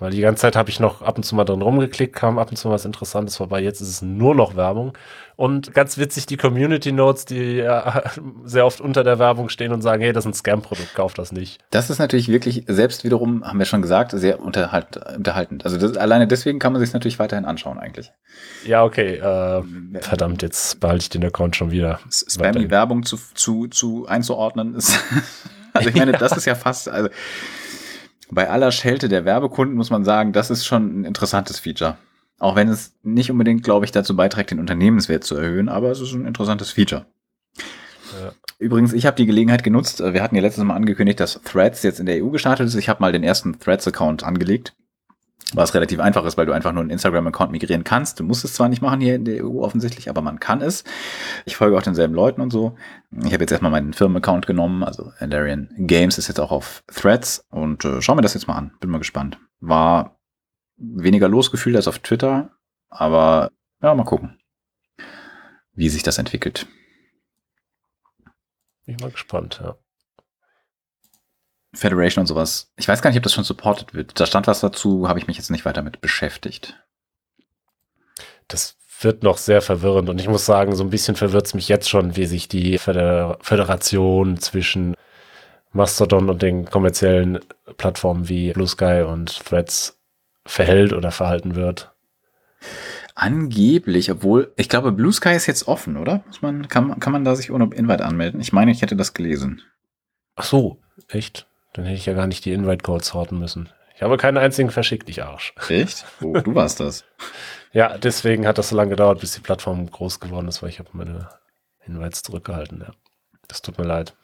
Weil 0.00 0.10
die 0.10 0.20
ganze 0.20 0.42
Zeit 0.42 0.56
habe 0.56 0.70
ich 0.70 0.80
noch 0.80 1.02
ab 1.02 1.16
und 1.16 1.22
zu 1.22 1.36
mal 1.36 1.44
drin 1.44 1.62
rumgeklickt, 1.62 2.16
kam 2.16 2.36
ab 2.38 2.50
und 2.50 2.56
zu 2.56 2.68
was 2.68 2.84
Interessantes 2.84 3.36
vorbei. 3.36 3.60
Jetzt 3.60 3.80
ist 3.80 3.88
es 3.88 4.02
nur 4.02 4.34
noch 4.34 4.56
Werbung. 4.56 4.94
Und 5.38 5.72
ganz 5.72 5.98
witzig 5.98 6.26
die 6.26 6.36
Community 6.36 6.90
Notes, 6.90 7.24
die 7.24 7.58
ja, 7.58 8.02
sehr 8.42 8.66
oft 8.66 8.80
unter 8.80 9.04
der 9.04 9.20
Werbung 9.20 9.50
stehen 9.50 9.70
und 9.70 9.82
sagen, 9.82 10.02
hey, 10.02 10.12
das 10.12 10.24
ist 10.24 10.30
ein 10.30 10.34
Scam-Produkt, 10.34 10.96
kauf 10.96 11.14
das 11.14 11.30
nicht. 11.30 11.60
Das 11.70 11.90
ist 11.90 12.00
natürlich 12.00 12.26
wirklich, 12.26 12.64
selbst 12.66 13.04
wiederum, 13.04 13.44
haben 13.44 13.56
wir 13.60 13.64
schon 13.64 13.80
gesagt, 13.80 14.10
sehr 14.10 14.40
unterhalt, 14.40 14.96
unterhaltend. 15.14 15.64
Also 15.64 15.78
das, 15.78 15.96
alleine 15.96 16.26
deswegen 16.26 16.58
kann 16.58 16.72
man 16.72 16.80
sich 16.80 16.92
natürlich 16.92 17.20
weiterhin 17.20 17.44
anschauen 17.44 17.78
eigentlich. 17.78 18.10
Ja, 18.66 18.82
okay. 18.82 19.14
Äh, 19.14 19.62
verdammt, 20.00 20.42
jetzt 20.42 20.80
behalte 20.80 21.02
ich 21.02 21.10
den 21.10 21.24
Account 21.24 21.54
schon 21.54 21.70
wieder. 21.70 22.00
Spammy 22.10 22.68
Werbung 22.68 23.04
zu, 23.04 23.16
zu, 23.34 23.68
zu 23.68 24.08
einzuordnen 24.08 24.74
ist. 24.74 24.98
also 25.72 25.88
ich 25.88 25.94
meine, 25.94 26.10
das 26.10 26.36
ist 26.36 26.46
ja 26.46 26.56
fast, 26.56 26.88
also 26.88 27.10
bei 28.28 28.50
aller 28.50 28.72
Schelte 28.72 29.08
der 29.08 29.24
Werbekunden 29.24 29.76
muss 29.76 29.90
man 29.90 30.04
sagen, 30.04 30.32
das 30.32 30.50
ist 30.50 30.66
schon 30.66 31.02
ein 31.02 31.04
interessantes 31.04 31.60
Feature. 31.60 31.96
Auch 32.38 32.54
wenn 32.54 32.68
es 32.68 32.94
nicht 33.02 33.30
unbedingt, 33.30 33.64
glaube 33.64 33.84
ich, 33.84 33.92
dazu 33.92 34.14
beiträgt, 34.14 34.52
den 34.52 34.60
Unternehmenswert 34.60 35.24
zu 35.24 35.36
erhöhen, 35.36 35.68
aber 35.68 35.90
es 35.90 36.00
ist 36.00 36.12
ein 36.12 36.26
interessantes 36.26 36.70
Feature. 36.70 37.06
Ja. 38.12 38.32
Übrigens, 38.58 38.92
ich 38.92 39.06
habe 39.06 39.16
die 39.16 39.26
Gelegenheit 39.26 39.62
genutzt. 39.62 40.00
Wir 40.00 40.22
hatten 40.22 40.34
ja 40.34 40.42
letztes 40.42 40.64
Mal 40.64 40.74
angekündigt, 40.74 41.20
dass 41.20 41.40
Threads 41.42 41.82
jetzt 41.82 42.00
in 42.00 42.06
der 42.06 42.24
EU 42.24 42.30
gestartet 42.30 42.66
ist. 42.66 42.74
Ich 42.74 42.88
habe 42.88 43.00
mal 43.00 43.12
den 43.12 43.22
ersten 43.22 43.58
Threads-Account 43.58 44.24
angelegt, 44.24 44.74
was 45.52 45.74
relativ 45.74 46.00
einfach 46.00 46.24
ist, 46.24 46.36
weil 46.36 46.46
du 46.46 46.52
einfach 46.52 46.72
nur 46.72 46.82
einen 46.82 46.90
Instagram-Account 46.90 47.52
migrieren 47.52 47.84
kannst. 47.84 48.18
Du 48.18 48.24
musst 48.24 48.44
es 48.44 48.54
zwar 48.54 48.68
nicht 48.68 48.82
machen 48.82 49.00
hier 49.00 49.14
in 49.14 49.24
der 49.24 49.44
EU 49.44 49.62
offensichtlich, 49.62 50.10
aber 50.10 50.22
man 50.22 50.40
kann 50.40 50.60
es. 50.60 50.82
Ich 51.44 51.56
folge 51.56 51.76
auch 51.76 51.82
denselben 51.82 52.14
Leuten 52.14 52.40
und 52.40 52.50
so. 52.50 52.76
Ich 53.12 53.32
habe 53.32 53.42
jetzt 53.42 53.52
erstmal 53.52 53.70
meinen 53.70 53.92
Firmenaccount 53.92 54.46
genommen, 54.46 54.82
also 54.82 55.12
Alarian 55.18 55.70
Games 55.76 56.18
ist 56.18 56.26
jetzt 56.26 56.40
auch 56.40 56.50
auf 56.50 56.82
Threads 56.92 57.44
und 57.50 57.84
äh, 57.84 58.02
schau 58.02 58.16
mir 58.16 58.22
das 58.22 58.34
jetzt 58.34 58.48
mal 58.48 58.56
an. 58.56 58.72
Bin 58.80 58.90
mal 58.90 58.98
gespannt. 58.98 59.38
War 59.60 60.17
weniger 60.78 61.28
losgefühlt 61.28 61.76
als 61.76 61.88
auf 61.88 61.98
Twitter, 61.98 62.50
aber 62.88 63.50
ja, 63.82 63.94
mal 63.94 64.04
gucken, 64.04 64.38
wie 65.72 65.88
sich 65.88 66.02
das 66.02 66.18
entwickelt. 66.18 66.66
Bin 68.86 68.94
ich 68.94 69.00
mal 69.00 69.10
gespannt, 69.10 69.60
ja. 69.62 69.76
Federation 71.74 72.22
und 72.22 72.26
sowas. 72.26 72.72
Ich 72.76 72.88
weiß 72.88 73.02
gar 73.02 73.10
nicht, 73.10 73.18
ob 73.18 73.22
das 73.22 73.34
schon 73.34 73.44
supported 73.44 73.92
wird. 73.92 74.18
Da 74.18 74.26
stand 74.26 74.46
was 74.46 74.60
dazu, 74.60 75.08
habe 75.08 75.18
ich 75.18 75.26
mich 75.26 75.36
jetzt 75.36 75.50
nicht 75.50 75.66
weiter 75.66 75.82
mit 75.82 76.00
beschäftigt. 76.00 76.82
Das 78.48 78.76
wird 79.00 79.22
noch 79.22 79.36
sehr 79.36 79.60
verwirrend 79.60 80.08
und 80.08 80.20
ich 80.20 80.28
muss 80.28 80.46
sagen, 80.46 80.74
so 80.74 80.82
ein 80.82 80.90
bisschen 80.90 81.14
verwirrt 81.14 81.46
es 81.46 81.54
mich 81.54 81.68
jetzt 81.68 81.88
schon, 81.88 82.16
wie 82.16 82.26
sich 82.26 82.48
die 82.48 82.78
Föderation 82.78 84.38
zwischen 84.38 84.96
Mastodon 85.72 86.30
und 86.30 86.42
den 86.42 86.64
kommerziellen 86.64 87.40
Plattformen 87.76 88.28
wie 88.28 88.52
Blue 88.52 88.66
Sky 88.66 89.04
und 89.06 89.44
Threads 89.44 89.97
verhält 90.48 90.92
oder 90.92 91.10
verhalten 91.10 91.54
wird. 91.54 91.92
Angeblich, 93.14 94.10
obwohl, 94.10 94.52
ich 94.56 94.68
glaube, 94.68 94.92
Blue 94.92 95.12
Sky 95.12 95.34
ist 95.34 95.46
jetzt 95.46 95.68
offen, 95.68 95.96
oder? 95.96 96.22
Muss 96.26 96.42
man, 96.42 96.68
kann, 96.68 96.98
kann 97.00 97.12
man 97.12 97.24
da 97.24 97.34
sich 97.34 97.50
ohne 97.50 97.68
Invite 97.74 98.04
anmelden? 98.04 98.40
Ich 98.40 98.52
meine, 98.52 98.70
ich 98.70 98.82
hätte 98.82 98.96
das 98.96 99.14
gelesen. 99.14 99.62
Ach 100.36 100.44
so, 100.44 100.80
echt? 101.08 101.46
Dann 101.72 101.84
hätte 101.84 101.98
ich 101.98 102.06
ja 102.06 102.14
gar 102.14 102.26
nicht 102.26 102.44
die 102.44 102.52
Invite-Codes 102.52 103.14
horten 103.14 103.38
müssen. 103.38 103.68
Ich 103.94 104.02
habe 104.02 104.16
keinen 104.16 104.38
einzigen 104.38 104.70
verschickt, 104.70 105.08
ich 105.08 105.24
Arsch. 105.24 105.52
Echt? 105.68 106.04
Oh, 106.22 106.32
du 106.32 106.54
warst 106.54 106.80
das. 106.80 107.04
ja, 107.72 107.98
deswegen 107.98 108.46
hat 108.46 108.56
das 108.56 108.68
so 108.68 108.76
lange 108.76 108.90
gedauert, 108.90 109.20
bis 109.20 109.32
die 109.32 109.40
Plattform 109.40 109.90
groß 109.90 110.20
geworden 110.20 110.46
ist, 110.46 110.62
weil 110.62 110.70
ich 110.70 110.78
habe 110.78 110.90
meine 110.92 111.28
Invites 111.84 112.22
zurückgehalten. 112.22 112.80
Ja. 112.80 112.92
Das 113.48 113.62
tut 113.62 113.78
mir 113.78 113.84
leid. 113.84 114.14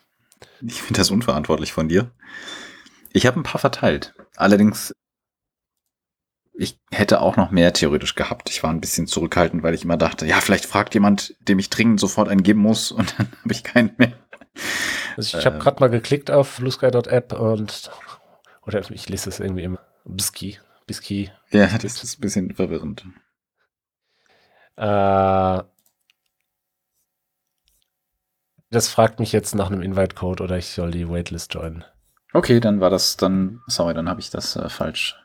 Ich 0.63 0.81
finde 0.83 0.99
das 1.01 1.11
unverantwortlich 1.11 1.73
von 1.73 1.89
dir. 1.89 2.11
Ich 3.13 3.27
habe 3.27 3.41
ein 3.41 3.45
paar 3.45 3.61
verteilt. 3.61 4.15
Allerdings 4.37 4.95
ich 6.57 6.79
hätte 6.90 7.21
auch 7.21 7.37
noch 7.37 7.51
mehr 7.51 7.73
theoretisch 7.73 8.14
gehabt. 8.14 8.49
Ich 8.49 8.62
war 8.62 8.71
ein 8.71 8.81
bisschen 8.81 9.07
zurückhaltend, 9.07 9.62
weil 9.62 9.75
ich 9.75 9.85
immer 9.85 9.97
dachte, 9.97 10.25
ja, 10.25 10.40
vielleicht 10.40 10.67
fragt 10.67 10.95
jemand, 10.95 11.35
dem 11.49 11.59
ich 11.59 11.69
dringend 11.69 11.99
sofort 11.99 12.29
einen 12.29 12.43
geben 12.43 12.61
muss 12.61 12.93
und 12.93 13.14
dann 13.19 13.29
habe 13.43 13.53
ich 13.53 13.64
keinen 13.64 13.90
mehr. 13.99 14.12
Also 15.17 15.37
ich 15.37 15.47
habe 15.47 15.57
ähm, 15.57 15.62
gerade 15.62 15.81
mal 15.81 15.90
geklickt 15.90 16.31
auf 16.31 16.59
bluesky.app 16.59 17.33
und 17.33 17.90
oder 18.62 18.88
ich 18.90 19.09
lese 19.09 19.29
es 19.29 19.40
irgendwie 19.40 19.64
im 19.64 19.79
Biski. 20.05 20.59
Biski. 20.87 21.31
Ja, 21.51 21.67
das 21.67 22.03
ist 22.05 22.19
ein 22.19 22.21
bisschen 22.21 22.55
verwirrend. 22.55 23.05
Äh, 24.77 25.62
das 28.71 28.88
fragt 28.88 29.19
mich 29.19 29.33
jetzt 29.33 29.55
nach 29.55 29.71
einem 29.71 29.83
Invite-Code 29.83 30.43
oder 30.43 30.57
ich 30.57 30.69
soll 30.69 30.93
die 30.93 31.09
Waitlist 31.09 31.55
joinen. 31.55 31.85
Okay, 32.33 32.61
dann 32.61 32.81
war 32.81 32.90
das, 32.90 33.17
dann, 33.17 33.61
sorry, 33.67 33.95
dann 33.95 34.09
habe 34.09 34.21
ich 34.21 34.31
das 34.31 34.57
äh, 34.57 34.69
falsch 34.69 35.24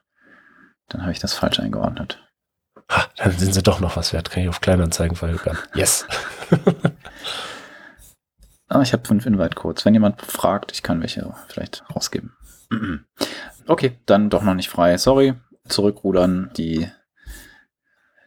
dann 0.89 1.01
habe 1.01 1.11
ich 1.11 1.19
das 1.19 1.33
falsch 1.33 1.59
eingeordnet. 1.59 2.21
Ha, 2.91 3.07
dann 3.17 3.37
sind 3.37 3.53
sie 3.53 3.63
doch 3.63 3.79
noch 3.79 3.95
was 3.95 4.13
wert. 4.13 4.31
Kann 4.31 4.43
ich 4.43 4.49
auf 4.49 4.61
Kleinanzeigen 4.61 5.15
verhökern. 5.15 5.57
Yes. 5.75 6.07
ah, 8.67 8.81
ich 8.81 8.93
habe 8.93 9.07
fünf 9.07 9.25
Invite-Codes. 9.25 9.85
Wenn 9.85 9.93
jemand 9.93 10.21
fragt, 10.21 10.71
ich 10.71 10.81
kann 10.81 11.01
welche 11.01 11.31
vielleicht 11.47 11.83
rausgeben. 11.95 12.35
okay, 13.67 13.99
dann 14.05 14.29
doch 14.29 14.41
noch 14.41 14.55
nicht 14.55 14.69
frei. 14.69 14.97
Sorry. 14.97 15.35
Zurückrudern. 15.67 16.51
Die, 16.57 16.89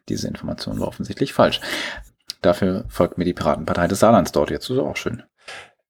diese 0.08 0.28
Information 0.28 0.78
war 0.78 0.86
offensichtlich 0.88 1.32
falsch. 1.32 1.60
Dafür 2.40 2.84
folgt 2.88 3.18
mir 3.18 3.24
die 3.24 3.34
Piratenpartei 3.34 3.88
des 3.88 3.98
Saarlands 4.00 4.30
dort. 4.30 4.50
Jetzt 4.50 4.70
ist 4.70 4.78
auch 4.78 4.96
schön. 4.96 5.24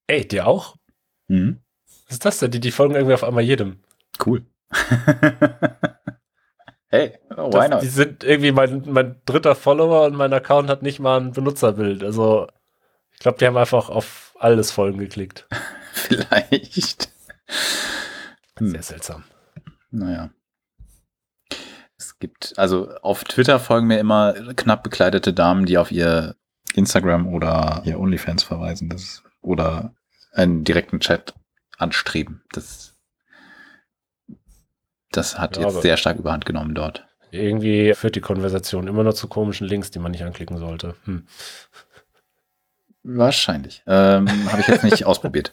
Ey, 0.07 0.27
dir 0.27 0.47
auch? 0.47 0.77
Mhm. 1.27 1.61
Was 2.07 2.13
ist 2.13 2.25
das 2.25 2.39
denn? 2.39 2.51
Die, 2.51 2.59
die 2.59 2.71
folgen 2.71 2.95
irgendwie 2.95 3.13
auf 3.13 3.23
einmal 3.23 3.43
jedem. 3.43 3.83
Cool. 4.23 4.45
Hey, 6.93 7.17
oh, 7.37 7.51
why 7.51 7.67
not? 7.67 7.81
Die 7.81 7.87
sind 7.87 8.23
irgendwie 8.23 8.51
mein, 8.51 8.83
mein 8.85 9.15
dritter 9.25 9.55
Follower 9.55 10.05
und 10.05 10.15
mein 10.15 10.31
Account 10.31 10.69
hat 10.69 10.83
nicht 10.83 10.99
mal 10.99 11.19
ein 11.19 11.31
Benutzerbild. 11.31 12.03
Also, 12.03 12.45
ich 13.13 13.17
glaube, 13.17 13.39
die 13.39 13.47
haben 13.47 13.57
einfach 13.57 13.89
auf 13.89 14.35
alles 14.39 14.69
Folgen 14.69 14.99
geklickt. 14.99 15.47
Vielleicht. 15.91 17.11
Hm. 18.59 18.69
Sehr 18.69 18.83
seltsam. 18.83 19.23
Naja. 19.89 20.29
Es 21.97 22.19
gibt, 22.19 22.53
also 22.57 22.91
auf 23.01 23.23
Twitter 23.23 23.59
folgen 23.59 23.87
mir 23.87 23.97
immer 23.97 24.33
knapp 24.53 24.83
bekleidete 24.83 25.33
Damen, 25.33 25.65
die 25.65 25.79
auf 25.79 25.91
ihr 25.91 26.35
Instagram 26.75 27.33
oder 27.33 27.81
ihr 27.85 27.99
OnlyFans 27.99 28.43
verweisen. 28.43 28.89
Das, 28.89 29.23
oder 29.41 29.95
einen 30.31 30.63
direkten 30.63 30.99
Chat 30.99 31.33
anstreben. 31.79 32.43
Das 32.51 32.92
das 35.17 35.39
hat 35.39 35.57
jetzt 35.57 35.81
sehr 35.81 35.97
stark 35.97 36.17
überhand 36.17 36.45
genommen 36.45 36.75
dort. 36.75 37.05
Irgendwie 37.31 37.93
führt 37.93 38.15
die 38.15 38.21
Konversation 38.21 38.87
immer 38.87 39.03
noch 39.03 39.13
zu 39.13 39.27
komischen 39.27 39.67
Links, 39.67 39.89
die 39.89 39.99
man 39.99 40.11
nicht 40.11 40.23
anklicken 40.23 40.57
sollte. 40.57 40.95
Hm. 41.05 41.25
Wahrscheinlich. 43.03 43.83
Ähm, 43.87 44.27
Habe 44.51 44.61
ich 44.61 44.67
jetzt 44.67 44.83
nicht 44.83 45.05
ausprobiert. 45.05 45.51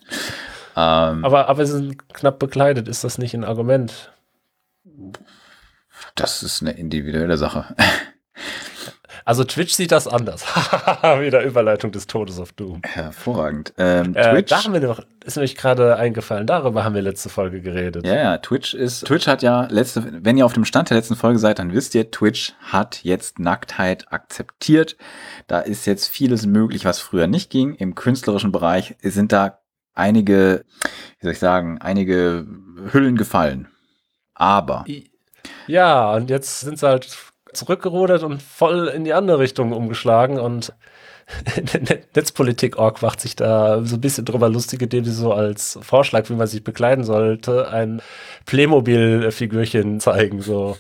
Ähm, 0.77 1.25
aber, 1.25 1.49
aber 1.49 1.67
sie 1.67 1.73
sind 1.73 2.09
knapp 2.13 2.39
bekleidet. 2.39 2.87
Ist 2.87 3.03
das 3.03 3.19
nicht 3.19 3.35
ein 3.35 3.45
Argument? 3.45 4.13
Das 6.15 6.43
ist 6.43 6.63
eine 6.63 6.73
individuelle 6.73 7.39
Sache. 7.39 7.75
Also 9.25 9.45
Twitch 9.45 9.75
sieht 9.75 9.93
das 9.93 10.09
anders. 10.09 10.45
Wieder 11.03 11.43
Überleitung 11.45 11.93
des 11.93 12.07
Todes 12.07 12.39
auf 12.39 12.53
Doom. 12.53 12.83
Hervorragend. 12.85 13.73
Ähm, 13.79 14.15
äh, 14.15 14.33
Twitch. 14.33 14.51
Da 14.51 14.65
haben 14.65 14.73
wir 14.73 14.81
noch, 14.81 15.01
ist 15.25 15.37
nämlich 15.37 15.57
gerade 15.57 15.97
eingefallen, 15.97 16.47
darüber 16.47 16.85
haben 16.85 16.95
wir 16.95 17.03
letzte 17.03 17.29
Folge 17.29 17.61
geredet. 17.61 18.07
Ja, 18.07 18.15
ja, 18.15 18.39
Twitch 18.39 18.75
ist, 18.75 19.07
Twitch 19.07 19.27
hat 19.27 19.43
ja 19.43 19.67
letzte, 19.71 20.25
wenn 20.25 20.37
ihr 20.37 20.47
auf 20.47 20.53
dem 20.53 20.65
Stand 20.65 20.91
der 20.91 20.97
letzten 20.97 21.17
Folge 21.17 21.39
seid, 21.39 21.59
dann 21.59 21.73
wisst 21.73 21.95
ihr, 21.95 22.11
Twitch 22.11 22.55
hat 22.61 23.03
jetzt 23.03 23.39
Nacktheit 23.39 24.13
akzeptiert. 24.13 24.97
Da 25.47 25.61
ist 25.61 25.87
jetzt 25.87 26.09
vieles 26.09 26.47
möglich, 26.47 26.85
was 26.85 26.99
früher 26.99 27.27
nicht 27.27 27.51
ging. 27.51 27.75
Im 27.75 27.95
künstlerischen 27.95 28.53
Bereich 28.53 28.97
sind 29.03 29.33
da 29.33 29.59
einige, 29.95 30.65
wie 31.19 31.25
soll 31.25 31.33
ich 31.33 31.39
sagen, 31.39 31.79
einige 31.81 32.47
Hüllen 32.93 33.17
gefallen. 33.17 33.69
Aber. 34.35 34.85
Ja, 35.67 36.15
und 36.15 36.31
jetzt 36.31 36.61
sind 36.61 36.79
sie 36.79 36.87
halt 36.87 37.30
zurückgerudert 37.53 38.23
und 38.23 38.43
voll 38.43 38.89
in 38.89 39.05
die 39.05 39.13
andere 39.13 39.39
Richtung 39.39 39.73
umgeschlagen 39.73 40.39
und 40.39 40.73
Netzpolitik.org 42.15 43.03
macht 43.03 43.21
sich 43.21 43.37
da 43.37 43.85
so 43.85 43.97
ein 43.97 44.01
bisschen 44.01 44.25
drüber 44.25 44.49
lustig, 44.49 44.83
indem 44.83 45.05
sie 45.05 45.13
so 45.13 45.33
als 45.33 45.79
Vorschlag, 45.83 46.29
wie 46.29 46.35
man 46.35 46.47
sich 46.47 46.65
bekleiden 46.65 47.05
sollte, 47.05 47.69
ein 47.69 48.03
Playmobil-Figürchen 48.47 50.01
zeigen. 50.01 50.41
So. 50.43 50.77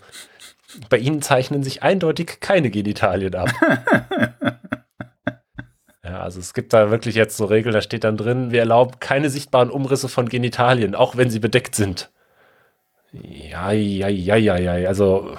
Bei 0.88 0.98
ihnen 0.98 1.22
zeichnen 1.22 1.62
sich 1.62 1.82
eindeutig 1.82 2.40
keine 2.40 2.70
Genitalien 2.70 3.34
ab. 3.34 3.50
ja, 6.04 6.20
also 6.20 6.40
es 6.40 6.54
gibt 6.54 6.72
da 6.72 6.90
wirklich 6.90 7.14
jetzt 7.14 7.36
so 7.36 7.44
Regeln, 7.44 7.74
da 7.74 7.80
steht 7.80 8.04
dann 8.04 8.16
drin, 8.16 8.50
wir 8.50 8.60
erlauben 8.60 8.98
keine 9.00 9.30
sichtbaren 9.30 9.70
Umrisse 9.70 10.08
von 10.08 10.28
Genitalien, 10.28 10.94
auch 10.94 11.16
wenn 11.16 11.30
sie 11.30 11.40
bedeckt 11.40 11.74
sind. 11.74 12.10
Ja, 13.12 13.72
ja, 13.72 14.06
ja, 14.08 14.36
ja, 14.36 14.56
ja, 14.56 14.88
also 14.88 15.36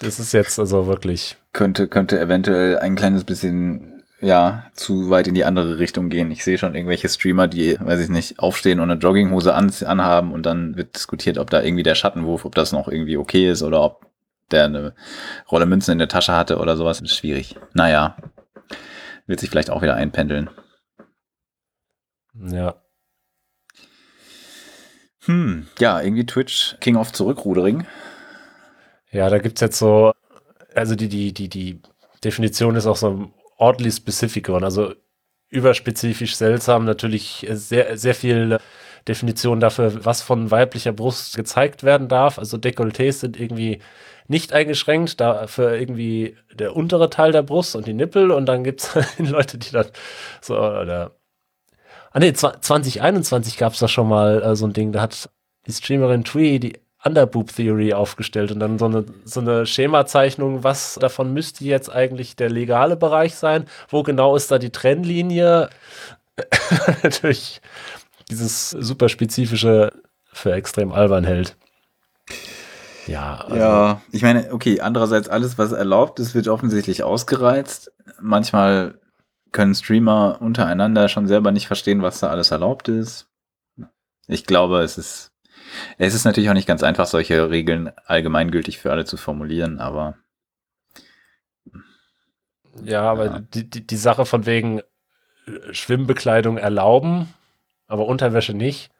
das 0.00 0.18
ist 0.18 0.32
jetzt 0.32 0.58
also 0.58 0.86
wirklich. 0.86 1.36
Könnte, 1.52 1.88
könnte 1.88 2.18
eventuell 2.18 2.78
ein 2.78 2.96
kleines 2.96 3.24
bisschen, 3.24 4.02
ja, 4.20 4.64
zu 4.74 5.10
weit 5.10 5.26
in 5.26 5.34
die 5.34 5.44
andere 5.44 5.78
Richtung 5.78 6.08
gehen. 6.08 6.30
Ich 6.30 6.44
sehe 6.44 6.58
schon 6.58 6.74
irgendwelche 6.74 7.08
Streamer, 7.08 7.48
die, 7.48 7.78
weiß 7.78 8.00
ich 8.00 8.08
nicht, 8.08 8.38
aufstehen 8.38 8.80
und 8.80 8.90
eine 8.90 9.00
Jogginghose 9.00 9.54
an, 9.54 9.72
anhaben 9.84 10.32
und 10.32 10.46
dann 10.46 10.76
wird 10.76 10.96
diskutiert, 10.96 11.38
ob 11.38 11.50
da 11.50 11.62
irgendwie 11.62 11.82
der 11.82 11.94
Schattenwurf, 11.94 12.44
ob 12.44 12.54
das 12.54 12.72
noch 12.72 12.88
irgendwie 12.88 13.16
okay 13.16 13.50
ist 13.50 13.62
oder 13.62 13.82
ob 13.82 14.06
der 14.50 14.64
eine 14.64 14.94
Rolle 15.50 15.66
Münzen 15.66 15.92
in 15.92 15.98
der 15.98 16.08
Tasche 16.08 16.36
hatte 16.36 16.58
oder 16.58 16.76
sowas. 16.76 17.00
Ist 17.00 17.16
schwierig. 17.16 17.56
Naja, 17.74 18.16
wird 19.26 19.40
sich 19.40 19.50
vielleicht 19.50 19.70
auch 19.70 19.82
wieder 19.82 19.94
einpendeln. 19.94 20.50
Ja. 22.34 22.81
Hm, 25.24 25.68
ja, 25.78 26.00
irgendwie 26.00 26.26
Twitch 26.26 26.76
King 26.80 26.96
of 26.96 27.12
Zurückrudering. 27.12 27.86
Ja, 29.10 29.28
da 29.30 29.38
gibt 29.38 29.58
es 29.58 29.60
jetzt 29.60 29.78
so, 29.78 30.12
also 30.74 30.94
die, 30.94 31.08
die, 31.08 31.32
die, 31.32 31.48
die 31.48 31.80
Definition 32.24 32.76
ist 32.76 32.86
auch 32.86 32.96
so 32.96 33.30
oddly 33.58 33.92
specific 33.92 34.44
geworden, 34.44 34.64
also 34.64 34.94
überspezifisch 35.50 36.34
seltsam, 36.34 36.84
natürlich 36.84 37.46
sehr, 37.50 37.96
sehr 37.96 38.14
viel 38.14 38.58
Definition 39.06 39.60
dafür, 39.60 40.04
was 40.04 40.22
von 40.22 40.50
weiblicher 40.50 40.92
Brust 40.92 41.36
gezeigt 41.36 41.82
werden 41.84 42.08
darf. 42.08 42.38
Also 42.38 42.56
Dekolletés 42.56 43.20
sind 43.20 43.38
irgendwie 43.38 43.80
nicht 44.28 44.52
eingeschränkt, 44.52 45.20
dafür 45.20 45.74
irgendwie 45.74 46.36
der 46.54 46.74
untere 46.74 47.10
Teil 47.10 47.32
der 47.32 47.42
Brust 47.42 47.76
und 47.76 47.86
die 47.86 47.92
Nippel 47.92 48.30
und 48.30 48.46
dann 48.46 48.64
gibt 48.64 48.82
es 48.82 48.94
Leute, 49.18 49.58
die 49.58 49.70
dann 49.72 49.86
so, 50.40 50.56
oder 50.58 51.16
Ah 52.12 52.18
ne, 52.18 52.32
2021 52.32 53.56
gab 53.56 53.72
es 53.72 53.78
da 53.78 53.88
schon 53.88 54.08
mal 54.08 54.42
äh, 54.42 54.56
so 54.56 54.66
ein 54.66 54.72
Ding, 54.72 54.92
da 54.92 55.00
hat 55.00 55.30
die 55.66 55.72
Streamerin 55.72 56.24
Twee 56.24 56.58
die 56.58 56.78
Underboob 57.04 57.54
Theory 57.54 57.94
aufgestellt 57.94 58.52
und 58.52 58.60
dann 58.60 58.78
so 58.78 58.86
eine, 58.86 59.04
so 59.24 59.40
eine 59.40 59.66
Schemazeichnung, 59.66 60.62
was 60.62 60.94
davon 61.00 61.32
müsste 61.32 61.64
jetzt 61.64 61.90
eigentlich 61.90 62.36
der 62.36 62.48
legale 62.48 62.96
Bereich 62.96 63.34
sein, 63.34 63.66
wo 63.88 64.02
genau 64.02 64.36
ist 64.36 64.50
da 64.50 64.58
die 64.58 64.70
Trennlinie? 64.70 65.68
Natürlich 67.02 67.60
dieses 68.30 68.70
super 68.70 69.08
spezifische 69.08 69.92
für 70.32 70.52
extrem 70.52 70.92
albern 70.92 71.24
hält. 71.24 71.56
Ja, 73.06 73.40
also 73.40 73.56
ja, 73.56 74.02
ich 74.12 74.22
meine, 74.22 74.52
okay, 74.52 74.80
andererseits 74.80 75.28
alles, 75.28 75.58
was 75.58 75.72
erlaubt 75.72 76.20
ist, 76.20 76.34
wird 76.34 76.46
offensichtlich 76.46 77.02
ausgereizt. 77.02 77.90
Manchmal 78.20 79.00
können 79.52 79.74
Streamer 79.74 80.38
untereinander 80.40 81.08
schon 81.08 81.26
selber 81.26 81.52
nicht 81.52 81.66
verstehen, 81.66 82.02
was 82.02 82.20
da 82.20 82.28
alles 82.30 82.50
erlaubt 82.50 82.88
ist. 82.88 83.28
Ich 84.26 84.46
glaube, 84.46 84.80
es 84.80 84.98
ist 84.98 85.32
es 85.98 86.14
ist 86.14 86.24
natürlich 86.24 86.50
auch 86.50 86.54
nicht 86.54 86.68
ganz 86.68 86.82
einfach, 86.82 87.06
solche 87.06 87.50
Regeln 87.50 87.92
allgemeingültig 88.06 88.78
für 88.78 88.90
alle 88.90 89.04
zu 89.04 89.16
formulieren, 89.16 89.80
aber. 89.80 90.16
Ja, 92.82 93.02
aber 93.02 93.26
ja. 93.26 93.38
Die, 93.40 93.68
die, 93.68 93.86
die 93.86 93.96
Sache 93.96 94.26
von 94.26 94.46
wegen 94.46 94.80
äh, 94.80 95.72
Schwimmbekleidung 95.72 96.58
erlauben, 96.58 97.28
aber 97.86 98.06
Unterwäsche 98.06 98.54
nicht. 98.54 98.90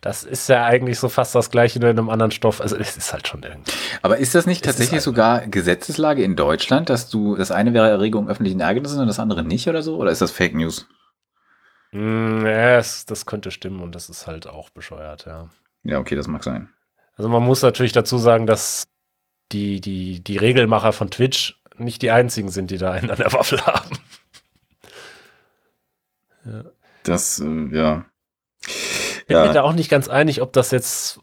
Das 0.00 0.22
ist 0.22 0.48
ja 0.48 0.64
eigentlich 0.64 0.98
so 0.98 1.08
fast 1.08 1.34
das 1.34 1.50
gleiche, 1.50 1.80
nur 1.80 1.90
in 1.90 1.98
einem 1.98 2.08
anderen 2.08 2.30
Stoff. 2.30 2.60
Also 2.60 2.76
es 2.76 2.96
ist 2.96 3.12
halt 3.12 3.26
schon 3.26 3.42
irgendwie. 3.42 3.72
Aber 4.02 4.18
ist 4.18 4.34
das 4.34 4.46
nicht 4.46 4.64
tatsächlich 4.64 4.92
halt 4.92 5.02
sogar 5.02 5.46
Gesetzeslage 5.46 6.22
in 6.22 6.36
Deutschland, 6.36 6.88
dass 6.88 7.10
du, 7.10 7.34
das 7.34 7.50
eine 7.50 7.74
wäre 7.74 7.88
Erregung 7.88 8.28
öffentlichen 8.28 8.60
Ärgernisses 8.60 8.98
und 8.98 9.08
das 9.08 9.18
andere 9.18 9.42
nicht 9.42 9.68
oder 9.68 9.82
so? 9.82 9.96
Oder 9.96 10.12
ist 10.12 10.22
das 10.22 10.30
Fake 10.30 10.54
News? 10.54 10.86
Mm, 11.90 12.46
ja, 12.46 12.78
es, 12.78 13.06
das 13.06 13.26
könnte 13.26 13.50
stimmen 13.50 13.80
und 13.80 13.94
das 13.94 14.08
ist 14.08 14.26
halt 14.28 14.46
auch 14.46 14.70
bescheuert, 14.70 15.24
ja. 15.26 15.50
Ja, 15.82 15.98
okay, 15.98 16.14
das 16.14 16.28
mag 16.28 16.44
sein. 16.44 16.68
Also 17.16 17.28
man 17.28 17.42
muss 17.42 17.62
natürlich 17.62 17.92
dazu 17.92 18.18
sagen, 18.18 18.46
dass 18.46 18.86
die, 19.50 19.80
die, 19.80 20.20
die 20.22 20.36
Regelmacher 20.36 20.92
von 20.92 21.10
Twitch 21.10 21.60
nicht 21.76 22.02
die 22.02 22.10
einzigen 22.10 22.50
sind, 22.50 22.70
die 22.70 22.78
da 22.78 22.92
einen 22.92 23.10
an 23.10 23.18
der 23.18 23.32
Waffel 23.32 23.60
haben. 23.66 23.98
ja. 26.44 26.64
Das, 27.02 27.40
äh, 27.40 27.76
ja. 27.76 28.04
Ich 29.28 29.34
bin 29.34 29.36
ja. 29.36 29.46
mir 29.46 29.52
da 29.52 29.62
auch 29.62 29.72
nicht 29.72 29.90
ganz 29.90 30.08
einig, 30.08 30.42
ob 30.42 30.52
das 30.52 30.70
jetzt 30.70 31.20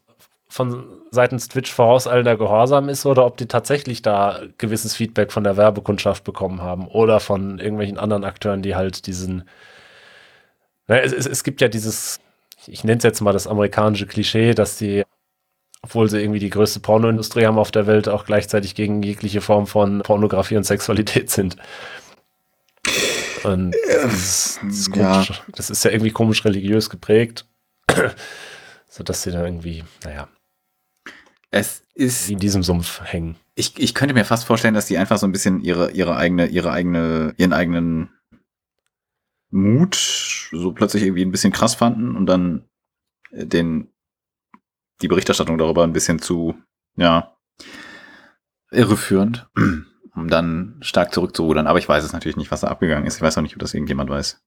von 0.47 0.85
seitens 1.11 1.49
Twitch 1.49 1.71
vorauseilender 1.71 2.37
Gehorsam 2.37 2.87
ist 2.87 3.05
oder 3.05 3.25
ob 3.25 3.35
die 3.37 3.47
tatsächlich 3.47 4.01
da 4.01 4.41
gewisses 4.57 4.95
Feedback 4.95 5.31
von 5.31 5.43
der 5.43 5.57
Werbekundschaft 5.57 6.23
bekommen 6.23 6.61
haben 6.61 6.87
oder 6.87 7.19
von 7.19 7.59
irgendwelchen 7.59 7.97
anderen 7.97 8.23
Akteuren, 8.23 8.61
die 8.61 8.75
halt 8.75 9.07
diesen. 9.07 9.49
Na, 10.87 10.99
es, 10.99 11.11
es, 11.11 11.25
es 11.25 11.43
gibt 11.43 11.61
ja 11.61 11.67
dieses 11.67 12.19
ich 12.67 12.83
nenne 12.83 12.97
es 12.97 13.03
jetzt 13.03 13.21
mal 13.21 13.33
das 13.33 13.47
amerikanische 13.47 14.07
Klischee, 14.07 14.53
dass 14.53 14.77
die, 14.77 15.03
obwohl 15.81 16.09
sie 16.09 16.21
irgendwie 16.21 16.39
die 16.39 16.49
größte 16.49 16.79
Pornoindustrie 16.79 17.45
haben 17.45 17.57
auf 17.57 17.71
der 17.71 17.87
Welt, 17.87 18.09
auch 18.09 18.25
gleichzeitig 18.25 18.75
gegen 18.75 19.03
jegliche 19.03 19.41
Form 19.41 19.67
von 19.67 20.01
Pornografie 20.01 20.57
und 20.57 20.63
Sexualität 20.63 21.29
sind. 21.29 21.57
Und 23.43 23.75
das, 23.87 24.59
das, 24.63 24.75
ist, 24.75 24.91
komisch, 24.91 25.29
ja. 25.29 25.35
das 25.55 25.69
ist 25.69 25.85
ja 25.85 25.91
irgendwie 25.91 26.11
komisch 26.11 26.45
religiös 26.45 26.89
geprägt, 26.89 27.45
sodass 28.89 29.23
sie 29.23 29.31
da 29.31 29.43
irgendwie, 29.43 29.83
naja, 30.03 30.27
es 31.51 31.83
ist 31.93 32.29
in 32.29 32.39
diesem 32.39 32.63
Sumpf 32.63 33.01
hängen. 33.01 33.37
Ich, 33.55 33.79
ich 33.79 33.95
könnte 33.95 34.13
mir 34.13 34.25
fast 34.25 34.45
vorstellen, 34.45 34.73
dass 34.73 34.87
die 34.87 34.97
einfach 34.97 35.17
so 35.17 35.25
ein 35.25 35.31
bisschen 35.31 35.61
ihre, 35.61 35.91
ihre 35.91 36.17
eigene, 36.17 36.47
ihre 36.47 36.71
eigene, 36.71 37.33
ihren 37.37 37.53
eigenen 37.53 38.09
Mut 39.49 40.49
so 40.51 40.73
plötzlich 40.73 41.03
irgendwie 41.03 41.23
ein 41.23 41.31
bisschen 41.31 41.53
krass 41.53 41.75
fanden 41.75 42.15
und 42.15 42.25
dann 42.25 42.67
äh, 43.31 43.45
den, 43.45 43.87
die 45.01 45.07
Berichterstattung 45.07 45.57
darüber 45.57 45.83
ein 45.83 45.93
bisschen 45.93 46.19
zu, 46.19 46.55
ja, 46.97 47.37
irreführend, 48.71 49.49
um 50.15 50.27
dann 50.27 50.77
stark 50.81 51.13
zurückzurudern. 51.13 51.67
Aber 51.67 51.79
ich 51.79 51.87
weiß 51.87 52.03
es 52.03 52.13
natürlich 52.13 52.37
nicht, 52.37 52.51
was 52.51 52.61
da 52.61 52.67
abgegangen 52.67 53.05
ist. 53.05 53.15
Ich 53.15 53.21
weiß 53.21 53.37
auch 53.37 53.41
nicht, 53.41 53.55
ob 53.55 53.59
das 53.59 53.73
irgendjemand 53.73 54.09
weiß. 54.09 54.43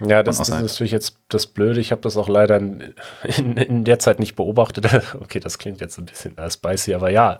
Ja, 0.00 0.22
das, 0.22 0.38
das 0.38 0.48
ist 0.48 0.60
natürlich 0.60 0.92
jetzt 0.92 1.16
das 1.28 1.46
Blöde. 1.46 1.80
Ich 1.80 1.92
habe 1.92 2.02
das 2.02 2.16
auch 2.16 2.28
leider 2.28 2.56
in, 2.56 2.94
in, 3.36 3.56
in, 3.56 3.84
der 3.84 3.98
Zeit 3.98 4.18
nicht 4.18 4.36
beobachtet. 4.36 4.86
Okay, 5.20 5.40
das 5.40 5.58
klingt 5.58 5.80
jetzt 5.80 5.98
ein 5.98 6.06
bisschen 6.06 6.36
spicy, 6.50 6.94
aber 6.94 7.10
ja. 7.10 7.38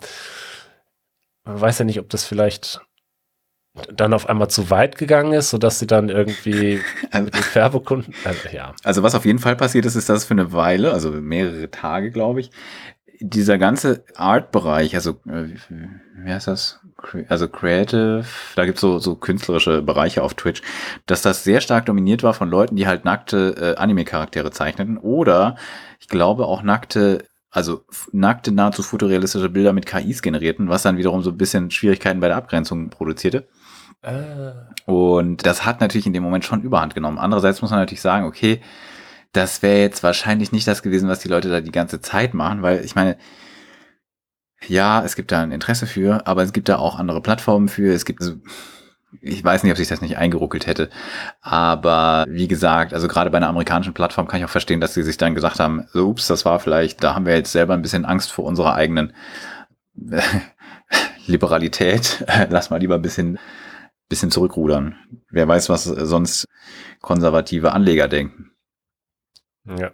Man 1.45 1.61
weiß 1.61 1.81
ja 1.81 1.85
nicht, 1.85 1.99
ob 1.99 2.09
das 2.09 2.25
vielleicht 2.25 2.81
dann 3.95 4.13
auf 4.13 4.29
einmal 4.29 4.49
zu 4.49 4.71
weit 4.71 4.99
gegangen 4.99 5.33
ist, 5.33 5.51
sodass 5.51 5.79
sie 5.79 5.87
dann 5.87 6.09
irgendwie 6.09 6.81
also, 7.11 7.25
mit 7.25 7.35
den 7.35 7.43
Färbekunden, 7.43 8.15
also, 8.25 8.49
ja. 8.53 8.75
Also 8.85 9.03
was 9.03 9.15
auf 9.15 9.25
jeden 9.25 9.39
Fall 9.39 9.57
passiert 9.57 9.87
ist, 9.87 9.97
ist, 9.97 10.09
dass 10.09 10.25
für 10.25 10.35
eine 10.35 10.53
Weile, 10.53 10.93
also 10.93 11.11
mehrere 11.11 11.71
Tage, 11.71 12.11
glaube 12.11 12.41
ich, 12.41 12.51
dieser 13.21 13.57
ganze 13.57 14.05
Art-Bereich, 14.15 14.95
also 14.95 15.13
äh, 15.27 15.55
wie 16.17 16.33
heißt 16.33 16.49
das? 16.49 16.81
Also 17.29 17.49
Creative, 17.49 18.25
da 18.55 18.65
gibt's 18.65 18.81
so, 18.81 18.99
so 18.99 19.15
künstlerische 19.15 19.83
Bereiche 19.83 20.23
auf 20.23 20.35
Twitch, 20.35 20.63
dass 21.07 21.23
das 21.23 21.45
sehr 21.45 21.61
stark 21.61 21.87
dominiert 21.87 22.23
war 22.23 22.35
von 22.35 22.51
Leuten, 22.51 22.77
die 22.77 22.87
halt 22.87 23.05
nackte 23.05 23.75
äh, 23.77 23.81
Anime-Charaktere 23.81 24.51
zeichneten 24.51 24.99
oder 24.99 25.57
ich 26.01 26.09
glaube 26.09 26.47
auch 26.47 26.63
nackte 26.63 27.25
also 27.53 27.85
nackte, 28.13 28.51
nahezu 28.51 28.83
fotorealistische 28.83 29.51
Bilder 29.51 29.75
mit 29.75 29.85
KIs 29.85 30.23
generierten, 30.23 30.71
was 30.71 30.83
dann 30.83 30.97
wiederum 30.97 31.23
so 31.23 31.31
ein 31.31 31.37
bisschen 31.37 31.71
Schwierigkeiten 31.71 32.19
bei 32.19 32.29
der 32.29 32.39
Abgrenzung 32.39 32.89
produzierte. 32.89 33.47
Ah. 34.03 34.71
Und 34.87 35.47
das 35.47 35.67
hat 35.67 35.81
natürlich 35.83 36.07
in 36.07 36.15
dem 36.15 36.23
Moment 36.23 36.47
schon 36.47 36.63
Überhand 36.63 36.95
genommen. 36.95 37.19
Andererseits 37.19 37.61
muss 37.61 37.71
man 37.71 37.81
natürlich 37.81 38.01
sagen, 38.01 38.25
okay, 38.25 38.63
das 39.33 39.63
wäre 39.63 39.81
jetzt 39.81 40.03
wahrscheinlich 40.03 40.51
nicht 40.51 40.67
das 40.67 40.83
gewesen, 40.83 41.09
was 41.09 41.21
die 41.21 41.29
Leute 41.29 41.51
da 41.51 41.61
die 41.61 41.73
ganze 41.73 42.01
Zeit 42.01 42.33
machen, 42.33 42.63
weil 42.63 42.85
ich 42.85 42.95
meine, 42.95 43.17
ja, 44.69 45.03
es 45.05 45.17
gibt 45.17 45.33
da 45.33 45.43
ein 45.43 45.53
Interesse 45.53 45.87
für, 45.87 46.27
aber 46.27 46.43
es 46.43 46.53
gibt 46.53 46.69
da 46.69 46.79
auch 46.79 46.99
andere 46.99 47.21
Plattformen 47.21 47.69
für. 47.69 47.93
Es 47.93 48.05
gibt, 48.05 48.21
also, 48.21 48.35
ich 49.21 49.45
weiß 49.45 49.63
nicht, 49.63 49.73
ob 49.73 49.79
sich 49.79 49.89
das 49.89 50.01
nicht 50.01 50.17
eingeruckelt 50.17 50.67
hätte. 50.67 50.91
Aber 51.41 52.27
wie 52.29 52.49
gesagt, 52.49 52.95
also 52.95 53.09
gerade 53.09 53.31
bei 53.31 53.39
einer 53.39 53.49
amerikanischen 53.49 53.95
Plattform 53.95 54.27
kann 54.29 54.41
ich 54.41 54.47
auch 54.47 54.51
verstehen, 54.51 54.81
dass 54.81 54.95
sie 54.95 55.03
sich 55.03 55.17
dann 55.17 55.35
gesagt 55.35 55.61
haben, 55.61 55.87
so, 55.93 56.09
ups, 56.09 56.27
das 56.27 56.45
war 56.45 56.61
vielleicht, 56.61 57.03
da 57.03 57.15
haben 57.15 57.27
wir 57.27 57.35
jetzt 57.35 57.53
selber 57.53 57.75
ein 57.75 57.83
bisschen 57.83 58.05
Angst 58.05 58.33
vor 58.33 58.45
unserer 58.45 58.75
eigenen 58.75 59.13
Liberalität. 61.27 62.25
Lass 62.51 62.71
mal 62.71 62.81
lieber 62.81 62.95
ein 62.97 63.03
bisschen 63.03 63.39
bisschen 64.13 64.31
zurückrudern. 64.31 64.95
Wer 65.31 65.49
weiß, 65.49 65.71
was 65.71 65.85
sonst 65.85 66.47
konservative 67.01 67.73
Anleger 67.73 68.09
denken. 68.09 68.53
Ja. 69.65 69.93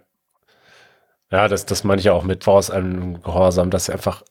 Ja, 1.31 1.47
das, 1.47 1.65
das 1.65 1.85
meine 1.85 1.99
ich 1.99 2.05
ja 2.05 2.13
auch 2.13 2.25
mit 2.25 2.43
voraus 2.43 2.69
einem 2.69 3.21
Gehorsam, 3.21 3.69
dass 3.69 3.89
einfach 3.89 4.23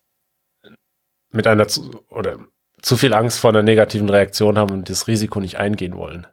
mit 1.30 1.46
einer 1.46 1.68
zu, 1.68 2.04
oder 2.08 2.38
zu 2.80 2.96
viel 2.96 3.14
Angst 3.14 3.38
vor 3.40 3.50
einer 3.50 3.62
negativen 3.62 4.08
Reaktion 4.08 4.58
haben 4.58 4.72
und 4.72 4.88
das 4.88 5.06
Risiko 5.06 5.40
nicht 5.40 5.58
eingehen 5.58 5.96
wollen. 5.96 6.26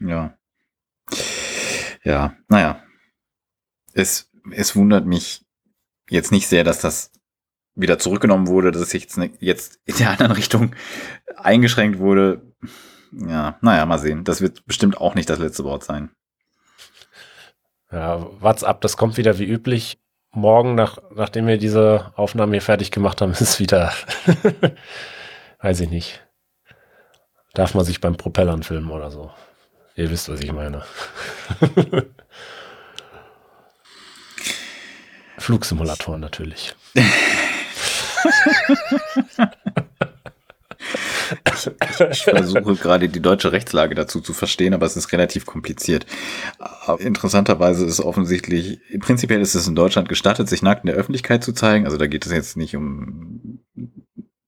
Ja. 0.00 0.36
Ja, 2.02 2.34
naja. 2.48 2.82
Es, 3.92 4.30
es 4.52 4.76
wundert 4.76 5.06
mich 5.06 5.44
jetzt 6.08 6.32
nicht 6.32 6.48
sehr, 6.48 6.64
dass 6.64 6.80
das 6.80 7.12
wieder 7.74 7.98
zurückgenommen 7.98 8.48
wurde, 8.48 8.72
dass 8.72 8.82
es 8.82 8.92
jetzt, 8.92 9.16
ne, 9.16 9.30
jetzt 9.38 9.80
in 9.84 9.96
der 9.96 10.10
anderen 10.10 10.32
Richtung 10.32 10.74
eingeschränkt 11.36 11.98
wurde. 11.98 12.42
Ja, 13.12 13.58
naja, 13.60 13.86
mal 13.86 13.98
sehen. 13.98 14.24
Das 14.24 14.40
wird 14.40 14.66
bestimmt 14.66 14.98
auch 14.98 15.14
nicht 15.14 15.30
das 15.30 15.38
letzte 15.38 15.64
Wort 15.64 15.84
sein. 15.84 16.10
Ja, 17.90 18.26
WhatsApp, 18.40 18.80
das 18.82 18.96
kommt 18.96 19.16
wieder 19.16 19.38
wie 19.38 19.46
üblich. 19.46 19.98
Morgen, 20.32 20.74
nach, 20.74 20.98
nachdem 21.14 21.46
wir 21.46 21.58
diese 21.58 22.12
Aufnahme 22.16 22.52
hier 22.52 22.62
fertig 22.62 22.90
gemacht 22.90 23.20
haben, 23.20 23.32
ist 23.38 23.60
wieder, 23.60 23.92
weiß 25.60 25.80
ich 25.80 25.90
nicht. 25.90 26.24
Darf 27.54 27.74
man 27.74 27.84
sich 27.84 28.00
beim 28.00 28.16
Propellern 28.16 28.62
filmen 28.62 28.90
oder 28.90 29.10
so? 29.10 29.30
Ihr 29.96 30.10
wisst, 30.10 30.28
was 30.28 30.40
ich 30.40 30.52
meine. 30.52 30.84
Flugsimulatoren 35.38 36.20
natürlich. 36.20 36.74
ich 42.10 42.24
versuche 42.24 42.76
gerade 42.76 43.08
die 43.08 43.20
deutsche 43.20 43.52
Rechtslage 43.52 43.94
dazu 43.94 44.20
zu 44.20 44.32
verstehen, 44.32 44.74
aber 44.74 44.86
es 44.86 44.96
ist 44.96 45.12
relativ 45.12 45.46
kompliziert. 45.46 46.06
Aber 46.58 47.00
interessanterweise 47.00 47.86
ist 47.86 48.00
offensichtlich, 48.00 48.80
prinzipiell 49.00 49.40
ist 49.40 49.54
es 49.54 49.66
in 49.68 49.74
Deutschland 49.74 50.08
gestattet, 50.08 50.48
sich 50.48 50.62
nackt 50.62 50.84
in 50.84 50.88
der 50.88 50.96
Öffentlichkeit 50.96 51.44
zu 51.44 51.52
zeigen. 51.52 51.86
Also 51.86 51.96
da 51.96 52.06
geht 52.06 52.26
es 52.26 52.32
jetzt 52.32 52.56
nicht 52.56 52.76
um 52.76 53.60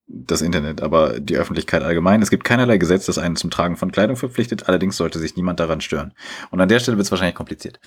das 0.07 0.43
Internet, 0.43 0.83
aber 0.83 1.21
die 1.21 1.37
Öffentlichkeit 1.37 1.83
allgemein. 1.83 2.23
Es 2.23 2.31
gibt 2.31 2.45
keinerlei 2.45 2.79
Gesetz, 2.79 3.07
das 3.07 3.19
einen 3.19 3.37
zum 3.37 3.51
Tragen 3.51 3.77
von 3.77 3.93
Kleidung 3.93 4.17
verpflichtet. 4.17 4.69
Allerdings 4.69 4.97
sollte 4.97 5.19
sich 5.19 5.37
niemand 5.37 5.61
daran 5.61 5.81
stören. 5.81 6.15
Und 6.51 6.61
an 6.61 6.69
der 6.69 6.81
Stelle 6.81 6.97
wird 6.97 7.07
es 7.07 7.11
wahrscheinlich 7.11 7.35
kompliziert. 7.35 7.81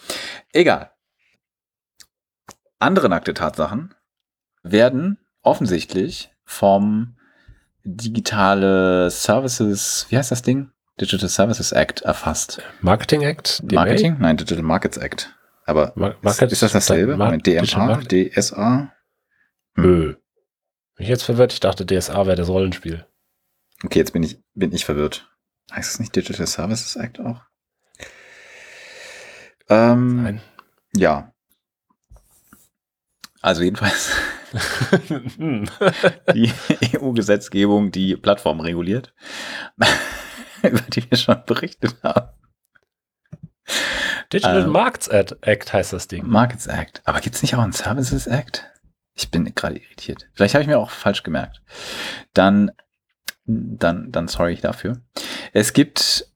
Egal. 0.52 0.92
Andere 2.80 3.08
nackte 3.10 3.34
Tatsachen 3.34 3.94
werden 4.62 5.18
offensichtlich 5.42 6.32
vom 6.46 7.16
Digitale 7.84 9.10
Services, 9.12 10.06
wie 10.10 10.18
heißt 10.18 10.32
das 10.32 10.42
Ding? 10.42 10.72
Digital 11.00 11.28
Services 11.28 11.72
Act 11.72 12.02
erfasst. 12.02 12.62
Marketing 12.82 13.22
Act? 13.22 13.62
DMA? 13.64 13.82
Marketing? 13.82 14.18
Nein, 14.20 14.38
Digital 14.38 14.64
Markets 14.64 14.98
Act. 14.98 15.36
Aber 15.66 15.94
Mar 15.96 16.16
Market, 16.22 16.52
ist, 16.52 16.54
ist, 16.54 16.62
das 16.62 16.72
dasselbe? 16.74 17.18
Mar 17.18 17.38
DMA, 17.38 18.02
DSA? 18.02 18.94
Hm. 19.76 20.18
Bin 20.96 21.04
ich 21.04 21.08
jetzt 21.08 21.24
verwirrt? 21.24 21.54
Ich 21.54 21.60
dachte, 21.60 21.86
DSA 21.86 22.26
wäre 22.26 22.36
das 22.36 22.50
Rollenspiel. 22.50 23.06
Okay, 23.84 24.00
jetzt 24.00 24.14
bin 24.14 24.24
ich, 24.24 24.40
bin 24.54 24.72
ich 24.72 24.86
verwirrt. 24.86 25.30
Heißt 25.72 25.92
es 25.92 26.00
nicht 26.00 26.16
Digital 26.16 26.48
Services 26.48 26.96
Act 26.96 27.20
auch? 27.20 27.42
Ähm, 29.70 30.24
Nein. 30.24 30.42
Ja. 30.96 31.34
Also 33.42 33.64
jedenfalls 33.64 34.12
die 36.34 36.52
EU-Gesetzgebung, 36.96 37.92
die 37.92 38.16
Plattformen 38.16 38.62
reguliert, 38.62 39.14
über 40.64 40.82
die 40.82 41.10
wir 41.10 41.18
schon 41.18 41.44
berichtet 41.46 41.96
haben. 42.04 42.30
Digital 44.32 44.64
ähm, 44.64 44.70
Markets 44.72 45.08
Act 45.08 45.74
heißt 45.74 45.94
das 45.94 46.08
Ding. 46.08 46.28
Markets 46.28 46.68
Act. 46.68 47.02
Aber 47.06 47.20
gibt 47.22 47.36
es 47.36 47.42
nicht 47.42 47.56
auch 47.56 47.60
einen 47.60 47.72
Services 47.72 48.28
Act? 48.28 48.70
Ich 49.14 49.30
bin 49.30 49.54
gerade 49.54 49.78
irritiert. 49.78 50.28
Vielleicht 50.34 50.56
habe 50.56 50.64
ich 50.64 50.68
mir 50.68 50.80
auch 50.80 50.90
falsch 50.90 51.24
gemerkt. 51.24 51.62
Dann, 52.34 52.72
dann, 53.46 54.12
dann 54.12 54.28
sorry 54.28 54.56
dafür. 54.56 55.02
Es 55.54 55.74
gibt 55.74 56.28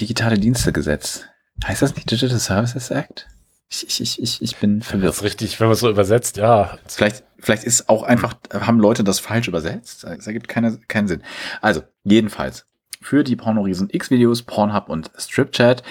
digitale 0.00 0.38
Dienstegesetz. 0.38 1.26
Heißt 1.64 1.82
das 1.82 1.94
nicht 1.94 2.10
Digital 2.10 2.38
Services 2.38 2.90
Act? 2.90 3.28
Ich, 3.72 4.00
ich, 4.00 4.20
ich, 4.20 4.42
ich 4.42 4.56
bin 4.56 4.82
verwirrt. 4.82 5.10
Das 5.10 5.18
ist 5.18 5.22
richtig, 5.22 5.60
wenn 5.60 5.68
man 5.68 5.74
es 5.74 5.80
so 5.80 5.88
übersetzt, 5.88 6.36
ja. 6.36 6.76
Vielleicht, 6.88 7.22
vielleicht 7.38 7.62
ist 7.62 7.88
auch 7.88 8.02
einfach, 8.02 8.34
haben 8.52 8.80
Leute 8.80 9.04
das 9.04 9.20
falsch 9.20 9.46
übersetzt. 9.46 10.02
Das 10.02 10.26
ergibt 10.26 10.48
keine, 10.48 10.78
keinen 10.88 11.06
Sinn. 11.06 11.22
Also, 11.60 11.82
jedenfalls, 12.02 12.66
für 13.00 13.22
die 13.22 13.36
Pornoriesen 13.36 13.88
X-Videos, 13.90 14.42
Pornhub 14.42 14.88
und 14.88 15.10
StripChat 15.16 15.84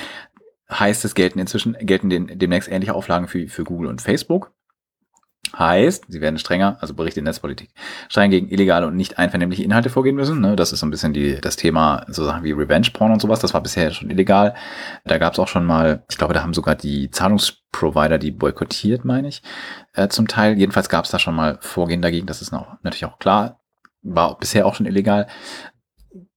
heißt 0.70 1.06
es, 1.06 1.16
gelten 1.16 1.40
inzwischen, 1.40 1.74
gelten 1.80 2.10
den, 2.10 2.38
demnächst 2.38 2.70
ähnliche 2.70 2.94
Auflagen 2.94 3.28
für, 3.28 3.48
für 3.48 3.64
Google 3.64 3.88
und 3.88 4.02
Facebook. 4.02 4.52
Heißt, 5.58 6.06
sie 6.08 6.22
werden 6.22 6.38
strenger, 6.38 6.78
also 6.80 6.94
Bericht 6.94 7.18
in 7.18 7.24
Netzpolitik, 7.24 7.72
streng 8.08 8.30
gegen 8.30 8.50
illegale 8.50 8.88
und 8.88 8.96
nicht 8.96 9.18
einvernehmliche 9.18 9.64
Inhalte 9.64 9.90
vorgehen 9.90 10.16
müssen. 10.16 10.42
Ne? 10.42 10.56
Das 10.56 10.72
ist 10.72 10.82
so 10.82 10.86
ein 10.86 10.92
bisschen 10.92 11.14
die, 11.14 11.42
das 11.42 11.56
Thema, 11.56 12.06
so 12.08 12.24
Sachen 12.24 12.44
wie 12.44 12.52
Revenge-Porn 12.52 13.12
und 13.12 13.22
sowas. 13.22 13.40
Das 13.40 13.54
war 13.54 13.62
bisher 13.62 13.92
schon 13.92 14.10
illegal. 14.10 14.54
Da 15.06 15.18
gab 15.18 15.34
es 15.34 15.40
auch 15.40 15.48
schon 15.48 15.66
mal, 15.66 16.04
ich 16.10 16.18
glaube, 16.18 16.34
da 16.34 16.44
haben 16.44 16.54
sogar 16.54 16.76
die 16.76 17.10
Zahlungsprovider 17.10 18.18
die 18.18 18.32
boykottiert, 18.32 19.06
meine 19.06 19.28
ich, 19.28 19.42
äh, 19.94 20.08
zum 20.08 20.28
Teil. 20.28 20.58
Jedenfalls 20.58 20.90
gab 20.90 21.06
es 21.06 21.12
da 21.12 21.20
schon 21.20 21.36
mal 21.36 21.58
Vorgehen 21.62 22.02
dagegen. 22.02 22.28
Das 22.28 22.42
ist 22.42 22.52
noch, 22.52 22.78
natürlich 22.84 23.06
auch 23.06 23.20
klar. 23.20 23.60
War 24.02 24.38
bisher 24.38 24.66
auch 24.66 24.76
schon 24.76 24.86
illegal. 24.86 25.28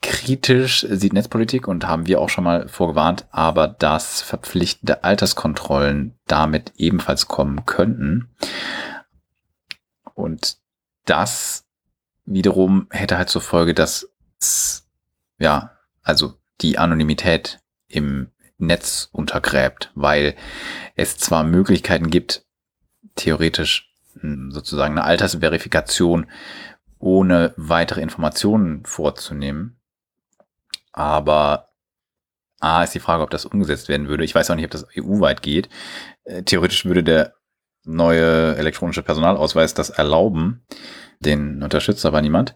Kritisch 0.03 0.85
sieht 0.91 1.13
Netzpolitik 1.13 1.69
und 1.69 1.87
haben 1.87 2.07
wir 2.07 2.21
auch 2.21 2.29
schon 2.29 2.45
mal 2.45 2.69
vorgewarnt, 2.69 3.27
aber 3.31 3.69
dass 3.69 4.21
verpflichtende 4.21 5.05
Alterskontrollen 5.05 6.19
damit 6.27 6.73
ebenfalls 6.77 7.29
kommen 7.29 7.65
könnten. 7.67 8.29
Und 10.15 10.59
das 11.05 11.65
wiederum 12.25 12.87
hätte 12.91 13.19
halt 13.19 13.29
zur 13.29 13.43
Folge, 13.43 13.75
dass 13.75 14.09
ja, 15.39 15.73
also 16.03 16.35
die 16.61 16.79
Anonymität 16.79 17.61
im 17.89 18.31
Netz 18.59 19.09
untergräbt, 19.13 19.91
weil 19.95 20.37
es 20.95 21.19
zwar 21.19 21.43
Möglichkeiten 21.45 22.11
gibt, 22.11 22.45
theoretisch 23.17 23.93
hm, 24.21 24.53
sozusagen 24.53 24.93
eine 24.93 25.05
Altersverifikation 25.05 26.27
ohne 26.99 27.53
weitere 27.57 28.01
Informationen 28.01 28.85
vorzunehmen, 28.85 29.81
aber 30.93 31.73
A 32.61 32.85
ist 32.85 32.95
die 32.95 33.01
Frage, 33.01 33.25
ob 33.25 33.31
das 33.31 33.45
umgesetzt 33.45 33.89
werden 33.89 34.07
würde. 34.07 34.25
Ich 34.25 34.35
weiß 34.35 34.49
auch 34.51 34.55
nicht, 34.55 34.67
ob 34.67 34.71
das 34.71 34.87
EU-weit 34.97 35.43
geht. 35.43 35.69
Äh, 36.23 36.45
theoretisch 36.45 36.85
würde 36.85 37.03
der 37.03 37.35
neue 37.85 38.57
elektronische 38.57 39.03
Personalausweis 39.03 39.75
das 39.75 39.91
erlauben. 39.91 40.63
Den 41.21 41.63
unterstützt 41.63 42.07
aber 42.07 42.23
niemand. 42.23 42.55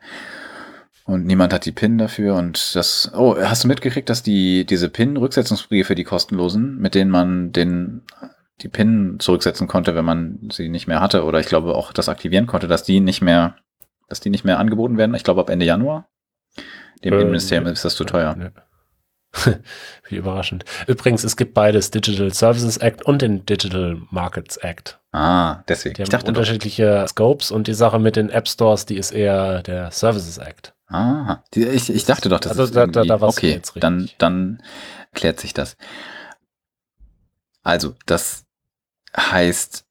Und 1.05 1.25
niemand 1.25 1.53
hat 1.53 1.65
die 1.65 1.73
PIN 1.73 1.99
dafür 1.99 2.35
und 2.35 2.75
das. 2.75 3.13
Oh, 3.15 3.37
hast 3.37 3.63
du 3.63 3.69
mitgekriegt, 3.69 4.11
dass 4.11 4.25
die 4.25 4.67
diese 4.67 4.89
PIN-Rücksetzungsbriefe, 4.89 5.95
die 5.95 6.03
kostenlosen, 6.03 6.79
mit 6.79 6.97
denen 6.97 7.13
man 7.13 7.53
den 7.53 8.03
die 8.63 8.69
PIN 8.69 9.19
zurücksetzen 9.21 9.69
konnte, 9.69 9.95
wenn 9.95 10.05
man 10.05 10.49
sie 10.51 10.69
nicht 10.69 10.89
mehr 10.89 11.01
hatte, 11.01 11.25
oder 11.25 11.39
ich 11.39 11.47
glaube 11.47 11.75
auch 11.75 11.93
das 11.93 12.09
aktivieren 12.09 12.47
konnte, 12.47 12.67
dass 12.67 12.83
die 12.83 13.01
nicht 13.01 13.23
mehr, 13.23 13.57
dass 14.09 14.21
die 14.21 14.31
nicht 14.31 14.45
mehr 14.45 14.59
angeboten 14.59 14.97
werden. 14.97 15.15
Ich 15.15 15.25
glaube 15.25 15.41
ab 15.41 15.51
Ende 15.51 15.67
Januar. 15.67 16.09
Dem 17.05 17.13
ähm, 17.13 17.21
Innenministerium 17.21 17.67
ist 17.67 17.85
das 17.85 17.95
zu 17.95 18.05
teuer. 18.05 18.35
Ne. 18.35 18.53
Wie 20.09 20.17
überraschend. 20.17 20.65
Übrigens, 20.87 21.25
es 21.25 21.37
gibt 21.37 21.55
beides, 21.55 21.91
Digital 21.91 22.33
Services 22.33 22.77
Act 22.79 23.05
und 23.05 23.23
den 23.23 23.45
Digital 23.47 24.01
Markets 24.11 24.57
Act. 24.59 24.99
Ah, 25.13 25.63
deswegen. 25.69 25.95
Die 25.95 26.03
ich 26.03 26.09
dachte 26.09 26.29
unterschiedliche 26.29 27.01
doch. 27.01 27.09
Scopes 27.09 27.51
und 27.51 27.67
die 27.67 27.75
Sache 27.75 27.99
mit 27.99 28.17
den 28.17 28.31
App 28.31 28.49
Stores, 28.49 28.87
die 28.87 28.97
ist 28.97 29.13
eher 29.13 29.63
der 29.63 29.91
Services 29.91 30.39
Act. 30.39 30.75
Ah, 30.89 31.43
ich, 31.55 31.91
ich 31.91 32.05
dachte 32.05 32.29
doch, 32.29 32.39
das 32.39 32.53
also 32.53 32.65
ist 32.65 32.77
da, 32.77 32.87
da, 32.87 33.03
da 33.03 33.21
okay, 33.23 33.51
jetzt 33.53 33.73
dann, 33.81 34.09
dann 34.19 34.63
klärt 35.15 35.41
sich 35.41 35.53
das. 35.53 35.77
Also, 37.63 37.95
das 38.07 38.45
heißt, 39.17 39.85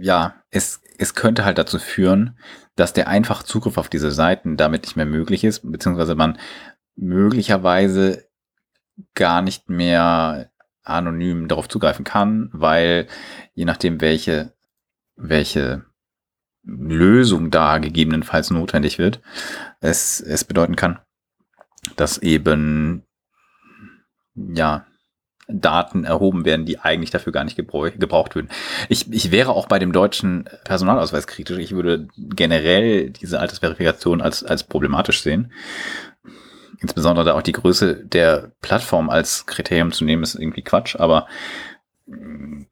ja, 0.00 0.34
es, 0.50 0.80
es 0.98 1.14
könnte 1.14 1.44
halt 1.44 1.58
dazu 1.58 1.78
führen, 1.78 2.36
dass 2.74 2.92
der 2.92 3.08
einfache 3.08 3.44
Zugriff 3.44 3.78
auf 3.78 3.88
diese 3.88 4.10
Seiten 4.10 4.56
damit 4.56 4.82
nicht 4.82 4.96
mehr 4.96 5.06
möglich 5.06 5.44
ist, 5.44 5.60
beziehungsweise 5.70 6.14
man 6.14 6.38
möglicherweise 6.98 8.28
gar 9.14 9.40
nicht 9.42 9.68
mehr 9.68 10.50
anonym 10.82 11.48
darauf 11.48 11.68
zugreifen 11.68 12.04
kann, 12.04 12.50
weil 12.52 13.06
je 13.54 13.64
nachdem, 13.64 14.00
welche, 14.00 14.52
welche 15.16 15.84
Lösung 16.64 17.50
da 17.50 17.78
gegebenenfalls 17.78 18.50
notwendig 18.50 18.98
wird, 18.98 19.20
es, 19.80 20.20
es 20.20 20.44
bedeuten 20.44 20.76
kann, 20.76 20.98
dass 21.96 22.18
eben, 22.18 23.04
ja, 24.34 24.84
Daten 25.50 26.04
erhoben 26.04 26.44
werden, 26.44 26.66
die 26.66 26.78
eigentlich 26.78 27.10
dafür 27.10 27.32
gar 27.32 27.42
nicht 27.42 27.56
gebraucht 27.56 28.34
würden. 28.34 28.50
Ich, 28.90 29.10
ich 29.10 29.30
wäre 29.30 29.52
auch 29.52 29.66
bei 29.66 29.78
dem 29.78 29.92
deutschen 29.92 30.44
Personalausweis 30.64 31.26
kritisch. 31.26 31.56
Ich 31.56 31.72
würde 31.72 32.06
generell 32.18 33.08
diese 33.08 33.40
Altersverifikation 33.40 34.20
als, 34.20 34.44
als 34.44 34.64
problematisch 34.64 35.22
sehen 35.22 35.50
insbesondere 36.80 37.24
da 37.24 37.34
auch 37.34 37.42
die 37.42 37.52
Größe 37.52 38.04
der 38.04 38.52
Plattform 38.60 39.10
als 39.10 39.46
Kriterium 39.46 39.92
zu 39.92 40.04
nehmen, 40.04 40.22
ist 40.22 40.34
irgendwie 40.34 40.62
Quatsch, 40.62 40.96
aber 40.96 41.26
mm, 42.06 42.62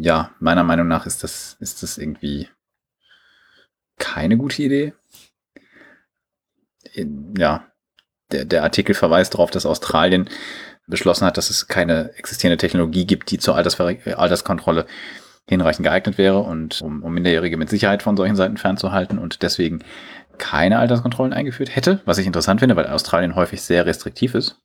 ja, 0.00 0.30
meiner 0.40 0.64
Meinung 0.64 0.88
nach 0.88 1.06
ist 1.06 1.22
das, 1.22 1.56
ist 1.60 1.82
das 1.82 1.98
irgendwie 1.98 2.48
keine 3.98 4.36
gute 4.36 4.62
Idee. 4.62 4.94
Ja, 7.36 7.66
der, 8.32 8.44
der 8.44 8.62
Artikel 8.62 8.94
verweist 8.94 9.34
darauf, 9.34 9.50
dass 9.50 9.66
Australien 9.66 10.28
beschlossen 10.86 11.26
hat, 11.26 11.36
dass 11.36 11.50
es 11.50 11.66
keine 11.68 12.12
existierende 12.16 12.58
Technologie 12.58 13.06
gibt, 13.06 13.30
die 13.30 13.38
zur 13.38 13.56
Altersver 13.56 13.96
Alterskontrolle 14.18 14.86
hinreichend 15.46 15.84
geeignet 15.84 16.18
wäre 16.18 16.40
und 16.40 16.80
um, 16.80 17.02
um 17.02 17.12
Minderjährige 17.12 17.56
mit 17.56 17.68
Sicherheit 17.68 18.02
von 18.02 18.16
solchen 18.16 18.36
Seiten 18.36 18.56
fernzuhalten 18.56 19.18
und 19.18 19.42
deswegen 19.42 19.84
keine 20.38 20.78
Alterskontrollen 20.78 21.32
eingeführt 21.32 21.74
hätte, 21.74 22.00
was 22.04 22.18
ich 22.18 22.26
interessant 22.26 22.60
finde, 22.60 22.76
weil 22.76 22.86
Australien 22.86 23.34
häufig 23.34 23.62
sehr 23.62 23.86
restriktiv 23.86 24.34
ist. 24.34 24.60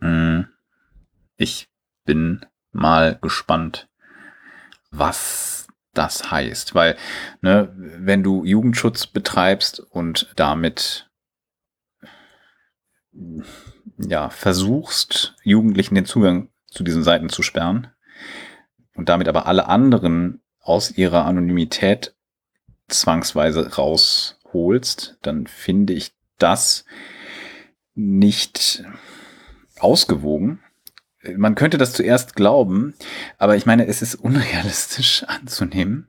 Hm, 0.00 0.48
ich 1.36 1.68
bin 2.04 2.44
mal 2.72 3.18
gespannt, 3.20 3.88
was 4.90 5.66
das 5.94 6.30
heißt, 6.30 6.74
weil 6.74 6.96
ne, 7.40 7.72
wenn 7.76 8.22
du 8.22 8.44
Jugendschutz 8.44 9.06
betreibst 9.06 9.80
und 9.80 10.32
damit 10.36 11.10
ja 13.98 14.30
versuchst, 14.30 15.36
Jugendlichen 15.42 15.94
den 15.94 16.06
Zugang 16.06 16.48
zu 16.66 16.82
diesen 16.82 17.02
Seiten 17.02 17.28
zu 17.28 17.42
sperren 17.42 17.88
und 18.94 19.08
damit 19.08 19.28
aber 19.28 19.46
alle 19.46 19.66
anderen 19.66 20.42
aus 20.60 20.90
ihrer 20.92 21.26
Anonymität 21.26 22.14
zwangsweise 22.88 23.74
raus 23.74 24.38
holst, 24.52 25.18
dann 25.22 25.46
finde 25.46 25.92
ich 25.92 26.12
das 26.38 26.84
nicht 27.94 28.84
ausgewogen. 29.78 30.60
Man 31.36 31.54
könnte 31.54 31.78
das 31.78 31.92
zuerst 31.92 32.34
glauben, 32.34 32.94
aber 33.38 33.56
ich 33.56 33.66
meine, 33.66 33.86
es 33.86 34.02
ist 34.02 34.16
unrealistisch 34.16 35.24
anzunehmen, 35.28 36.08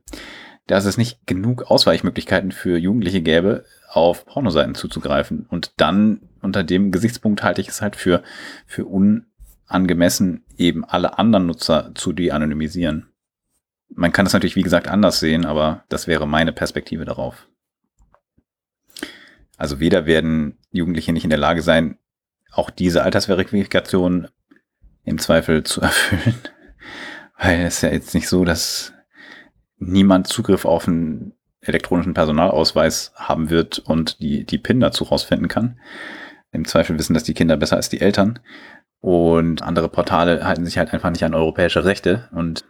dass 0.68 0.86
es 0.86 0.98
nicht 0.98 1.28
genug 1.28 1.64
Ausweichmöglichkeiten 1.64 2.52
für 2.52 2.78
Jugendliche 2.78 3.22
gäbe, 3.22 3.66
auf 3.90 4.26
Pornoseiten 4.26 4.76
zuzugreifen. 4.76 5.46
Und 5.50 5.74
dann 5.78 6.22
unter 6.42 6.64
dem 6.64 6.92
Gesichtspunkt 6.92 7.44
halte 7.44 7.62
ich 7.62 7.70
es 7.70 7.82
halt 7.82 7.96
für, 7.96 8.24
für 8.66 8.86
unangemessen, 8.86 10.46
eben 10.58 10.84
alle 10.84 11.20
anderen 11.20 11.46
Nutzer 11.46 11.92
zu 11.94 12.12
de-anonymisieren. 12.12 13.08
Man 13.90 14.12
kann 14.12 14.26
das 14.26 14.34
natürlich, 14.34 14.56
wie 14.56 14.64
gesagt, 14.64 14.88
anders 14.88 15.20
sehen, 15.20 15.46
aber 15.46 15.84
das 15.90 16.08
wäre 16.08 16.28
meine 16.28 16.52
Perspektive 16.52 17.06
darauf. 17.06 17.48
Also 19.58 19.80
weder 19.80 20.06
werden 20.06 20.58
Jugendliche 20.72 21.14
nicht 21.14 21.24
in 21.24 21.30
der 21.30 21.40
Lage 21.40 21.62
sein, 21.62 21.98
auch 22.52 22.70
diese 22.70 23.04
Altersverifikation 23.04 24.28
im 25.04 25.18
Zweifel 25.20 25.64
zu 25.64 25.82
erfüllen, 25.82 26.36
weil 27.38 27.62
es 27.62 27.82
ja 27.82 27.90
jetzt 27.90 28.14
nicht 28.14 28.28
so, 28.28 28.46
dass 28.46 28.94
niemand 29.78 30.28
Zugriff 30.28 30.66
auf 30.66 30.88
einen 30.88 31.34
elektronischen 31.62 32.14
Personalausweis 32.14 33.14
haben 33.16 33.50
wird 33.50 33.80
und 33.80 34.20
die, 34.20 34.46
die 34.46 34.58
PIN 34.58 34.80
dazu 34.80 35.06
rausfinden 35.06 35.48
kann. 35.48 35.80
Im 36.52 36.66
Zweifel 36.66 36.98
wissen 37.00 37.14
das 37.14 37.24
die 37.24 37.34
Kinder 37.34 37.58
besser 37.58 37.78
als 37.78 37.90
die 37.90 38.02
Eltern. 38.02 38.40
Und 39.00 39.62
andere 39.64 39.90
Portale 39.90 40.46
halten 40.46 40.66
sich 40.66 40.78
halt 40.78 40.94
einfach 40.94 41.10
nicht 41.10 41.26
an 41.26 41.34
europäische 41.34 41.84
Rechte. 41.84 42.30
Und 42.32 42.64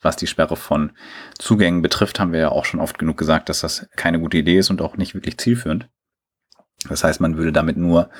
was 0.00 0.16
die 0.16 0.26
Sperre 0.26 0.56
von 0.56 0.92
Zugängen 1.38 1.82
betrifft, 1.82 2.18
haben 2.18 2.32
wir 2.32 2.40
ja 2.40 2.48
auch 2.50 2.64
schon 2.64 2.80
oft 2.80 2.98
genug 2.98 3.16
gesagt, 3.16 3.48
dass 3.48 3.60
das 3.60 3.88
keine 3.96 4.20
gute 4.20 4.38
Idee 4.38 4.58
ist 4.58 4.70
und 4.70 4.80
auch 4.82 4.96
nicht 4.96 5.14
wirklich 5.14 5.38
zielführend. 5.38 5.88
Das 6.88 7.04
heißt, 7.04 7.20
man 7.20 7.36
würde 7.36 7.52
damit 7.52 7.76
nur 7.76 8.10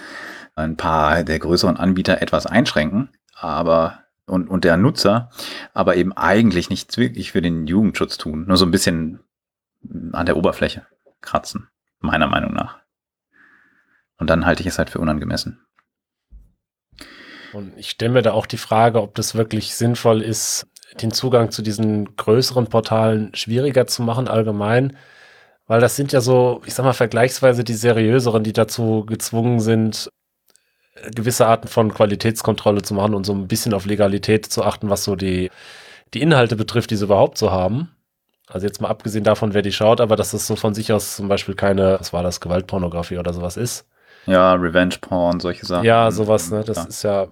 ein 0.55 0.77
paar 0.77 1.25
der 1.25 1.39
größeren 1.39 1.77
Anbieter 1.77 2.21
etwas 2.21 2.47
einschränken, 2.47 3.11
aber 3.35 4.05
und, 4.27 4.49
und 4.49 4.65
der 4.65 4.77
Nutzer, 4.77 5.31
aber 5.73 5.97
eben 5.97 6.13
eigentlich 6.13 6.71
nichts 6.71 6.97
wirklich 6.99 7.33
für 7.33 7.43
den 7.43 7.67
Jugendschutz 7.67 8.17
tun. 8.17 8.47
Nur 8.47 8.57
so 8.57 8.65
ein 8.65 8.71
bisschen 8.71 9.21
an 10.13 10.27
der 10.27 10.37
Oberfläche 10.37 10.87
kratzen, 11.21 11.69
meiner 11.99 12.29
Meinung 12.29 12.53
nach. 12.53 12.79
Und 14.19 14.29
dann 14.29 14.47
halte 14.47 14.63
ich 14.63 14.67
es 14.67 14.79
halt 14.79 14.91
für 14.91 15.01
unangemessen. 15.01 15.65
Und 17.53 17.77
ich 17.77 17.91
stelle 17.91 18.13
mir 18.13 18.23
da 18.23 18.33
auch 18.33 18.47
die 18.47 18.59
Frage, 18.59 19.03
ob 19.03 19.15
das 19.15 19.35
wirklich 19.35 19.75
sinnvoll 19.75 20.23
ist, 20.23 20.69
den 21.01 21.13
Zugang 21.13 21.51
zu 21.51 21.63
diesen 21.63 22.17
größeren 22.17 22.67
Portalen 22.67 23.35
schwieriger 23.35 23.87
zu 23.87 24.03
machen 24.03 24.29
allgemein, 24.29 24.97
weil 25.67 25.81
das 25.81 25.97
sind 25.97 26.13
ja 26.13 26.21
so, 26.21 26.63
ich 26.67 26.75
sag 26.75 26.85
mal, 26.85 26.93
vergleichsweise 26.93 27.65
die 27.65 27.75
seriöseren, 27.75 28.43
die 28.43 28.53
dazu 28.53 29.05
gezwungen 29.07 29.61
sind, 29.61 30.11
gewisse 31.15 31.47
Arten 31.47 31.69
von 31.69 31.95
Qualitätskontrolle 31.95 32.83
zu 32.83 32.95
machen 32.95 33.15
und 33.15 33.25
so 33.25 33.33
ein 33.33 33.49
bisschen 33.49 33.75
auf 33.75 33.87
Legalität 33.87 34.47
zu 34.47 34.65
achten, 34.65 34.91
was 34.91 35.05
so 35.05 35.17
die, 35.17 35.51
die 36.13 36.23
Inhalte 36.23 36.57
betrifft, 36.57 36.91
die 36.91 36.97
sie 36.97 37.05
überhaupt 37.05 37.39
so 37.39 37.51
haben. 37.51 37.91
Also 38.49 38.67
jetzt 38.67 38.81
mal 38.81 38.89
abgesehen 38.89 39.25
davon, 39.25 39.55
wer 39.55 39.63
die 39.63 39.73
schaut, 39.73 40.01
aber 40.01 40.17
dass 40.17 40.33
das 40.33 40.47
so 40.47 40.57
von 40.57 40.75
sich 40.75 40.93
aus 40.93 41.17
zum 41.17 41.29
Beispiel 41.29 41.55
keine, 41.55 41.99
was 42.01 42.13
war 42.13 42.23
das, 42.23 42.41
Gewaltpornografie 42.41 43.19
oder 43.19 43.33
sowas 43.33 43.57
ist. 43.57 43.87
Ja, 44.27 44.55
Revenge 44.55 44.97
Porn, 45.01 45.41
solche 45.41 45.65
Sachen. 45.65 45.85
Ja, 45.85 46.11
sowas, 46.11 46.51
ne? 46.51 46.65
Das 46.65 46.79
ja. 46.79 46.85
ist 46.85 47.03
ja, 47.05 47.29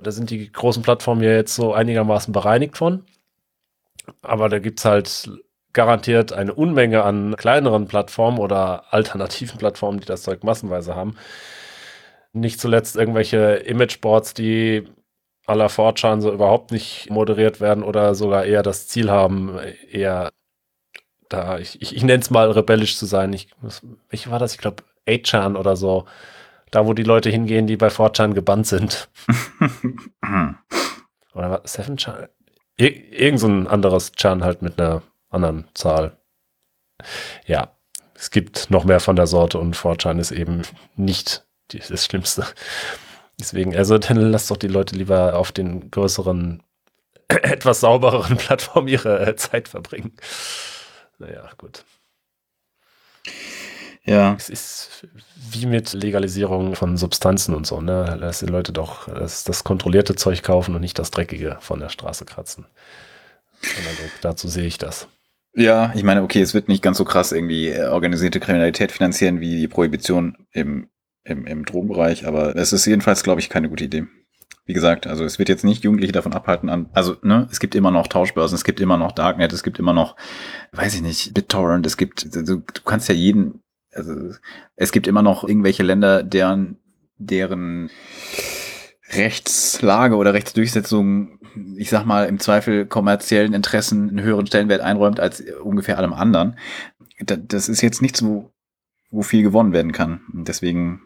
da 0.00 0.10
sind 0.10 0.30
die 0.30 0.50
großen 0.50 0.82
Plattformen 0.82 1.22
ja 1.22 1.30
jetzt 1.32 1.54
so 1.54 1.72
einigermaßen 1.72 2.32
bereinigt 2.32 2.76
von. 2.76 3.04
Aber 4.22 4.48
da 4.48 4.58
gibt 4.58 4.78
es 4.78 4.84
halt 4.84 5.30
garantiert 5.72 6.32
eine 6.32 6.54
Unmenge 6.54 7.04
an 7.04 7.36
kleineren 7.36 7.86
Plattformen 7.88 8.38
oder 8.38 8.92
alternativen 8.92 9.58
Plattformen, 9.58 10.00
die 10.00 10.06
das 10.06 10.22
Zeug 10.22 10.42
massenweise 10.42 10.94
haben, 10.94 11.16
nicht 12.32 12.60
zuletzt 12.60 12.96
irgendwelche 12.96 13.56
Imageboards, 13.56 14.34
die 14.34 14.88
à 15.46 15.54
la 15.54 15.68
Fortran 15.68 16.20
so 16.20 16.32
überhaupt 16.32 16.72
nicht 16.72 17.10
moderiert 17.10 17.60
werden 17.60 17.82
oder 17.82 18.14
sogar 18.14 18.44
eher 18.44 18.62
das 18.62 18.88
Ziel 18.88 19.10
haben, 19.10 19.58
eher 19.90 20.30
da, 21.28 21.58
ich, 21.58 21.80
ich, 21.80 21.94
ich 21.94 22.02
nenne 22.02 22.22
es 22.22 22.30
mal 22.30 22.50
rebellisch 22.50 22.96
zu 22.96 23.06
sein. 23.06 23.32
Ich, 23.32 23.48
welche 24.08 24.30
war 24.30 24.38
das? 24.38 24.52
Ich 24.52 24.58
glaube, 24.58 24.82
8chan 25.06 25.56
oder 25.56 25.76
so. 25.76 26.06
Da, 26.70 26.86
wo 26.86 26.92
die 26.92 27.02
Leute 27.02 27.30
hingehen, 27.30 27.66
die 27.66 27.76
bei 27.76 27.88
4chan 27.88 28.34
gebannt 28.34 28.66
sind. 28.66 29.08
oder 31.34 31.50
was? 31.50 31.78
7chan? 31.78 32.28
Ir 32.76 33.12
irgend 33.12 33.40
so 33.40 33.48
ein 33.48 33.66
anderes 33.66 34.12
Chan 34.12 34.44
halt 34.44 34.62
mit 34.62 34.80
einer 34.80 35.02
anderen 35.30 35.68
Zahl. 35.74 36.16
Ja, 37.46 37.76
es 38.14 38.30
gibt 38.30 38.70
noch 38.70 38.84
mehr 38.84 39.00
von 39.00 39.16
der 39.16 39.26
Sorte 39.26 39.58
und 39.58 39.76
4chan 39.76 40.18
ist 40.18 40.30
eben 40.30 40.62
nicht 40.96 41.46
das 41.68 42.04
Schlimmste. 42.04 42.46
Deswegen, 43.38 43.76
also 43.76 43.98
dann 43.98 44.16
lasst 44.16 44.50
doch 44.50 44.56
die 44.56 44.68
Leute 44.68 44.96
lieber 44.96 45.36
auf 45.36 45.52
den 45.52 45.90
größeren, 45.90 46.62
etwas 47.28 47.80
saubereren 47.80 48.36
Plattformen 48.36 48.88
ihre 48.88 49.26
äh, 49.26 49.36
Zeit 49.36 49.68
verbringen. 49.68 50.12
Naja, 51.18 51.48
gut. 51.56 51.84
Ja. 54.04 54.34
Es 54.38 54.48
ist 54.48 55.06
wie 55.50 55.66
mit 55.66 55.92
Legalisierung 55.92 56.74
von 56.74 56.96
Substanzen 56.96 57.54
und 57.54 57.66
so, 57.66 57.80
ne? 57.80 58.16
Lass 58.20 58.40
die 58.40 58.46
Leute 58.46 58.72
doch 58.72 59.08
das, 59.08 59.44
das 59.44 59.64
kontrollierte 59.64 60.14
Zeug 60.14 60.42
kaufen 60.42 60.74
und 60.74 60.80
nicht 60.80 60.98
das 60.98 61.10
Dreckige 61.10 61.58
von 61.60 61.80
der 61.80 61.88
Straße 61.88 62.24
kratzen. 62.24 62.66
Also, 63.62 64.02
dazu 64.20 64.48
sehe 64.48 64.66
ich 64.66 64.78
das. 64.78 65.08
Ja, 65.54 65.92
ich 65.94 66.04
meine, 66.04 66.22
okay, 66.22 66.40
es 66.40 66.54
wird 66.54 66.68
nicht 66.68 66.82
ganz 66.82 66.98
so 66.98 67.04
krass 67.04 67.32
irgendwie 67.32 67.68
äh, 67.68 67.88
organisierte 67.88 68.40
Kriminalität 68.40 68.92
finanzieren 68.92 69.40
wie 69.40 69.58
die 69.58 69.68
Prohibition 69.68 70.36
im 70.52 70.88
im, 71.28 71.46
im 71.46 71.64
Drogenbereich, 71.64 72.26
aber 72.26 72.56
es 72.56 72.72
ist 72.72 72.86
jedenfalls, 72.86 73.22
glaube 73.22 73.40
ich, 73.40 73.48
keine 73.48 73.68
gute 73.68 73.84
Idee. 73.84 74.06
Wie 74.64 74.74
gesagt, 74.74 75.06
also 75.06 75.24
es 75.24 75.38
wird 75.38 75.48
jetzt 75.48 75.64
nicht 75.64 75.84
Jugendliche 75.84 76.12
davon 76.12 76.34
abhalten 76.34 76.68
an, 76.68 76.90
also 76.92 77.16
ne, 77.22 77.48
es 77.50 77.58
gibt 77.58 77.74
immer 77.74 77.90
noch 77.90 78.06
Tauschbörsen, 78.06 78.54
es 78.54 78.64
gibt 78.64 78.80
immer 78.80 78.98
noch 78.98 79.12
Darknet, 79.12 79.52
es 79.52 79.62
gibt 79.62 79.78
immer 79.78 79.94
noch, 79.94 80.16
weiß 80.72 80.94
ich 80.94 81.02
nicht, 81.02 81.32
BitTorrent, 81.32 81.86
es 81.86 81.96
gibt, 81.96 82.28
also, 82.34 82.56
du 82.56 82.82
kannst 82.84 83.08
ja 83.08 83.14
jeden, 83.14 83.62
also 83.92 84.32
es 84.76 84.92
gibt 84.92 85.06
immer 85.06 85.22
noch 85.22 85.44
irgendwelche 85.44 85.82
Länder, 85.82 86.22
deren, 86.22 86.78
deren 87.16 87.90
Rechtslage 89.10 90.16
oder 90.16 90.34
Rechtsdurchsetzung, 90.34 91.38
ich 91.76 91.90
sag 91.90 92.04
mal, 92.04 92.26
im 92.26 92.38
Zweifel 92.38 92.86
kommerziellen 92.86 93.54
Interessen 93.54 94.10
einen 94.10 94.22
höheren 94.22 94.46
Stellenwert 94.46 94.80
einräumt 94.80 95.18
als 95.18 95.42
ungefähr 95.62 95.98
allem 95.98 96.12
anderen. 96.12 96.58
Das 97.20 97.68
ist 97.68 97.80
jetzt 97.80 98.02
nichts, 98.02 98.24
wo, 98.24 98.52
wo 99.10 99.22
viel 99.22 99.42
gewonnen 99.42 99.72
werden 99.72 99.92
kann. 99.92 100.20
Deswegen 100.32 101.00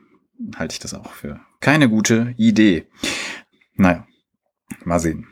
halte 0.57 0.73
ich 0.73 0.81
das 0.81 0.95
auch 0.95 1.13
für 1.13 1.41
keine 1.61 1.89
gute 1.89 2.35
Idee. 2.37 2.87
Naja, 3.75 4.07
mal 4.85 4.99
sehen. 4.99 5.32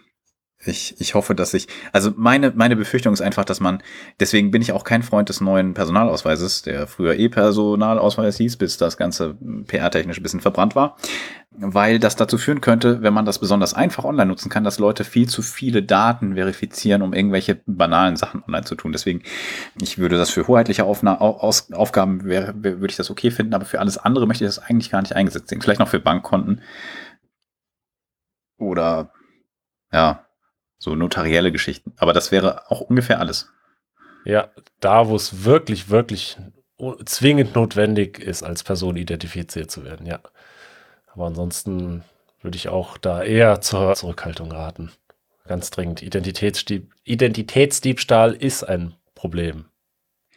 Ich, 0.63 1.01
ich 1.01 1.15
hoffe, 1.15 1.35
dass 1.35 1.55
ich, 1.55 1.69
also 1.91 2.13
meine, 2.17 2.53
meine 2.55 2.77
Befürchtung 2.77 3.15
ist 3.15 3.23
einfach, 3.23 3.47
dass 3.47 3.61
man, 3.61 3.83
deswegen 4.19 4.51
bin 4.51 4.61
ich 4.61 4.73
auch 4.73 4.85
kein 4.85 5.03
Freund 5.03 5.31
des 5.31 5.41
neuen 5.41 5.73
Personalausweises, 5.73 6.61
der 6.61 6.87
früher 6.87 7.15
E-Personalausweis 7.15 8.37
hieß, 8.37 8.59
bis 8.59 8.77
das 8.77 8.99
Ganze 8.99 9.39
PR-technisch 9.67 10.19
ein 10.19 10.23
bisschen 10.23 10.41
verbrannt 10.41 10.77
war, 10.77 10.99
weil 11.51 11.99
das 11.99 12.15
dazu 12.15 12.37
führen 12.37 12.61
könnte, 12.61 13.01
wenn 13.01 13.15
man 13.15 13.25
das 13.25 13.39
besonders 13.39 13.73
einfach 13.73 14.05
online 14.05 14.27
nutzen 14.27 14.51
kann, 14.51 14.63
dass 14.63 14.79
Leute 14.79 15.05
viel 15.05 15.31
zu 15.31 15.41
viele 15.41 15.83
Daten 15.83 16.35
verifizieren, 16.35 17.01
um 17.01 17.15
irgendwelche 17.15 17.63
banalen 17.65 18.17
Sachen 18.17 18.43
online 18.45 18.65
zu 18.65 18.75
tun. 18.75 18.93
Deswegen, 18.93 19.23
ich 19.81 19.97
würde 19.97 20.19
das 20.19 20.29
für 20.29 20.47
hoheitliche 20.47 20.85
Aufna 20.85 21.23
Aus 21.23 21.73
Aufgaben 21.73 22.25
wäre, 22.25 22.53
würde 22.63 22.91
ich 22.91 22.97
das 22.97 23.11
okay 23.11 23.31
finden, 23.31 23.55
aber 23.55 23.65
für 23.65 23.81
alles 23.81 23.97
andere 23.97 24.27
möchte 24.27 24.45
ich 24.45 24.49
das 24.49 24.59
eigentlich 24.59 24.91
gar 24.91 25.01
nicht 25.01 25.17
eingesetzt 25.17 25.49
sehen. 25.49 25.63
Vielleicht 25.63 25.81
noch 25.81 25.89
für 25.89 26.01
Bankkonten 26.01 26.61
oder 28.59 29.15
ja, 29.91 30.27
so 30.81 30.97
notarielle 30.97 31.53
Geschichten. 31.53 31.93
Aber 31.99 32.13
das 32.13 32.33
wäre 32.33 32.71
auch 32.71 32.81
ungefähr 32.81 33.21
alles. 33.21 33.53
Ja, 34.25 34.49
da, 34.81 35.09
wo 35.09 35.15
es 35.15 35.45
wirklich, 35.45 35.91
wirklich 35.91 36.37
zwingend 37.05 37.55
notwendig 37.55 38.19
ist, 38.19 38.43
als 38.43 38.65
Person 38.65 38.97
identifiziert 38.97 39.71
zu 39.71 39.85
werden, 39.85 40.07
ja. 40.07 40.19
Aber 41.13 41.27
ansonsten 41.27 42.03
würde 42.41 42.57
ich 42.57 42.69
auch 42.69 42.97
da 42.97 43.23
eher 43.23 43.61
zur 43.61 43.95
Zurückhaltung 43.95 44.51
raten. 44.51 44.91
Ganz 45.47 45.71
dringend. 45.71 46.03
Identitätsdieb 46.03 46.93
Identitätsdiebstahl 47.05 48.33
ist 48.33 48.65
ein 48.65 48.95
Problem. 49.15 49.67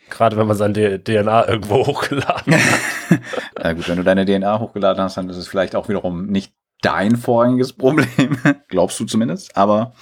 Gerade 0.09 0.35
wenn 0.35 0.47
man 0.47 0.57
seine 0.57 1.01
DNA 1.01 1.47
irgendwo 1.47 1.75
hochgeladen 1.87 2.53
hat. 2.53 2.79
Na 3.61 3.73
gut, 3.73 3.87
wenn 3.87 3.97
du 3.97 4.03
deine 4.03 4.25
DNA 4.25 4.59
hochgeladen 4.59 5.01
hast, 5.01 5.15
dann 5.15 5.29
ist 5.29 5.37
es 5.37 5.47
vielleicht 5.47 5.75
auch 5.75 5.87
wiederum 5.87 6.25
nicht 6.25 6.53
dein 6.83 7.15
vorrangiges 7.15 7.73
Problem. 7.77 8.37
Glaubst 8.67 8.99
du 8.99 9.05
zumindest. 9.05 9.57
Aber 9.57 9.93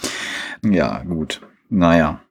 ja, 0.63 1.03
gut. 1.03 1.41
Naja. 1.69 2.21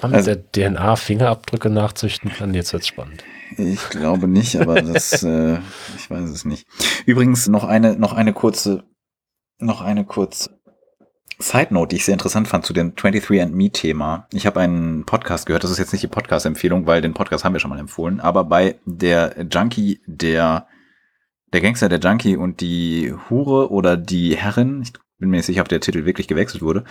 Kann 0.00 0.14
also, 0.14 0.34
der 0.34 0.50
DNA-Fingerabdrücke 0.50 1.70
nachzüchten 1.70 2.32
kann, 2.32 2.54
jetzt 2.54 2.72
wird's 2.72 2.88
spannend. 2.88 3.22
Ich 3.56 3.90
glaube 3.90 4.26
nicht, 4.26 4.56
aber 4.56 4.80
das, 4.82 5.22
äh, 5.22 5.58
ich 5.96 6.10
weiß 6.10 6.28
es 6.30 6.44
nicht. 6.44 6.66
Übrigens 7.06 7.48
noch 7.48 7.64
eine, 7.64 7.96
noch 7.96 8.12
eine 8.12 8.32
kurze, 8.32 8.84
noch 9.58 9.80
eine 9.80 10.04
kurze 10.04 10.58
Side 11.38 11.74
Note, 11.74 11.88
die 11.88 11.96
ich 11.96 12.04
sehr 12.04 12.14
interessant 12.14 12.48
fand 12.48 12.64
zu 12.64 12.72
dem 12.72 12.94
23andMe-Thema. 12.94 14.26
Ich 14.32 14.46
habe 14.46 14.60
einen 14.60 15.04
Podcast 15.04 15.46
gehört, 15.46 15.64
das 15.64 15.70
ist 15.70 15.78
jetzt 15.78 15.92
nicht 15.92 16.02
die 16.02 16.08
Podcast-Empfehlung, 16.08 16.86
weil 16.86 17.00
den 17.00 17.14
Podcast 17.14 17.44
haben 17.44 17.52
wir 17.52 17.60
schon 17.60 17.70
mal 17.70 17.78
empfohlen, 17.78 18.20
aber 18.20 18.44
bei 18.44 18.80
der 18.84 19.46
Junkie, 19.50 20.00
der, 20.06 20.66
der 21.52 21.60
Gangster, 21.60 21.88
der 21.88 22.00
Junkie 22.00 22.36
und 22.36 22.60
die 22.60 23.14
Hure 23.28 23.70
oder 23.70 23.96
die 23.96 24.36
Herrin, 24.36 24.82
ich 24.82 24.92
bin 25.18 25.30
mir 25.30 25.36
nicht 25.38 25.46
sicher, 25.46 25.62
ob 25.62 25.68
der 25.68 25.80
Titel 25.80 26.04
wirklich 26.04 26.28
gewechselt 26.28 26.62
wurde, 26.62 26.84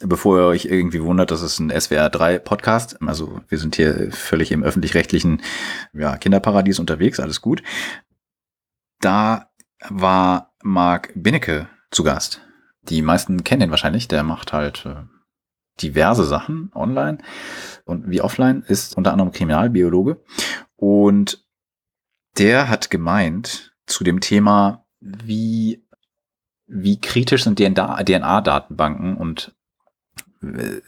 bevor 0.00 0.38
ihr 0.38 0.46
euch 0.46 0.64
irgendwie 0.66 1.02
wundert, 1.02 1.30
das 1.30 1.42
ist 1.42 1.58
ein 1.58 1.70
SWR 1.70 2.10
3 2.10 2.38
Podcast. 2.38 3.00
Also 3.02 3.40
wir 3.48 3.58
sind 3.58 3.76
hier 3.76 4.10
völlig 4.12 4.52
im 4.52 4.62
öffentlich-rechtlichen 4.62 5.42
ja, 5.92 6.16
Kinderparadies 6.16 6.78
unterwegs, 6.78 7.20
alles 7.20 7.40
gut. 7.40 7.62
Da 9.00 9.50
war 9.88 10.52
Marc 10.62 11.12
Binnecke 11.14 11.68
zu 11.90 12.04
Gast. 12.04 12.40
Die 12.82 13.02
meisten 13.02 13.44
kennen 13.44 13.62
ihn 13.62 13.70
wahrscheinlich, 13.70 14.08
der 14.08 14.22
macht 14.22 14.52
halt 14.52 14.86
äh, 14.86 15.02
diverse 15.80 16.24
Sachen 16.24 16.70
online 16.74 17.18
und 17.84 18.10
wie 18.10 18.20
offline, 18.20 18.62
ist 18.66 18.96
unter 18.96 19.12
anderem 19.12 19.32
Kriminalbiologe. 19.32 20.20
Und 20.76 21.41
der 22.38 22.68
hat 22.68 22.90
gemeint 22.90 23.72
zu 23.86 24.04
dem 24.04 24.20
Thema, 24.20 24.84
wie, 25.00 25.84
wie 26.66 27.00
kritisch 27.00 27.44
sind 27.44 27.58
DNA-Datenbanken 27.58 29.16
und 29.16 29.54
äh, 30.42 30.80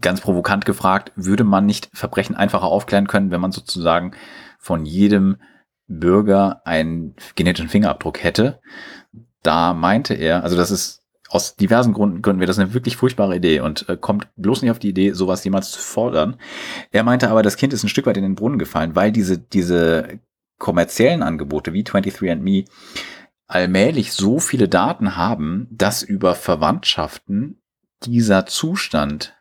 ganz 0.00 0.20
provokant 0.20 0.64
gefragt, 0.64 1.12
würde 1.16 1.44
man 1.44 1.66
nicht 1.66 1.88
Verbrechen 1.92 2.36
einfacher 2.36 2.66
aufklären 2.66 3.06
können, 3.06 3.30
wenn 3.30 3.40
man 3.40 3.52
sozusagen 3.52 4.12
von 4.58 4.84
jedem 4.84 5.38
Bürger 5.86 6.62
einen 6.66 7.16
genetischen 7.34 7.70
Fingerabdruck 7.70 8.22
hätte? 8.22 8.60
Da 9.42 9.72
meinte 9.72 10.14
er, 10.14 10.42
also 10.42 10.56
das 10.56 10.70
ist 10.70 10.97
aus 11.28 11.56
diversen 11.56 11.92
Gründen, 11.92 12.22
Gründen 12.22 12.40
wäre 12.40 12.46
das 12.48 12.58
eine 12.58 12.74
wirklich 12.74 12.96
furchtbare 12.96 13.36
Idee 13.36 13.60
und 13.60 13.88
äh, 13.88 13.96
kommt 13.96 14.28
bloß 14.36 14.62
nicht 14.62 14.70
auf 14.70 14.78
die 14.78 14.88
Idee, 14.88 15.12
sowas 15.12 15.44
jemals 15.44 15.70
zu 15.70 15.80
fordern. 15.80 16.36
Er 16.90 17.02
meinte 17.02 17.30
aber, 17.30 17.42
das 17.42 17.56
Kind 17.56 17.72
ist 17.72 17.84
ein 17.84 17.88
Stück 17.88 18.06
weit 18.06 18.16
in 18.16 18.22
den 18.22 18.34
Brunnen 18.34 18.58
gefallen, 18.58 18.96
weil 18.96 19.12
diese, 19.12 19.38
diese 19.38 20.20
kommerziellen 20.58 21.22
Angebote 21.22 21.72
wie 21.72 21.82
23andMe 21.82 22.66
allmählich 23.46 24.12
so 24.12 24.38
viele 24.38 24.68
Daten 24.68 25.16
haben, 25.16 25.68
dass 25.70 26.02
über 26.02 26.34
Verwandtschaften 26.34 27.60
dieser 28.04 28.46
Zustand 28.46 29.34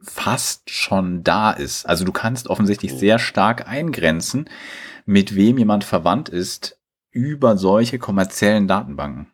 fast 0.00 0.70
schon 0.70 1.22
da 1.22 1.50
ist. 1.50 1.86
Also 1.86 2.04
du 2.04 2.12
kannst 2.12 2.48
offensichtlich 2.48 2.92
oh. 2.94 2.98
sehr 2.98 3.18
stark 3.18 3.66
eingrenzen, 3.68 4.50
mit 5.06 5.34
wem 5.34 5.58
jemand 5.58 5.84
verwandt 5.84 6.28
ist 6.28 6.78
über 7.10 7.56
solche 7.56 7.98
kommerziellen 7.98 8.66
Datenbanken. 8.68 9.28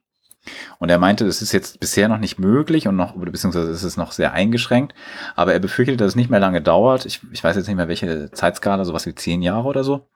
Und 0.78 0.88
er 0.88 0.98
meinte, 0.98 1.26
das 1.26 1.42
ist 1.42 1.52
jetzt 1.52 1.80
bisher 1.80 2.08
noch 2.08 2.18
nicht 2.18 2.38
möglich 2.38 2.88
und 2.88 2.96
noch, 2.96 3.14
beziehungsweise 3.14 3.70
ist 3.70 3.82
es 3.82 3.96
noch 3.96 4.12
sehr 4.12 4.32
eingeschränkt, 4.32 4.94
aber 5.36 5.52
er 5.52 5.60
befürchtet, 5.60 6.00
dass 6.00 6.08
es 6.08 6.16
nicht 6.16 6.30
mehr 6.30 6.40
lange 6.40 6.62
dauert. 6.62 7.04
Ich, 7.06 7.20
ich 7.32 7.44
weiß 7.44 7.56
jetzt 7.56 7.66
nicht 7.66 7.76
mehr, 7.76 7.88
welche 7.88 8.30
Zeitskala, 8.30 8.84
sowas 8.84 9.06
wie 9.06 9.14
zehn 9.14 9.42
Jahre 9.42 9.68
oder 9.68 9.84
so, 9.84 10.08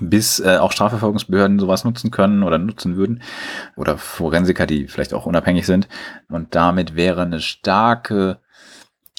bis 0.00 0.40
äh, 0.40 0.58
auch 0.58 0.72
Strafverfolgungsbehörden 0.72 1.58
sowas 1.58 1.84
nutzen 1.84 2.10
können 2.10 2.42
oder 2.42 2.58
nutzen 2.58 2.96
würden 2.96 3.22
oder 3.76 3.96
Forensiker, 3.96 4.66
die 4.66 4.88
vielleicht 4.88 5.14
auch 5.14 5.26
unabhängig 5.26 5.66
sind. 5.66 5.88
Und 6.28 6.54
damit 6.54 6.96
wäre 6.96 7.22
eine 7.22 7.40
starke 7.40 8.40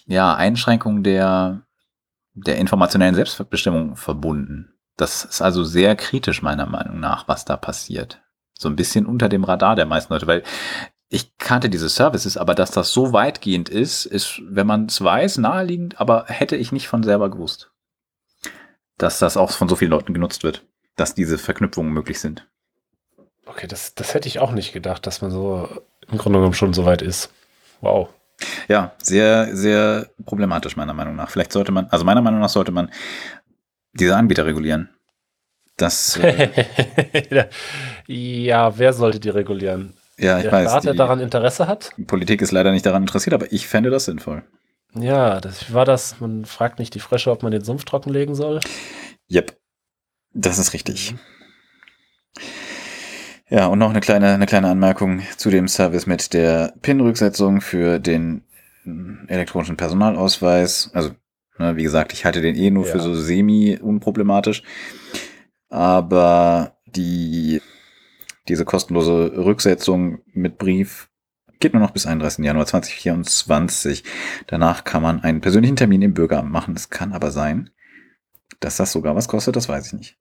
ja, 0.06 0.36
Einschränkung 0.36 1.04
der, 1.04 1.62
der 2.34 2.58
informationellen 2.58 3.16
Selbstbestimmung 3.16 3.96
verbunden. 3.96 4.74
Das 4.98 5.26
ist 5.26 5.42
also 5.42 5.64
sehr 5.64 5.96
kritisch 5.96 6.42
meiner 6.42 6.66
Meinung 6.66 7.00
nach, 7.00 7.28
was 7.28 7.46
da 7.46 7.58
passiert. 7.58 8.22
So 8.58 8.70
ein 8.70 8.76
bisschen 8.76 9.06
unter 9.06 9.30
dem 9.30 9.44
Radar 9.44 9.76
der 9.76 9.86
meisten 9.86 10.14
Leute, 10.14 10.28
weil 10.28 10.44
ich 11.10 11.38
kannte 11.38 11.70
diese 11.70 11.90
Services, 11.90 12.38
aber 12.38 12.56
dass 12.56 12.72
das 12.72 12.92
so 12.92 13.14
weitgehend 13.14 13.70
ist, 13.70 14.06
ist, 14.06 14.42
wenn 14.46 14.68
man 14.68 14.86
es 14.88 15.04
weiß, 15.04 15.38
naheliegend, 15.38 16.00
aber 16.00 16.26
hätte 16.28 16.56
ich 16.56 16.72
nicht 16.72 16.88
von 16.88 17.04
selber 17.04 17.30
gewusst 17.30 17.70
dass 18.98 19.20
das 19.20 19.38
auch 19.38 19.52
von 19.52 19.70
so 19.70 19.76
vielen 19.76 19.92
Leuten 19.92 20.14
genutzt 20.14 20.44
wird, 20.44 20.66
dass 20.96 21.16
diese 21.16 21.38
Verknüpfungen 21.38 21.92
möglich 21.92 22.20
sind. 22.20 22.48
Okay, 23.46 23.68
das, 23.68 23.94
das 23.96 24.14
hätte 24.14 24.28
ich 24.28 24.40
auch 24.40 24.52
nicht 24.52 24.74
gedacht, 24.74 25.06
dass 25.06 25.22
man 25.22 25.32
so 25.32 25.70
im 26.10 26.18
Grunde 26.18 26.40
genommen 26.40 26.54
schon 26.54 26.74
so 26.74 26.86
weit 26.86 27.02
ist. 27.02 27.32
Wow. 27.82 28.10
Ja, 28.68 28.94
sehr, 29.02 29.56
sehr 29.56 30.10
problematisch 30.26 30.76
meiner 30.76 30.94
Meinung 30.94 31.16
nach. 31.16 31.30
Vielleicht 31.30 31.52
sollte 31.52 31.72
man, 31.72 31.88
also 31.90 32.04
meiner 32.04 32.22
Meinung 32.22 32.40
nach 32.40 32.50
sollte 32.50 32.72
man 32.72 32.92
diese 33.94 34.16
Anbieter 34.16 34.46
regulieren. 34.46 34.90
Das. 35.78 36.20
Äh, 37.28 37.46
ja, 38.08 38.78
wer 38.78 38.94
sollte 38.94 39.20
die 39.20 39.30
regulieren? 39.30 39.94
Ja, 40.18 40.38
ich 40.38 40.44
der 40.44 40.52
weiß. 40.52 40.70
Staat, 40.70 40.86
der 40.86 40.94
daran 40.94 41.20
Interesse 41.20 41.68
hat? 41.68 41.92
Politik 42.08 42.42
ist 42.42 42.52
leider 42.52 42.72
nicht 42.72 42.86
daran 42.86 43.04
interessiert, 43.04 43.34
aber 43.34 43.52
ich 43.52 43.68
fände 43.68 43.90
das 43.90 44.06
sinnvoll. 44.06 44.44
Ja, 44.94 45.42
das 45.42 45.74
war 45.74 45.86
das. 45.86 46.20
Man 46.20 46.46
fragt 46.46 46.80
nicht 46.80 46.94
die 46.94 47.00
Frösche, 47.00 47.32
ob 47.32 47.44
man 47.44 47.52
den 47.52 47.64
Sumpf 47.64 47.84
trockenlegen 47.84 48.36
soll. 48.36 48.60
Yep. 49.30 49.58
Das 50.34 50.58
ist 50.58 50.74
richtig. 50.74 51.16
Ja, 53.50 53.68
und 53.68 53.80
noch 53.80 53.90
eine 53.90 54.00
kleine, 54.00 54.34
eine 54.34 54.46
kleine 54.46 54.70
Anmerkung 54.70 55.22
zu 55.38 55.50
dem 55.50 55.68
Service 55.68 56.08
mit 56.08 56.34
der 56.34 56.74
PIN-Rücksetzung 56.82 57.62
für 57.62 58.00
den 58.00 58.44
elektronischen 59.28 59.78
Personalausweis. 59.78 60.92
Also, 60.94 61.12
ne, 61.58 61.76
wie 61.76 61.84
gesagt, 61.84 62.14
ich 62.14 62.26
halte 62.26 62.42
den 62.42 62.56
eh 62.56 62.72
nur 62.72 62.86
ja. 62.86 62.92
für 62.92 63.00
so 63.00 63.14
semi-unproblematisch. 63.14 64.64
Aber 65.76 66.78
die, 66.86 67.62
diese 68.48 68.64
kostenlose 68.64 69.34
Rücksetzung 69.36 70.20
mit 70.32 70.58
Brief 70.58 71.10
Geht 71.60 71.74
nur 71.74 71.82
noch 71.82 71.92
bis 71.92 72.06
31. 72.06 72.46
Januar 72.46 72.66
2024. 72.66 74.04
Danach 74.48 74.84
kann 74.84 75.02
man 75.02 75.22
einen 75.22 75.42
persönlichen 75.42 75.76
Termin 75.76 76.02
im 76.02 76.14
Bürgeramt 76.14 76.52
machen. 76.52 76.76
Es 76.76 76.90
kann 76.90 77.14
aber 77.14 77.32
sein, 77.32 77.72
dass 78.60 78.78
das 78.78 78.92
sogar 78.92 79.16
was 79.16 79.28
kostet, 79.28 79.56
das 79.56 79.70
weiß 79.70 79.88
ich 79.88 79.94
nicht. 79.94 80.20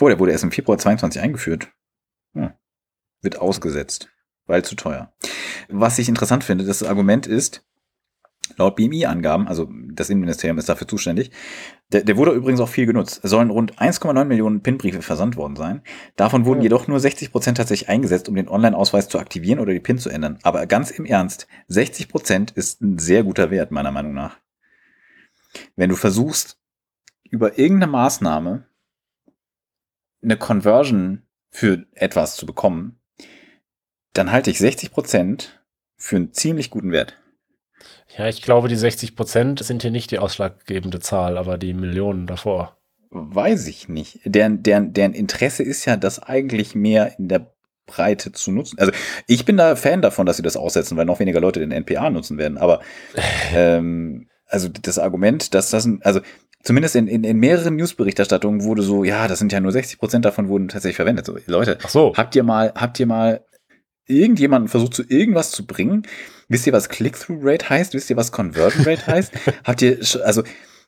Oh, 0.00 0.08
der 0.08 0.18
wurde 0.18 0.32
erst 0.32 0.44
im 0.44 0.52
Februar 0.52 0.78
22 0.78 1.20
eingeführt. 1.22 1.68
Hm. 2.34 2.52
Wird 3.22 3.38
ausgesetzt, 3.38 4.10
weil 4.46 4.64
zu 4.64 4.74
teuer. 4.74 5.12
Was 5.68 5.98
ich 5.98 6.08
interessant 6.08 6.44
finde, 6.44 6.64
das 6.64 6.82
Argument 6.82 7.26
ist, 7.26 7.64
Laut 8.56 8.76
BMI-Angaben, 8.76 9.48
also 9.48 9.70
das 9.92 10.10
Innenministerium 10.10 10.58
ist 10.58 10.68
dafür 10.68 10.88
zuständig, 10.88 11.30
der, 11.92 12.04
der 12.04 12.16
wurde 12.16 12.32
übrigens 12.32 12.60
auch 12.60 12.68
viel 12.68 12.86
genutzt. 12.86 13.20
Es 13.22 13.30
sollen 13.30 13.50
rund 13.50 13.78
1,9 13.78 14.24
Millionen 14.24 14.62
PIN-Briefe 14.62 15.02
versandt 15.02 15.36
worden 15.36 15.56
sein. 15.56 15.82
Davon 16.16 16.44
wurden 16.44 16.60
ja. 16.60 16.64
jedoch 16.64 16.88
nur 16.88 16.98
60 16.98 17.30
Prozent 17.30 17.58
tatsächlich 17.58 17.88
eingesetzt, 17.88 18.28
um 18.28 18.34
den 18.34 18.48
Online-Ausweis 18.48 19.08
zu 19.08 19.18
aktivieren 19.18 19.60
oder 19.60 19.72
die 19.72 19.80
PIN 19.80 19.98
zu 19.98 20.08
ändern. 20.08 20.38
Aber 20.42 20.66
ganz 20.66 20.90
im 20.90 21.04
Ernst, 21.04 21.46
60 21.68 22.08
Prozent 22.08 22.50
ist 22.52 22.80
ein 22.80 22.98
sehr 22.98 23.22
guter 23.24 23.50
Wert, 23.50 23.70
meiner 23.70 23.92
Meinung 23.92 24.14
nach. 24.14 24.38
Wenn 25.76 25.90
du 25.90 25.96
versuchst, 25.96 26.58
über 27.30 27.58
irgendeine 27.58 27.92
Maßnahme 27.92 28.66
eine 30.22 30.36
Conversion 30.36 31.22
für 31.50 31.86
etwas 31.92 32.36
zu 32.36 32.46
bekommen, 32.46 33.00
dann 34.14 34.30
halte 34.30 34.50
ich 34.50 34.58
60 34.58 34.90
Prozent 34.92 35.62
für 35.96 36.16
einen 36.16 36.32
ziemlich 36.32 36.70
guten 36.70 36.92
Wert. 36.92 37.21
Ja, 38.16 38.28
ich 38.28 38.42
glaube, 38.42 38.68
die 38.68 38.76
60 38.76 39.16
Prozent 39.16 39.64
sind 39.64 39.82
hier 39.82 39.90
nicht 39.90 40.10
die 40.10 40.18
ausschlaggebende 40.18 41.00
Zahl, 41.00 41.38
aber 41.38 41.56
die 41.56 41.72
Millionen 41.72 42.26
davor. 42.26 42.76
Weiß 43.10 43.66
ich 43.66 43.88
nicht. 43.88 44.20
Deren, 44.24 44.62
deren, 44.62 44.92
deren 44.92 45.12
Interesse 45.12 45.62
ist 45.62 45.84
ja, 45.84 45.96
das 45.96 46.18
eigentlich 46.18 46.74
mehr 46.74 47.18
in 47.18 47.28
der 47.28 47.52
Breite 47.86 48.32
zu 48.32 48.52
nutzen. 48.52 48.78
Also 48.78 48.92
ich 49.26 49.44
bin 49.44 49.56
da 49.56 49.76
Fan 49.76 50.02
davon, 50.02 50.26
dass 50.26 50.36
sie 50.36 50.42
das 50.42 50.56
aussetzen, 50.56 50.96
weil 50.96 51.04
noch 51.04 51.20
weniger 51.20 51.40
Leute 51.40 51.60
den 51.60 51.72
NPA 51.72 52.10
nutzen 52.10 52.38
werden. 52.38 52.58
Aber 52.58 52.80
ähm, 53.54 54.28
also 54.46 54.68
das 54.68 54.98
Argument, 54.98 55.54
dass 55.54 55.70
das, 55.70 55.88
also 56.02 56.20
zumindest 56.62 56.96
in, 56.96 57.08
in, 57.08 57.24
in 57.24 57.38
mehreren 57.38 57.76
Newsberichterstattungen 57.76 58.64
wurde 58.64 58.82
so, 58.82 59.04
ja, 59.04 59.28
das 59.28 59.38
sind 59.38 59.52
ja 59.52 59.60
nur 59.60 59.72
60 59.72 59.98
Prozent 59.98 60.24
davon 60.24 60.48
wurden 60.48 60.68
tatsächlich 60.68 60.96
verwendet. 60.96 61.26
So, 61.26 61.36
Leute, 61.46 61.78
Ach 61.82 61.88
so. 61.88 62.14
habt 62.16 62.36
ihr 62.36 62.44
mal, 62.44 62.72
habt 62.74 63.00
ihr 63.00 63.06
mal 63.06 63.44
irgendjemanden 64.20 64.68
versucht 64.68 64.94
zu 64.94 65.04
irgendwas 65.08 65.50
zu 65.50 65.66
bringen. 65.66 66.06
Wisst 66.48 66.66
ihr, 66.66 66.72
was 66.72 66.88
Click-Through-Rate 66.88 67.68
heißt? 67.68 67.94
Wisst 67.94 68.10
ihr, 68.10 68.16
was 68.16 68.32
Conversion 68.32 68.84
Rate 68.86 69.06
heißt? 69.06 69.32
Habt 69.64 69.82
ihr, 69.82 69.98
also 70.24 70.42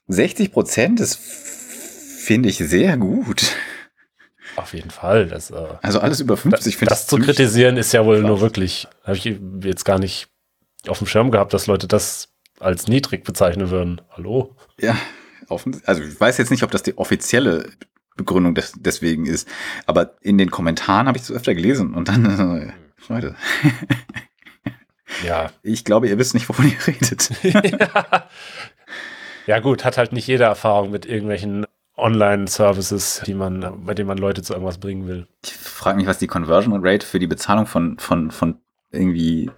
60 0.09 0.53
Prozent, 0.53 1.01
das 1.01 1.17
finde 1.17 2.49
ich 2.49 2.59
sehr 2.59 2.97
gut. 2.97 3.55
Auf 4.57 4.73
jeden 4.75 4.91
Fall. 4.91 5.27
Das, 5.27 5.51
äh, 5.51 5.67
also 5.83 6.01
alles 6.01 6.21
über 6.21 6.37
50 6.37 6.77
finde 6.77 6.93
ich. 6.93 6.99
Das 6.99 7.07
zu 7.07 7.19
kritisieren 7.19 7.77
ist 7.77 7.93
ja 7.93 8.05
wohl 8.05 8.19
krass. 8.19 8.29
nur 8.29 8.41
wirklich, 8.41 8.89
habe 9.05 9.17
ich 9.17 9.25
jetzt 9.63 9.85
gar 9.85 9.99
nicht 9.99 10.29
auf 10.87 10.99
dem 10.99 11.07
Schirm 11.07 11.31
gehabt, 11.31 11.55
dass 11.55 11.67
Leute 11.67 11.89
das 11.89 12.29
als 12.61 12.87
niedrig 12.87 13.25
bezeichnen 13.25 13.71
würden. 13.71 14.01
Hallo? 14.11 14.57
Ja, 14.81 14.97
also 15.49 16.03
ich 16.03 16.21
weiß 16.21 16.39
jetzt 16.39 16.51
nicht, 16.51 16.63
ob 16.63 16.71
das 16.71 16.83
die 16.83 16.97
offizielle 16.97 17.71
Begründung 18.17 18.55
des, 18.55 18.75
deswegen 18.77 19.27
ist, 19.27 19.49
aber 19.87 20.15
in 20.21 20.39
den 20.39 20.51
Kommentaren 20.51 21.09
habe 21.09 21.19
ich 21.19 21.25
es 21.25 21.33
öfter 21.33 21.55
gelesen 21.55 21.95
und 21.95 22.09
dann, 22.09 22.25
äh, 22.69 22.73
Leute. 23.09 23.37
ja. 25.25 25.51
Ich 25.63 25.85
glaube, 25.85 26.09
ihr 26.09 26.19
wisst 26.19 26.35
nicht, 26.35 26.49
wovon 26.49 26.67
ihr 26.67 26.87
redet. 26.87 27.31
ja. 27.43 28.29
ja, 29.47 29.59
gut, 29.61 29.85
hat 29.85 29.99
halt 29.99 30.13
nicht 30.13 30.27
jede 30.27 30.45
Erfahrung 30.45 30.91
mit 30.91 31.07
irgendwelchen 31.07 31.67
Online-Services, 31.97 33.23
die 33.25 33.35
man, 33.35 33.85
bei 33.85 33.95
denen 33.95 34.09
man 34.09 34.19
Leute 34.19 34.43
zu 34.43 34.53
irgendwas 34.53 34.79
bringen 34.79 35.07
will. 35.07 35.29
Ich 35.45 35.55
frage 35.55 35.97
mich, 35.97 36.07
was 36.07 36.19
die 36.19 36.27
Conversion 36.27 36.75
Rate 36.85 37.07
für 37.07 37.19
die 37.19 37.27
Bezahlung 37.27 37.67
von, 37.67 37.99
von, 37.99 38.31
von 38.31 38.61
irgendwie 38.91 39.51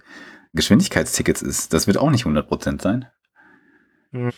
Geschwindigkeitstickets 0.53 1.41
ist. 1.41 1.73
Das 1.73 1.87
wird 1.87 1.97
auch 1.97 2.11
nicht 2.11 2.25
100% 2.25 2.81
sein. 2.81 3.07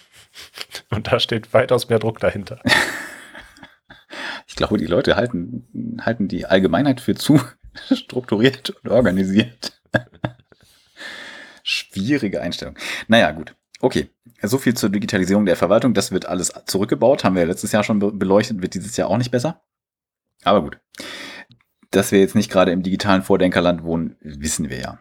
Und 0.89 1.11
da 1.11 1.19
steht 1.19 1.53
weitaus 1.53 1.89
mehr 1.89 1.99
Druck 1.99 2.19
dahinter. 2.19 2.61
ich 4.47 4.55
glaube, 4.55 4.77
die 4.77 4.85
Leute 4.85 5.15
halten, 5.15 5.99
halten 6.01 6.27
die 6.27 6.45
Allgemeinheit 6.45 7.01
für 7.01 7.15
zu 7.15 7.41
strukturiert 7.91 8.69
und 8.69 8.89
organisiert. 8.89 9.81
Schwierige 11.63 12.41
Einstellung. 12.41 12.77
Naja, 13.07 13.31
gut. 13.31 13.55
Okay, 13.81 14.09
so 14.41 14.57
viel 14.57 14.73
zur 14.73 14.89
Digitalisierung 14.89 15.45
der 15.45 15.55
Verwaltung. 15.55 15.93
Das 15.93 16.11
wird 16.11 16.25
alles 16.25 16.51
zurückgebaut. 16.65 17.23
Haben 17.23 17.35
wir 17.35 17.45
letztes 17.45 17.71
Jahr 17.71 17.83
schon 17.83 17.99
beleuchtet, 17.99 18.61
wird 18.61 18.73
dieses 18.73 18.97
Jahr 18.97 19.09
auch 19.09 19.17
nicht 19.17 19.31
besser. 19.31 19.61
Aber 20.43 20.61
gut. 20.61 20.79
Dass 21.91 22.11
wir 22.11 22.19
jetzt 22.19 22.35
nicht 22.35 22.51
gerade 22.51 22.71
im 22.71 22.83
digitalen 22.83 23.23
Vordenkerland 23.23 23.83
wohnen, 23.83 24.17
wissen 24.21 24.69
wir 24.69 24.79
ja. 24.79 24.99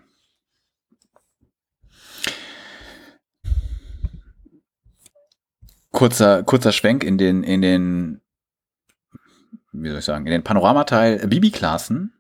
Kurzer, 5.91 6.45
kurzer 6.45 6.73
Schwenk 6.73 7.03
in 7.03 7.19
den, 7.19 7.43
in 7.43 7.61
den, 7.61 8.21
wie 9.73 9.89
soll 9.89 9.99
ich 9.99 10.05
sagen, 10.05 10.27
in 10.27 10.33
den 10.33 10.45
Panoramateil 10.45 11.27
Bibi-Klassen 11.27 12.18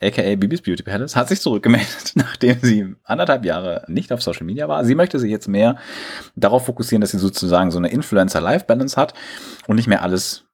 aka 0.00 0.36
Bibis 0.36 0.62
Beauty 0.62 0.82
Palace, 0.82 1.16
hat 1.16 1.28
sich 1.28 1.40
zurückgemeldet, 1.40 2.12
nachdem 2.14 2.58
sie 2.60 2.94
anderthalb 3.04 3.44
Jahre 3.44 3.84
nicht 3.88 4.12
auf 4.12 4.22
Social 4.22 4.46
Media 4.46 4.68
war. 4.68 4.84
Sie 4.84 4.94
möchte 4.94 5.18
sich 5.18 5.30
jetzt 5.30 5.48
mehr 5.48 5.76
darauf 6.36 6.66
fokussieren, 6.66 7.00
dass 7.00 7.10
sie 7.10 7.18
sozusagen 7.18 7.70
so 7.70 7.78
eine 7.78 7.88
Influencer-Life-Balance 7.88 8.96
hat 8.96 9.14
und 9.66 9.76
nicht 9.76 9.88
mehr 9.88 10.02
alles 10.02 10.44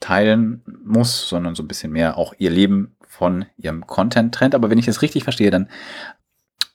teilen 0.00 0.62
muss, 0.84 1.28
sondern 1.28 1.54
so 1.54 1.62
ein 1.62 1.68
bisschen 1.68 1.92
mehr 1.92 2.16
auch 2.16 2.32
ihr 2.38 2.50
Leben 2.50 2.96
von 3.06 3.46
ihrem 3.56 3.86
Content 3.86 4.34
trennt. 4.34 4.54
Aber 4.54 4.70
wenn 4.70 4.78
ich 4.78 4.86
das 4.86 5.02
richtig 5.02 5.24
verstehe, 5.24 5.50
dann, 5.50 5.68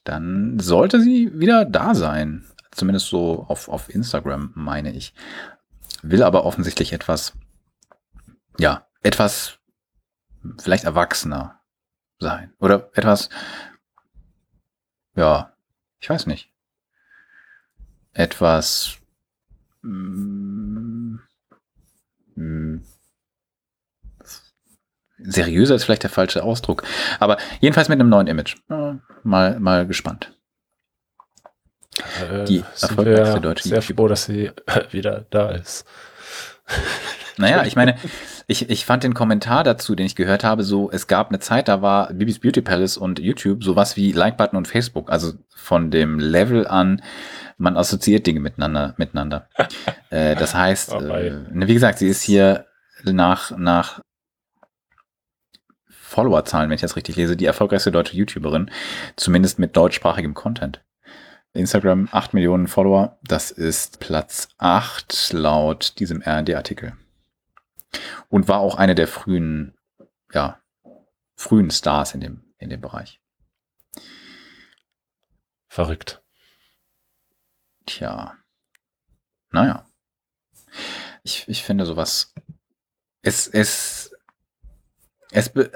dann 0.04 0.58
sollte 0.60 1.00
sie 1.00 1.32
wieder 1.34 1.64
da 1.64 1.94
sein. 1.94 2.44
Zumindest 2.70 3.06
so 3.06 3.44
auf, 3.48 3.68
auf 3.68 3.88
Instagram, 3.92 4.52
meine 4.54 4.92
ich. 4.92 5.14
Will 6.02 6.22
aber 6.22 6.44
offensichtlich 6.44 6.92
etwas, 6.92 7.32
ja, 8.58 8.86
etwas 9.02 9.58
vielleicht 10.60 10.84
erwachsener 10.84 11.60
sein. 12.18 12.52
Oder 12.58 12.90
etwas, 12.94 13.28
ja, 15.16 15.52
ich 16.00 16.10
weiß 16.10 16.26
nicht. 16.26 16.50
Etwas, 18.12 18.98
mm, 19.82 21.16
mm, 22.36 22.84
seriöser 25.18 25.74
ist 25.74 25.84
vielleicht 25.84 26.02
der 26.02 26.10
falsche 26.10 26.42
Ausdruck. 26.42 26.84
Aber 27.18 27.38
jedenfalls 27.60 27.88
mit 27.88 27.98
einem 27.98 28.08
neuen 28.08 28.26
Image. 28.26 28.56
Mal, 29.22 29.58
mal 29.58 29.86
gespannt. 29.86 30.36
Äh, 32.30 32.44
die 32.44 32.64
erfolgreichste 32.80 33.40
deutsche 33.40 33.68
Sehr 33.68 33.82
froh, 33.82 34.08
dass 34.08 34.24
sie 34.24 34.50
wieder 34.90 35.26
da 35.30 35.50
ist. 35.50 35.86
Naja, 37.36 37.64
ich 37.64 37.76
meine, 37.76 37.96
ich, 38.46 38.70
ich 38.70 38.84
fand 38.84 39.02
den 39.02 39.14
Kommentar 39.14 39.64
dazu, 39.64 39.94
den 39.94 40.06
ich 40.06 40.16
gehört 40.16 40.44
habe, 40.44 40.62
so, 40.62 40.90
es 40.90 41.06
gab 41.06 41.28
eine 41.28 41.40
Zeit, 41.40 41.68
da 41.68 41.82
war 41.82 42.12
Bibis 42.12 42.38
Beauty 42.38 42.62
Palace 42.62 42.96
und 42.96 43.18
YouTube 43.18 43.64
sowas 43.64 43.96
wie 43.96 44.12
Like-Button 44.12 44.56
und 44.56 44.68
Facebook. 44.68 45.10
Also 45.10 45.32
von 45.54 45.90
dem 45.90 46.18
Level 46.18 46.66
an, 46.66 47.02
man 47.56 47.76
assoziiert 47.76 48.26
Dinge 48.26 48.40
miteinander. 48.40 48.94
miteinander. 48.98 49.48
äh, 50.10 50.36
das 50.36 50.54
heißt, 50.54 50.92
oh, 50.94 51.00
äh, 51.00 51.30
ne, 51.50 51.66
wie 51.66 51.74
gesagt, 51.74 51.98
sie 51.98 52.08
ist 52.08 52.22
hier 52.22 52.66
nach, 53.04 53.56
nach 53.56 54.00
Followerzahlen, 55.88 56.70
wenn 56.70 56.76
ich 56.76 56.82
das 56.82 56.96
richtig 56.96 57.16
lese, 57.16 57.36
die 57.36 57.46
erfolgreichste 57.46 57.90
deutsche 57.90 58.16
YouTuberin, 58.16 58.70
zumindest 59.16 59.58
mit 59.58 59.76
deutschsprachigem 59.76 60.34
Content. 60.34 60.80
Instagram 61.54 62.08
8 62.10 62.34
Millionen 62.34 62.66
Follower, 62.66 63.18
das 63.22 63.50
ist 63.50 64.00
Platz 64.00 64.48
8 64.58 65.32
laut 65.32 65.98
diesem 66.00 66.22
RD-Artikel. 66.22 66.94
Und 68.28 68.48
war 68.48 68.58
auch 68.58 68.76
eine 68.76 68.94
der 68.94 69.08
frühen, 69.08 69.76
ja, 70.32 70.60
frühen 71.36 71.70
Stars 71.70 72.14
in 72.14 72.20
dem, 72.20 72.54
in 72.58 72.70
dem 72.70 72.80
Bereich. 72.80 73.20
Verrückt. 75.68 76.22
Tja. 77.86 78.36
Naja. 79.50 79.86
Ich, 81.22 81.48
ich 81.48 81.62
finde 81.62 81.86
sowas. 81.86 82.32
Es, 83.22 83.48
es, 83.48 84.14
es 85.30 85.48
be 85.48 85.70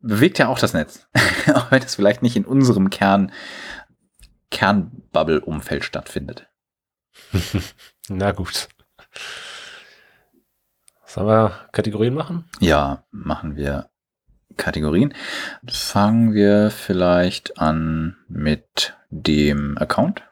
bewegt 0.00 0.38
ja 0.38 0.48
auch 0.48 0.58
das 0.58 0.74
Netz. 0.74 1.06
auch 1.54 1.70
wenn 1.70 1.82
es 1.82 1.94
vielleicht 1.94 2.22
nicht 2.22 2.36
in 2.36 2.44
unserem 2.44 2.90
Kern, 2.90 3.32
Kernbubble-Umfeld 4.50 5.84
stattfindet. 5.84 6.48
Na 8.08 8.32
gut. 8.32 8.68
Sollen 11.12 11.26
wir 11.26 11.52
Kategorien 11.72 12.14
machen? 12.14 12.46
Ja, 12.58 13.04
machen 13.10 13.54
wir 13.54 13.90
Kategorien. 14.56 15.12
Fangen 15.68 16.32
wir 16.32 16.70
vielleicht 16.70 17.58
an 17.58 18.16
mit 18.28 18.96
dem 19.10 19.76
Account. 19.76 20.22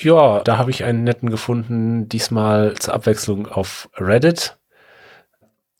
Ja, 0.00 0.40
da 0.40 0.56
habe 0.56 0.70
ich 0.70 0.84
einen 0.84 1.04
netten 1.04 1.28
gefunden, 1.28 2.08
diesmal 2.08 2.72
zur 2.76 2.94
Abwechslung 2.94 3.46
auf 3.46 3.90
Reddit. 3.98 4.56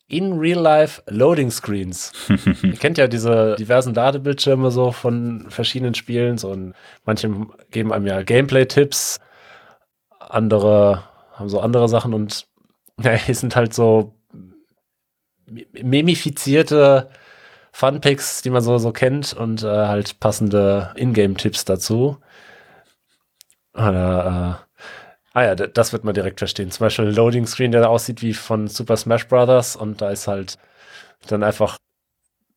In 0.09 0.35
Real 0.39 0.61
Life 0.61 1.03
Loading 1.07 1.51
Screens. 1.51 2.13
Ihr 2.63 2.77
kennt 2.77 2.99
ja 2.99 3.09
diese 3.09 3.57
diversen 3.59 3.95
Ladebildschirme 3.95 4.71
so 4.71 4.93
von 4.93 5.47
verschiedenen 5.49 5.95
Spielen. 5.95 6.37
So 6.37 6.51
und 6.51 6.75
manche 7.07 7.35
geben 7.71 7.95
einem 7.95 8.07
ja 8.07 8.23
Gameplay-Tipps, 8.23 9.21
andere 10.21 11.05
haben 11.33 11.49
so 11.49 11.61
andere 11.61 11.89
Sachen 11.89 12.13
und 12.13 12.47
ja, 13.03 13.13
es 13.29 13.41
sind 13.41 13.57
halt 13.57 13.75
so 13.75 14.15
memifizierte 15.47 17.11
Funpicks, 17.73 18.43
die 18.43 18.51
man 18.51 18.63
so, 18.63 18.79
so 18.79 18.93
kennt 18.93 19.33
und 19.33 19.63
äh, 19.63 19.67
halt 19.67 20.21
passende 20.21 20.93
Ingame-Tipps 20.97 21.65
dazu. 21.65 22.19
Oder, 23.75 24.63
äh, 25.35 25.39
ah 25.39 25.43
ja, 25.43 25.55
das 25.55 25.93
wird 25.93 26.05
man 26.05 26.15
direkt 26.15 26.39
verstehen. 26.39 26.71
Zum 26.71 26.85
Beispiel 26.85 27.07
ein 27.07 27.15
Loading 27.15 27.47
Screen, 27.47 27.73
der 27.73 27.91
aussieht 27.91 28.23
wie 28.23 28.35
von 28.35 28.69
Super 28.69 28.97
Smash 28.97 29.27
Brothers 29.27 29.77
und 29.77 30.01
da 30.01 30.11
ist 30.11 30.29
halt 30.29 30.59
dann 31.27 31.43
einfach 31.43 31.79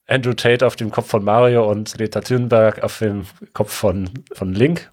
Andrew 0.08 0.34
Tate 0.34 0.66
auf 0.66 0.76
dem 0.76 0.92
Kopf 0.92 1.10
von 1.10 1.24
Mario 1.24 1.70
und 1.70 1.94
Greta 1.98 2.22
Thunberg 2.22 2.84
auf 2.84 3.00
dem 3.00 3.26
Kopf 3.54 3.74
von, 3.74 4.10
von 4.34 4.54
Link. 4.54 4.92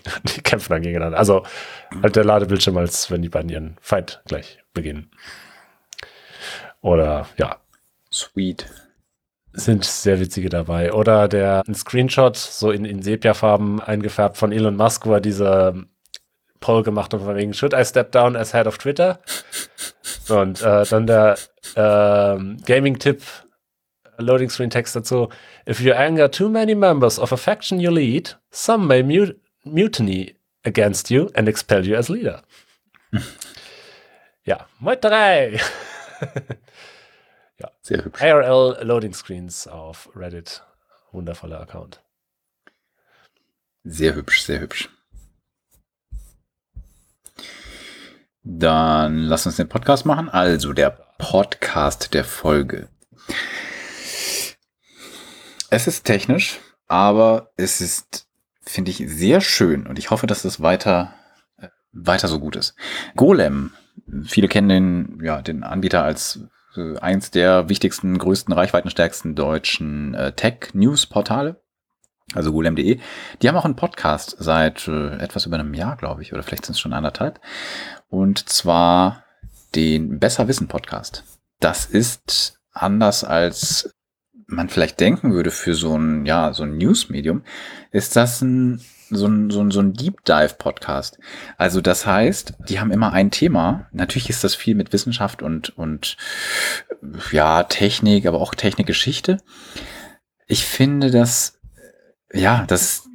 Die 0.34 0.40
kämpfen 0.40 0.72
dann 0.72 0.82
gegeneinander. 0.82 1.18
Also 1.18 1.44
halt 2.02 2.16
der 2.16 2.24
Ladebildschirm, 2.24 2.76
als 2.76 3.10
wenn 3.10 3.22
die 3.22 3.28
beiden 3.28 3.50
ihren 3.50 3.76
Fight 3.80 4.22
gleich 4.26 4.58
beginnen. 4.72 5.10
Oder 6.80 7.28
ja. 7.36 7.56
Sweet. 8.12 8.66
Sind 9.54 9.84
sehr 9.84 10.18
witzige 10.18 10.48
dabei. 10.48 10.92
Oder 10.92 11.28
der 11.28 11.62
ein 11.66 11.74
Screenshot, 11.74 12.36
so 12.36 12.70
in, 12.70 12.84
in 12.84 13.02
Sepia-Farben 13.02 13.80
eingefärbt 13.80 14.36
von 14.36 14.52
Elon 14.52 14.76
Musk, 14.76 15.06
wo 15.06 15.14
er 15.14 15.20
diese 15.20 15.84
Poll 16.60 16.82
gemacht 16.82 17.12
hat, 17.12 17.20
von 17.20 17.36
wegen, 17.36 17.52
should 17.52 17.74
I 17.74 17.84
step 17.84 18.12
down 18.12 18.36
as 18.36 18.54
head 18.54 18.66
of 18.66 18.78
Twitter? 18.78 19.20
Und 20.28 20.62
äh, 20.62 20.84
dann 20.86 21.06
der 21.06 21.36
äh, 21.74 22.38
Gaming-Tipp, 22.64 23.22
Loading 24.18 24.50
Screen 24.50 24.70
Text 24.70 24.96
dazu. 24.96 25.28
If 25.68 25.80
you 25.80 25.92
anger 25.92 26.30
too 26.30 26.48
many 26.48 26.74
members 26.74 27.18
of 27.18 27.32
a 27.32 27.36
faction 27.36 27.80
you 27.80 27.90
lead, 27.90 28.36
some 28.50 28.86
may 28.86 29.02
mut 29.02 29.36
mutiny 29.64 30.36
against 30.64 31.10
you 31.10 31.30
and 31.34 31.48
expel 31.48 31.86
you 31.86 31.96
as 31.96 32.08
leader. 32.08 32.42
Ja, 34.44 34.66
3. 34.80 35.52
ja. 37.58 37.70
Sehr 37.80 38.04
hübsch. 38.04 38.20
ARL 38.20 38.76
Loading 38.82 39.14
Screens 39.14 39.68
auf 39.68 40.10
Reddit. 40.16 40.64
Wundervoller 41.12 41.60
Account. 41.60 42.02
Sehr 43.84 44.16
hübsch, 44.16 44.42
sehr 44.42 44.58
hübsch. 44.58 44.88
Dann 48.42 49.18
lass 49.18 49.46
uns 49.46 49.56
den 49.56 49.68
Podcast 49.68 50.06
machen. 50.06 50.28
Also 50.28 50.72
der 50.72 50.90
Podcast 51.18 52.12
der 52.14 52.24
Folge. 52.24 52.88
Es 55.70 55.86
ist 55.86 56.02
technisch, 56.02 56.58
aber 56.88 57.52
es 57.56 57.80
ist, 57.80 58.26
finde 58.72 58.90
ich, 58.90 59.04
sehr 59.06 59.40
schön 59.40 59.86
und 59.86 59.98
ich 59.98 60.10
hoffe, 60.10 60.26
dass 60.26 60.44
es 60.44 60.60
weiter, 60.60 61.14
äh, 61.58 61.68
weiter 61.92 62.28
so 62.28 62.40
gut 62.40 62.56
ist. 62.56 62.74
Golem 63.16 63.72
Viele 64.24 64.48
kennen 64.48 64.68
den, 64.68 65.20
ja, 65.24 65.42
den 65.42 65.62
Anbieter 65.62 66.02
als 66.02 66.40
äh, 66.76 66.98
eins 66.98 67.30
der 67.30 67.68
wichtigsten, 67.68 68.16
größten, 68.18 68.52
reichweitenstärksten 68.52 69.34
deutschen 69.34 70.14
äh, 70.14 70.32
Tech-News-Portale. 70.32 71.60
Also 72.34 72.52
golem.de. 72.52 72.98
Die 73.40 73.48
haben 73.48 73.56
auch 73.56 73.64
einen 73.64 73.76
Podcast 73.76 74.36
seit 74.38 74.88
äh, 74.88 75.16
etwas 75.18 75.44
über 75.44 75.58
einem 75.58 75.74
Jahr, 75.74 75.96
glaube 75.96 76.22
ich, 76.22 76.32
oder 76.32 76.42
vielleicht 76.42 76.64
sind 76.64 76.74
es 76.74 76.80
schon 76.80 76.94
anderthalb. 76.94 77.40
Und 78.08 78.48
zwar 78.48 79.24
den 79.74 80.18
Besser 80.18 80.48
Wissen 80.48 80.68
Podcast. 80.68 81.24
Das 81.60 81.84
ist 81.84 82.58
anders 82.72 83.24
als 83.24 83.92
man 84.52 84.68
vielleicht 84.68 85.00
denken 85.00 85.32
würde 85.32 85.50
für 85.50 85.74
so 85.74 85.96
ein, 85.96 86.26
ja, 86.26 86.52
so 86.52 86.62
ein 86.62 86.76
News-Medium, 86.76 87.42
ist 87.90 88.16
das 88.16 88.40
ein, 88.42 88.80
so 89.10 89.26
ein, 89.26 89.50
so 89.50 89.60
ein, 89.60 89.70
so 89.70 89.80
ein 89.80 89.92
Deep 89.94 90.24
Dive 90.24 90.54
Podcast. 90.58 91.18
Also 91.58 91.80
das 91.80 92.06
heißt, 92.06 92.54
die 92.68 92.80
haben 92.80 92.90
immer 92.90 93.12
ein 93.12 93.30
Thema. 93.30 93.88
Natürlich 93.92 94.30
ist 94.30 94.44
das 94.44 94.54
viel 94.54 94.74
mit 94.74 94.92
Wissenschaft 94.92 95.42
und, 95.42 95.76
und, 95.76 96.16
ja, 97.30 97.64
Technik, 97.64 98.26
aber 98.26 98.40
auch 98.40 98.54
Technikgeschichte. 98.54 99.38
Ich 100.46 100.64
finde 100.64 101.10
das, 101.10 101.58
ja, 102.32 102.64
das 102.66 103.08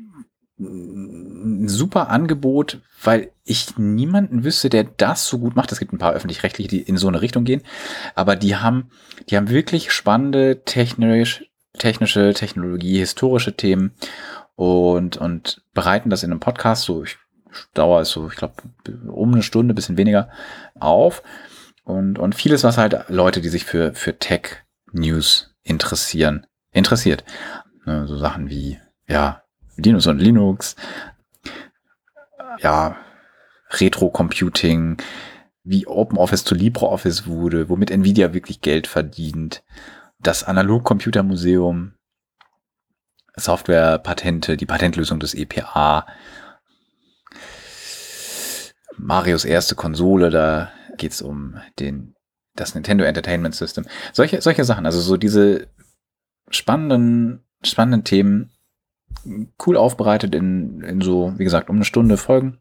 ein 1.47 1.67
super 1.67 2.09
Angebot, 2.09 2.81
weil 3.03 3.31
ich 3.43 3.77
niemanden 3.77 4.43
wüsste, 4.43 4.69
der 4.69 4.83
das 4.83 5.27
so 5.27 5.39
gut 5.39 5.55
macht. 5.55 5.71
Es 5.71 5.79
gibt 5.79 5.93
ein 5.93 5.99
paar 5.99 6.13
öffentlich-rechtliche, 6.13 6.69
die 6.69 6.81
in 6.81 6.97
so 6.97 7.07
eine 7.07 7.21
Richtung 7.21 7.43
gehen, 7.43 7.61
aber 8.15 8.35
die 8.35 8.55
haben, 8.55 8.89
die 9.29 9.37
haben 9.37 9.49
wirklich 9.49 9.91
spannende 9.91 10.63
technisch, 10.65 11.45
technische 11.77 12.33
Technologie, 12.33 12.97
historische 12.99 13.55
Themen 13.55 13.91
und, 14.55 15.17
und 15.17 15.61
bereiten 15.73 16.09
das 16.09 16.23
in 16.23 16.31
einem 16.31 16.39
Podcast, 16.39 16.83
so 16.83 17.03
ich, 17.03 17.17
Dauer 17.73 18.01
ist 18.01 18.11
so, 18.11 18.27
ich 18.27 18.35
glaube, 18.35 18.55
um 19.07 19.33
eine 19.33 19.43
Stunde, 19.43 19.73
bisschen 19.73 19.97
weniger 19.97 20.29
auf. 20.79 21.23
Und, 21.83 22.19
und 22.19 22.35
vieles, 22.35 22.63
was 22.63 22.77
halt 22.77 23.05
Leute, 23.07 23.39
die 23.41 23.49
sich 23.49 23.63
für, 23.63 23.93
für 23.93 24.17
Tech-News 24.17 25.55
interessieren, 25.63 26.45
interessiert. 26.71 27.23
Ne, 27.85 28.07
so 28.07 28.17
Sachen 28.17 28.49
wie, 28.49 28.79
ja, 29.07 29.43
Linux 29.77 30.07
und 30.07 30.19
Linux, 30.19 30.75
ja, 32.59 32.97
Retro-Computing, 33.69 34.97
wie 35.63 35.87
OpenOffice 35.87 36.45
zu 36.45 36.55
LibreOffice 36.55 37.27
wurde, 37.27 37.69
womit 37.69 37.91
Nvidia 37.91 38.33
wirklich 38.33 38.61
Geld 38.61 38.87
verdient, 38.87 39.63
das 40.19 40.43
Analog-Computer-Museum, 40.43 41.93
Software-Patente, 43.35 44.57
die 44.57 44.65
Patentlösung 44.65 45.19
des 45.19 45.33
EPA, 45.33 46.07
Marios 48.97 49.45
erste 49.45 49.75
Konsole, 49.75 50.29
da 50.29 50.71
geht's 50.97 51.21
um 51.21 51.57
den, 51.79 52.15
das 52.55 52.73
Nintendo 52.73 53.03
Entertainment 53.03 53.53
System. 53.53 53.85
Solche, 54.11 54.41
solche 54.41 54.65
Sachen, 54.65 54.85
also 54.85 54.99
so 54.99 55.17
diese 55.17 55.67
spannenden, 56.49 57.45
spannenden 57.63 58.03
Themen, 58.03 58.51
cool 59.65 59.77
aufbereitet 59.77 60.35
in, 60.35 60.81
in 60.81 61.01
so, 61.01 61.33
wie 61.37 61.43
gesagt, 61.43 61.69
um 61.69 61.77
eine 61.77 61.85
Stunde 61.85 62.17
Folgen. 62.17 62.59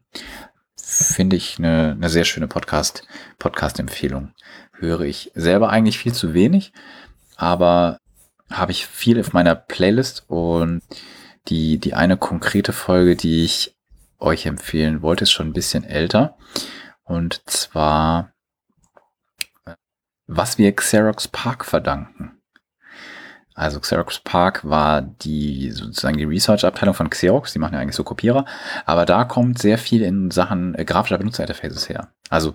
Finde 0.75 1.35
ich 1.35 1.57
eine, 1.57 1.91
eine 1.91 2.09
sehr 2.09 2.25
schöne 2.25 2.47
Podcast, 2.47 3.07
Podcast-Empfehlung. 3.39 4.33
Höre 4.73 5.01
ich 5.01 5.31
selber 5.35 5.69
eigentlich 5.69 5.97
viel 5.97 6.13
zu 6.13 6.33
wenig, 6.33 6.71
aber 7.35 7.99
habe 8.49 8.71
ich 8.71 8.85
viel 8.85 9.19
auf 9.19 9.33
meiner 9.33 9.55
Playlist 9.55 10.25
und 10.27 10.81
die, 11.47 11.77
die 11.77 11.93
eine 11.93 12.17
konkrete 12.17 12.73
Folge, 12.73 13.15
die 13.15 13.43
ich 13.43 13.75
euch 14.19 14.45
empfehlen 14.45 15.01
wollte, 15.01 15.23
ist 15.23 15.31
schon 15.31 15.47
ein 15.47 15.53
bisschen 15.53 15.83
älter. 15.83 16.37
Und 17.03 17.41
zwar, 17.49 18.33
was 20.25 20.57
wir 20.57 20.75
Xerox 20.75 21.27
Park 21.27 21.65
verdanken. 21.65 22.36
Also 23.57 23.79
Xerox 23.79 24.19
Park 24.19 24.69
war 24.69 25.01
die 25.01 25.71
sozusagen 25.71 26.17
die 26.17 26.25
Research-Abteilung 26.25 26.93
von 26.93 27.09
Xerox, 27.09 27.53
die 27.53 27.59
machen 27.59 27.73
ja 27.73 27.79
eigentlich 27.79 27.95
so 27.95 28.03
Kopierer, 28.03 28.45
aber 28.85 29.07
da 29.07 29.23
kommt 29.23 29.57
sehr 29.57 29.79
viel 29.79 30.03
in 30.03 30.29
Sachen 30.29 30.75
äh, 30.75 30.85
grafischer 30.85 31.17
Benutzerinterfaces 31.17 31.89
her. 31.89 32.09
Also 32.29 32.53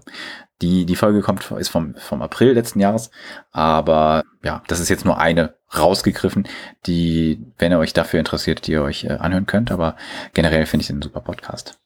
die, 0.61 0.87
die 0.87 0.95
Folge 0.95 1.21
kommt, 1.21 1.51
ist 1.51 1.71
vom, 1.71 1.97
vom 1.97 2.23
April 2.23 2.53
letzten 2.53 2.79
Jahres, 2.79 3.11
aber 3.51 4.23
ja, 4.45 4.63
das 4.69 4.79
ist 4.79 4.91
jetzt 4.91 5.05
nur 5.05 5.19
eine 5.19 5.57
rausgegriffen, 5.77 6.47
die, 6.87 7.45
wenn 7.59 7.73
ihr 7.73 7.81
euch 7.81 7.95
dafür 7.95 8.21
interessiert, 8.21 8.69
die 8.69 8.73
ihr 8.73 8.83
euch 8.83 9.03
äh, 9.03 9.15
anhören 9.15 9.47
könnt, 9.47 9.73
aber 9.73 9.97
generell 10.35 10.67
finde 10.67 10.83
ich 10.83 10.87
den 10.87 11.03
super 11.03 11.21
Podcast. 11.21 11.81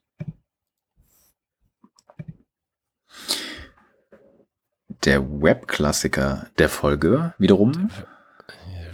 Der 5.07 5.23
Webklassiker 5.23 6.49
der 6.59 6.69
Folge 6.69 7.33
wiederum 7.39 7.89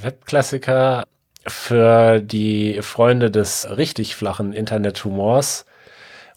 Webklassiker 0.02 1.04
für 1.46 2.20
die 2.20 2.80
Freunde 2.82 3.30
des 3.30 3.68
richtig 3.76 4.14
flachen 4.14 4.52
Internethumors. 4.52 5.66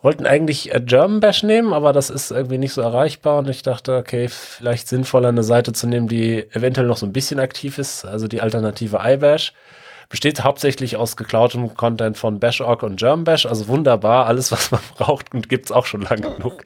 Wollten 0.02 0.28
eigentlich 0.28 0.72
German 0.86 1.20
Bash 1.20 1.42
nehmen, 1.44 1.74
aber 1.74 1.92
das 1.92 2.10
ist 2.10 2.30
irgendwie 2.30 2.60
nicht 2.60 2.74
so 2.74 2.82
erreichbar 2.82 3.40
und 3.40 3.50
ich 3.50 3.64
dachte, 3.64 3.98
okay, 3.98 4.28
vielleicht 4.28 4.88
sinnvoller 4.88 5.30
eine 5.30 5.44
Seite 5.44 5.74
zu 5.74 5.88
nehmen, 5.88 6.08
die 6.08 6.48
eventuell 6.52 6.86
noch 6.86 6.98
so 6.98 7.08
ein 7.08 7.14
bisschen 7.14 7.40
aktiv 7.40 7.80
ist, 7.80 8.06
also 8.06 8.28
die 8.28 8.42
Alternative 8.42 9.00
iBash. 9.02 9.54
Besteht 10.08 10.44
hauptsächlich 10.44 10.98
aus 10.98 11.18
geklautem 11.18 11.74
Content 11.74 12.18
von 12.18 12.40
Bash.org 12.40 12.84
und 12.84 12.98
German 12.98 13.24
Bash, 13.24 13.48
also 13.48 13.68
wunderbar, 13.68 14.28
alles, 14.28 14.52
was 14.52 14.70
man 14.70 14.82
braucht 14.98 15.34
und 15.34 15.50
gibt 15.50 15.66
es 15.66 15.72
auch 15.72 15.88
schon 15.88 16.02
lang 16.02 16.22
genug. 16.22 16.64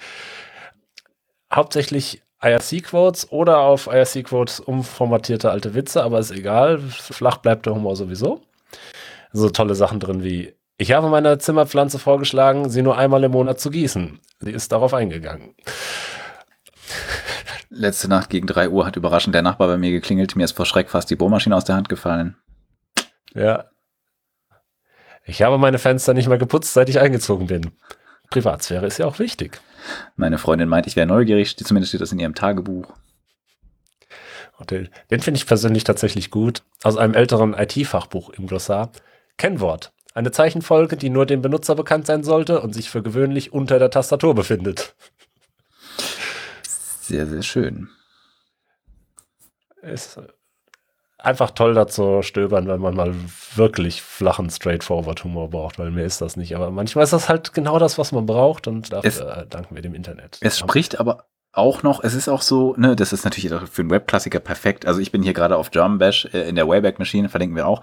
Hauptsächlich 1.53 2.21
IRC-Quotes 2.41 3.31
oder 3.31 3.59
auf 3.59 3.87
IRC-Quotes 3.87 4.59
umformatierte 4.59 5.51
alte 5.51 5.73
Witze, 5.73 6.03
aber 6.03 6.19
ist 6.19 6.31
egal. 6.31 6.79
Flach 6.79 7.37
bleibt 7.37 7.65
der 7.65 7.75
Humor 7.75 7.95
sowieso. 7.95 8.41
So 9.33 9.49
tolle 9.49 9.75
Sachen 9.75 9.99
drin 9.99 10.23
wie, 10.23 10.53
ich 10.77 10.93
habe 10.93 11.09
meiner 11.09 11.37
Zimmerpflanze 11.39 11.99
vorgeschlagen, 11.99 12.69
sie 12.69 12.81
nur 12.81 12.97
einmal 12.97 13.23
im 13.23 13.31
Monat 13.31 13.59
zu 13.59 13.69
gießen. 13.69 14.19
Sie 14.39 14.51
ist 14.51 14.71
darauf 14.71 14.93
eingegangen. 14.93 15.53
Letzte 17.69 18.07
Nacht 18.07 18.29
gegen 18.29 18.47
drei 18.47 18.69
Uhr 18.69 18.85
hat 18.85 18.95
überraschend 18.95 19.35
der 19.35 19.41
Nachbar 19.41 19.67
bei 19.67 19.77
mir 19.77 19.91
geklingelt. 19.91 20.35
Mir 20.35 20.45
ist 20.45 20.53
vor 20.55 20.65
Schreck 20.65 20.89
fast 20.89 21.09
die 21.09 21.15
Bohrmaschine 21.15 21.55
aus 21.55 21.65
der 21.65 21.75
Hand 21.75 21.89
gefallen. 21.89 22.37
Ja. 23.35 23.65
Ich 25.25 25.43
habe 25.43 25.57
meine 25.57 25.77
Fenster 25.77 26.13
nicht 26.13 26.29
mehr 26.29 26.39
geputzt, 26.39 26.73
seit 26.73 26.89
ich 26.89 26.99
eingezogen 26.99 27.47
bin. 27.47 27.71
Privatsphäre 28.31 28.87
ist 28.87 28.97
ja 28.97 29.05
auch 29.05 29.19
wichtig. 29.19 29.61
Meine 30.15 30.37
Freundin 30.37 30.69
meint, 30.69 30.87
ich 30.87 30.95
wäre 30.95 31.07
neugierig, 31.07 31.57
zumindest 31.57 31.89
steht 31.89 32.01
das 32.01 32.11
in 32.11 32.19
ihrem 32.19 32.35
Tagebuch. 32.35 32.93
Den, 34.69 34.89
den 35.09 35.21
finde 35.21 35.37
ich 35.37 35.47
persönlich 35.47 35.85
tatsächlich 35.85 36.31
gut. 36.31 36.63
Aus 36.83 36.97
einem 36.97 37.13
älteren 37.13 37.53
IT-Fachbuch 37.53 38.29
im 38.31 38.47
Glossar. 38.47 38.91
Kennwort. 39.37 39.93
Eine 40.13 40.31
Zeichenfolge, 40.31 40.97
die 40.97 41.09
nur 41.09 41.25
dem 41.25 41.41
Benutzer 41.41 41.75
bekannt 41.75 42.07
sein 42.07 42.23
sollte 42.23 42.61
und 42.61 42.73
sich 42.73 42.89
für 42.89 43.01
gewöhnlich 43.01 43.53
unter 43.53 43.79
der 43.79 43.89
Tastatur 43.89 44.35
befindet. 44.35 44.95
Sehr, 46.63 47.25
sehr 47.25 47.41
schön. 47.41 47.89
Ist 49.81 50.19
einfach 51.19 51.51
toll 51.51 51.73
dazu 51.73 52.21
stöbern, 52.21 52.67
wenn 52.67 52.79
man 52.79 52.95
mal 52.95 53.13
wirklich 53.55 54.01
flachen 54.01 54.49
Straightforward-Humor 54.49 55.49
braucht, 55.49 55.77
weil 55.77 55.91
mir 55.91 56.05
ist 56.05 56.21
das 56.21 56.37
nicht. 56.37 56.55
Aber 56.55 56.71
manchmal 56.71 57.03
ist 57.03 57.13
das 57.13 57.29
halt 57.29 57.53
genau 57.53 57.77
das, 57.77 57.97
was 57.97 58.11
man 58.11 58.25
braucht 58.25 58.67
und 58.67 58.91
dafür 58.91 59.09
es, 59.09 59.19
äh, 59.19 59.45
danken 59.47 59.75
wir 59.75 59.81
dem 59.81 59.93
Internet. 59.93 60.37
Es 60.41 60.57
spricht 60.57 60.99
aber 60.99 61.25
auch 61.51 61.83
noch, 61.83 62.03
es 62.03 62.13
ist 62.13 62.29
auch 62.29 62.41
so, 62.41 62.75
ne, 62.77 62.95
das 62.95 63.11
ist 63.11 63.25
natürlich 63.25 63.51
für 63.69 63.81
einen 63.81 63.91
Webklassiker 63.91 64.39
perfekt. 64.39 64.85
Also 64.85 64.99
ich 64.99 65.11
bin 65.11 65.23
hier 65.23 65.33
gerade 65.33 65.57
auf 65.57 65.69
Drum 65.69 65.97
Bash 65.97 66.25
äh, 66.33 66.47
in 66.47 66.55
der 66.55 66.67
Wayback 66.67 66.99
Machine, 66.99 67.29
verlinken 67.29 67.55
wir 67.55 67.67
auch. 67.67 67.81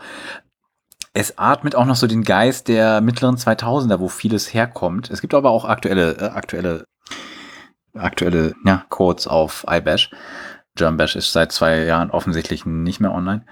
Es 1.12 1.38
atmet 1.38 1.74
auch 1.74 1.86
noch 1.86 1.96
so 1.96 2.06
den 2.06 2.24
Geist 2.24 2.68
der 2.68 3.00
mittleren 3.00 3.36
2000er, 3.36 4.00
wo 4.00 4.08
vieles 4.08 4.52
herkommt. 4.52 5.10
Es 5.10 5.20
gibt 5.20 5.34
aber 5.34 5.50
auch 5.50 5.64
aktuelle, 5.64 6.16
äh, 6.18 6.24
aktuelle, 6.24 6.84
aktuelle, 7.94 8.54
ja, 8.64 8.84
Codes 8.88 9.26
auf 9.26 9.64
iBash. 9.68 10.10
German 10.76 10.96
Bash 10.96 11.16
ist 11.16 11.32
seit 11.32 11.52
zwei 11.52 11.84
Jahren 11.84 12.10
offensichtlich 12.10 12.64
nicht 12.64 13.00
mehr 13.00 13.12
online. 13.12 13.44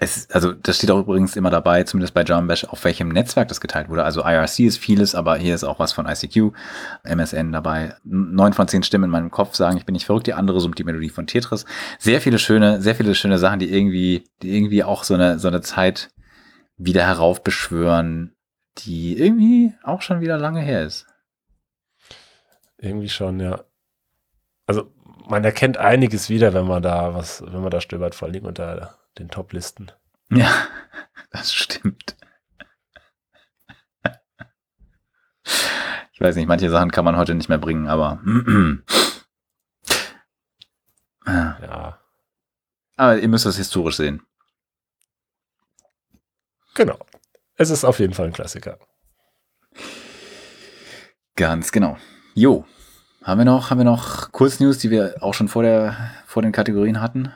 Es, 0.00 0.30
also 0.30 0.52
das 0.52 0.76
steht 0.76 0.92
auch 0.92 1.00
übrigens 1.00 1.34
immer 1.34 1.50
dabei, 1.50 1.82
zumindest 1.82 2.14
bei 2.14 2.22
German 2.22 2.46
Bash, 2.46 2.64
auf 2.64 2.84
welchem 2.84 3.08
Netzwerk 3.08 3.48
das 3.48 3.60
geteilt 3.60 3.88
wurde. 3.88 4.04
Also 4.04 4.20
IRC 4.20 4.60
ist 4.60 4.78
vieles, 4.78 5.16
aber 5.16 5.36
hier 5.36 5.56
ist 5.56 5.64
auch 5.64 5.80
was 5.80 5.92
von 5.92 6.06
ICQ, 6.06 6.52
MSN 7.02 7.50
dabei. 7.50 7.96
Neun 8.04 8.52
von 8.52 8.68
zehn 8.68 8.84
Stimmen 8.84 9.04
in 9.04 9.10
meinem 9.10 9.32
Kopf 9.32 9.56
sagen, 9.56 9.76
ich 9.76 9.86
bin 9.86 9.94
nicht 9.94 10.06
verrückt. 10.06 10.28
Die 10.28 10.34
andere 10.34 10.60
summt 10.60 10.78
die 10.78 10.84
Melodie 10.84 11.08
von 11.08 11.26
Tetris. 11.26 11.64
Sehr 11.98 12.20
viele 12.20 12.38
schöne, 12.38 12.80
sehr 12.80 12.94
viele 12.94 13.16
schöne 13.16 13.38
Sachen, 13.38 13.58
die 13.58 13.72
irgendwie, 13.72 14.24
die 14.42 14.54
irgendwie 14.56 14.84
auch 14.84 15.02
so 15.02 15.14
eine, 15.14 15.40
so 15.40 15.48
eine 15.48 15.62
Zeit 15.62 16.10
wieder 16.76 17.04
heraufbeschwören, 17.04 18.36
die 18.78 19.18
irgendwie 19.18 19.74
auch 19.82 20.02
schon 20.02 20.20
wieder 20.20 20.38
lange 20.38 20.60
her 20.60 20.84
ist. 20.84 21.06
Irgendwie 22.78 23.08
schon, 23.08 23.40
ja. 23.40 23.64
Also 24.66 24.92
man 25.28 25.44
erkennt 25.44 25.76
einiges 25.76 26.28
wieder, 26.30 26.54
wenn 26.54 26.66
man 26.66 26.82
da 26.82 27.14
was, 27.14 27.42
wenn 27.42 27.60
man 27.60 27.70
da 27.70 27.80
stöbert, 27.80 28.14
vor 28.14 28.28
allem 28.28 28.44
unter 28.46 28.98
den 29.18 29.28
Top-Listen. 29.28 29.92
Ja, 30.30 30.50
das 31.30 31.52
stimmt. 31.54 32.16
Ich 36.12 36.20
weiß 36.20 36.34
nicht, 36.34 36.48
manche 36.48 36.68
Sachen 36.68 36.90
kann 36.90 37.04
man 37.04 37.16
heute 37.16 37.34
nicht 37.34 37.48
mehr 37.48 37.58
bringen, 37.58 37.86
aber 37.86 38.20
ja. 41.26 42.00
Aber 42.96 43.18
ihr 43.18 43.28
müsst 43.28 43.46
das 43.46 43.56
historisch 43.56 43.96
sehen. 43.98 44.22
Genau. 46.74 46.98
Es 47.54 47.70
ist 47.70 47.84
auf 47.84 48.00
jeden 48.00 48.14
Fall 48.14 48.26
ein 48.26 48.32
Klassiker. 48.32 48.78
Ganz 51.36 51.70
genau. 51.70 51.96
Jo, 52.34 52.66
haben 53.28 53.38
wir 53.38 53.44
noch, 53.44 53.68
haben 53.68 53.78
wir 53.78 53.84
noch 53.84 54.32
Kurznews, 54.32 54.78
die 54.78 54.90
wir 54.90 55.16
auch 55.20 55.34
schon 55.34 55.48
vor 55.48 55.62
der, 55.62 55.94
vor 56.24 56.40
den 56.40 56.50
Kategorien 56.50 57.00
hatten? 57.00 57.30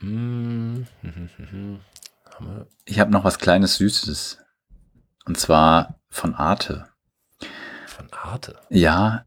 Mm. 0.00 0.82
Ich 2.84 2.98
habe 2.98 3.12
noch 3.12 3.22
was 3.22 3.38
kleines 3.38 3.76
Süßes. 3.76 4.38
Und 5.24 5.38
zwar 5.38 6.00
von 6.08 6.34
Arte. 6.34 6.88
Von 7.86 8.08
Arte? 8.12 8.58
Ja. 8.70 9.24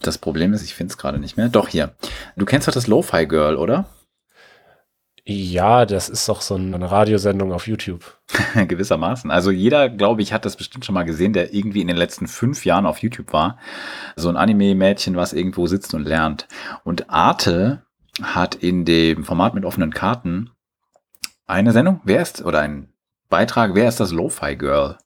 Das 0.00 0.16
Problem 0.16 0.54
ist, 0.54 0.62
ich 0.62 0.74
finde 0.74 0.92
es 0.92 0.96
gerade 0.96 1.18
nicht 1.18 1.36
mehr. 1.36 1.50
Doch 1.50 1.68
hier. 1.68 1.94
Du 2.34 2.46
kennst 2.46 2.66
doch 2.66 2.72
das 2.72 2.86
Lo-Fi 2.86 3.26
Girl, 3.26 3.56
oder? 3.56 3.84
Ja, 5.24 5.86
das 5.86 6.08
ist 6.08 6.28
doch 6.28 6.40
so 6.40 6.56
eine 6.56 6.90
Radiosendung 6.90 7.52
auf 7.52 7.68
YouTube. 7.68 8.18
Gewissermaßen. 8.54 9.30
Also 9.30 9.52
jeder, 9.52 9.88
glaube 9.88 10.20
ich, 10.20 10.32
hat 10.32 10.44
das 10.44 10.56
bestimmt 10.56 10.84
schon 10.84 10.94
mal 10.94 11.04
gesehen, 11.04 11.32
der 11.32 11.54
irgendwie 11.54 11.80
in 11.80 11.86
den 11.86 11.96
letzten 11.96 12.26
fünf 12.26 12.64
Jahren 12.64 12.86
auf 12.86 12.98
YouTube 12.98 13.32
war. 13.32 13.58
So 14.16 14.28
ein 14.28 14.36
Anime-Mädchen, 14.36 15.14
was 15.14 15.32
irgendwo 15.32 15.68
sitzt 15.68 15.94
und 15.94 16.04
lernt. 16.04 16.48
Und 16.82 17.08
Arte 17.08 17.82
hat 18.20 18.56
in 18.56 18.84
dem 18.84 19.22
Format 19.22 19.54
mit 19.54 19.64
offenen 19.64 19.92
Karten 19.92 20.50
eine 21.46 21.72
Sendung, 21.72 22.00
wer 22.04 22.20
ist, 22.20 22.44
oder 22.44 22.60
ein 22.60 22.88
Beitrag, 23.28 23.74
wer 23.74 23.88
ist 23.88 24.00
das 24.00 24.10
Lo-Fi 24.10 24.56
Girl? 24.56 24.98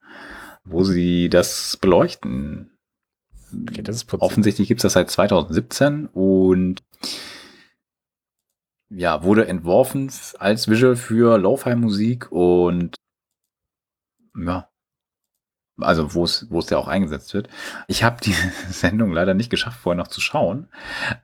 Wo 0.65 0.83
sie 0.83 1.29
das 1.29 1.77
beleuchten. 1.77 2.71
Okay, 3.53 3.83
das 3.83 3.97
ist 3.97 4.13
Offensichtlich 4.15 4.67
gibt 4.67 4.79
es 4.79 4.83
das 4.83 4.95
seit 4.95 5.11
2017 5.11 6.07
und 6.07 6.83
ja, 8.91 9.23
wurde 9.23 9.49
entworfen 9.49 10.11
als 10.39 10.69
Visual 10.69 10.97
für 10.97 11.39
Lo-Fi-Musik 11.39 12.31
und 12.31 12.97
ja, 14.37 14.69
also 15.79 16.15
wo 16.15 16.25
es 16.25 16.47
wo 16.51 16.61
es 16.61 16.71
ja 16.71 16.79
auch 16.79 16.89
eingesetzt 16.89 17.35
wird. 17.35 17.49
Ich 17.89 18.05
habe 18.05 18.21
die 18.23 18.35
Sendung 18.71 19.13
leider 19.13 19.35
nicht 19.35 19.51
geschafft, 19.51 19.81
vorher 19.81 20.01
noch 20.01 20.09
zu 20.09 20.21
schauen, 20.21 20.69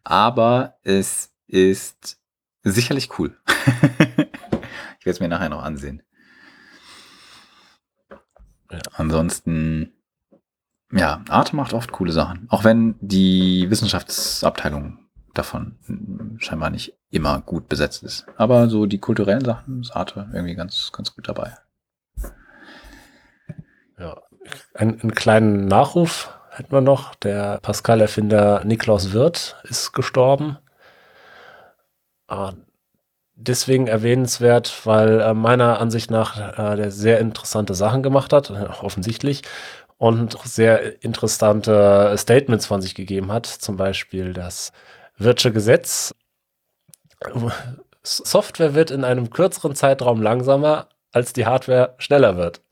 aber 0.04 0.78
es 0.82 1.32
ist 1.46 2.18
sicherlich 2.62 3.18
cool. 3.18 3.36
ich 3.98 5.06
werde 5.06 5.10
es 5.10 5.20
mir 5.20 5.28
nachher 5.28 5.48
noch 5.48 5.62
ansehen. 5.62 6.02
Ja. 8.70 8.78
Ansonsten, 8.94 9.92
ja, 10.90 11.22
Arte 11.28 11.54
macht 11.56 11.74
oft 11.74 11.92
coole 11.92 12.12
Sachen, 12.12 12.46
auch 12.48 12.64
wenn 12.64 12.96
die 13.00 13.68
Wissenschaftsabteilung 13.68 14.98
davon 15.34 15.78
scheinbar 16.38 16.70
nicht 16.70 16.94
immer 17.12 17.40
gut 17.42 17.68
besetzt 17.68 18.02
ist. 18.02 18.26
Aber 18.36 18.68
so 18.68 18.86
die 18.86 18.98
kulturellen 18.98 19.44
Sachen 19.44 19.82
ist 19.82 19.92
irgendwie 19.94 20.54
ganz, 20.54 20.90
ganz 20.92 21.14
gut 21.14 21.28
dabei. 21.28 21.56
Ja, 23.98 24.16
Ein, 24.74 25.00
einen 25.00 25.14
kleinen 25.14 25.66
Nachruf 25.66 26.30
hätten 26.50 26.72
wir 26.72 26.80
noch. 26.80 27.14
Der 27.16 27.58
Pascal-Erfinder 27.62 28.64
Niklaus 28.64 29.12
Wirth 29.12 29.56
ist 29.64 29.92
gestorben. 29.92 30.58
Ah, 32.26 32.54
deswegen 33.34 33.86
erwähnenswert, 33.88 34.86
weil 34.86 35.20
äh, 35.20 35.34
meiner 35.34 35.80
Ansicht 35.80 36.10
nach 36.10 36.58
äh, 36.58 36.76
der 36.76 36.90
sehr 36.90 37.20
interessante 37.20 37.74
Sachen 37.74 38.02
gemacht 38.02 38.32
hat, 38.32 38.50
äh, 38.50 38.68
offensichtlich, 38.80 39.42
und 39.98 40.36
sehr 40.44 41.04
interessante 41.04 42.14
Statements 42.16 42.66
von 42.66 42.82
sich 42.82 42.94
gegeben 42.94 43.30
hat. 43.30 43.46
Zum 43.46 43.76
Beispiel 43.76 44.32
das 44.32 44.72
Wirtsche 45.16 45.52
Gesetz. 45.52 46.14
Software 48.02 48.74
wird 48.74 48.90
in 48.90 49.04
einem 49.04 49.30
kürzeren 49.30 49.74
Zeitraum 49.74 50.22
langsamer, 50.22 50.88
als 51.12 51.32
die 51.32 51.46
Hardware 51.46 51.94
schneller 51.98 52.36
wird. 52.36 52.62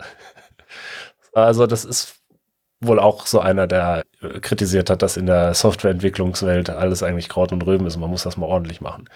Also 1.32 1.66
das 1.66 1.84
ist 1.84 2.16
wohl 2.80 2.98
auch 2.98 3.26
so 3.26 3.40
einer, 3.40 3.66
der 3.66 4.04
kritisiert 4.40 4.90
hat, 4.90 5.02
dass 5.02 5.16
in 5.16 5.26
der 5.26 5.54
Softwareentwicklungswelt 5.54 6.70
alles 6.70 7.02
eigentlich 7.02 7.28
Kraut 7.28 7.52
und 7.52 7.64
Rüben 7.66 7.86
ist. 7.86 7.96
Man 7.96 8.10
muss 8.10 8.24
das 8.24 8.36
mal 8.36 8.46
ordentlich 8.46 8.80
machen. 8.80 9.08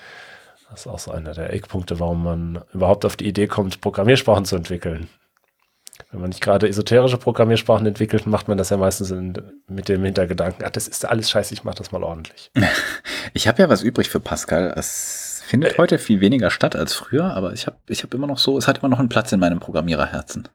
Das 0.71 0.81
ist 0.81 0.87
auch 0.87 0.99
so 0.99 1.11
einer 1.11 1.33
der 1.33 1.53
Eckpunkte, 1.53 2.01
warum 2.01 2.25
man 2.25 2.65
überhaupt 2.73 3.05
auf 3.05 3.17
die 3.17 3.27
Idee 3.27 3.47
kommt, 3.47 3.81
Programmiersprachen 3.81 4.45
zu 4.45 4.57
entwickeln. 4.57 5.09
Wenn 6.15 6.21
man 6.21 6.31
nicht 6.31 6.43
gerade 6.43 6.69
esoterische 6.69 7.19
Programmiersprachen 7.19 7.85
entwickelt, 7.89 8.25
macht 8.29 8.47
man 8.47 8.57
das 8.57 8.71
ja 8.71 8.77
meistens 8.77 9.11
in, 9.11 9.35
mit 9.67 9.89
dem 9.89 10.05
Hintergedanken, 10.05 10.65
ach, 10.65 10.71
das 10.71 10.87
ist 10.87 11.05
alles 11.05 11.29
scheiße, 11.29 11.53
ich 11.53 11.65
mache 11.65 11.75
das 11.79 11.91
mal 11.91 12.05
ordentlich. 12.05 12.53
Ich 13.33 13.49
habe 13.49 13.61
ja 13.61 13.69
was 13.69 13.83
übrig 13.83 14.11
für 14.11 14.21
Pascal. 14.21 14.73
Es 14.77 15.43
findet 15.47 15.73
äh, 15.73 15.79
heute 15.79 15.99
viel 15.99 16.21
weniger 16.21 16.51
statt 16.51 16.77
als 16.77 16.93
früher, 16.93 17.35
aber 17.35 17.53
ich 17.53 17.67
habe 17.67 17.79
ich 17.89 18.05
hab 18.05 18.15
immer 18.15 18.29
noch 18.29 18.39
so, 18.39 18.57
es 18.57 18.69
hat 18.69 18.79
immer 18.79 18.89
noch 18.89 19.01
einen 19.01 19.09
Platz 19.09 19.33
in 19.33 19.41
meinem 19.41 19.59
Programmiererherzen. 19.59 20.47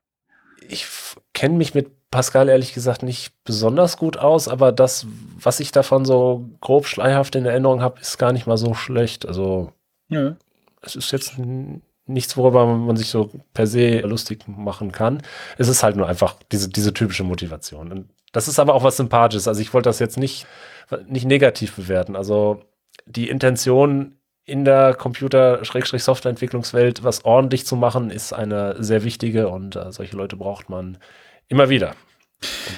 Ich 0.70 0.88
kenne 1.34 1.58
mich 1.58 1.74
mit 1.74 2.10
Pascal 2.10 2.48
ehrlich 2.48 2.74
gesagt 2.74 3.04
nicht 3.04 3.34
besonders 3.44 3.98
gut 3.98 4.16
aus, 4.16 4.48
aber 4.48 4.72
das, 4.72 5.08
was 5.38 5.60
ich 5.60 5.74
davon 5.74 6.06
so 6.06 6.48
grob 6.62 6.86
schleierhaft 6.86 7.36
in 7.36 7.46
Erinnerung 7.46 7.82
habe, 7.82 8.00
ist 8.00 8.18
gar 8.18 8.32
nicht 8.32 8.48
mal 8.48 8.58
so 8.58 8.76
schlecht. 8.76 9.26
Also 9.28 9.74
ja. 10.08 10.38
es 10.82 10.96
ist 10.96 11.12
jetzt 11.12 11.38
nichts, 12.10 12.38
worüber 12.38 12.66
man 12.66 12.98
sich 12.98 13.10
so 13.10 13.30
per 13.54 13.68
se 13.68 14.00
lustig 14.00 14.48
machen 14.48 14.92
kann. 14.92 15.22
Es 15.58 15.68
ist 15.68 15.84
halt 15.84 15.96
nur 15.96 16.08
einfach 16.08 16.36
diese, 16.52 16.70
diese 16.70 16.94
typische 16.94 17.24
Motivation. 17.24 17.92
Und 17.92 18.10
das 18.32 18.48
ist 18.48 18.60
aber 18.60 18.74
auch 18.74 18.84
was 18.84 18.98
Sympathisches. 18.98 19.48
Also 19.48 19.62
ich 19.62 19.74
wollte 19.74 19.90
das 19.90 20.00
jetzt 20.00 20.18
nicht, 20.18 20.46
nicht 21.08 21.26
negativ 21.26 21.76
bewerten. 21.76 22.16
Also 22.16 22.62
die 23.06 23.30
Intention 23.30 24.16
in 24.46 24.66
der 24.66 24.96
Computer-Softwareentwicklungswelt 24.96 27.04
was 27.04 27.24
ordentlich 27.24 27.66
zu 27.66 27.76
machen, 27.76 28.10
ist 28.10 28.34
eine 28.34 28.84
sehr 28.84 29.04
wichtige 29.04 29.48
und 29.48 29.76
äh, 29.76 29.92
solche 29.92 30.18
Leute 30.18 30.36
braucht 30.36 30.70
man 30.70 30.98
immer 31.48 31.70
wieder. 31.70 31.96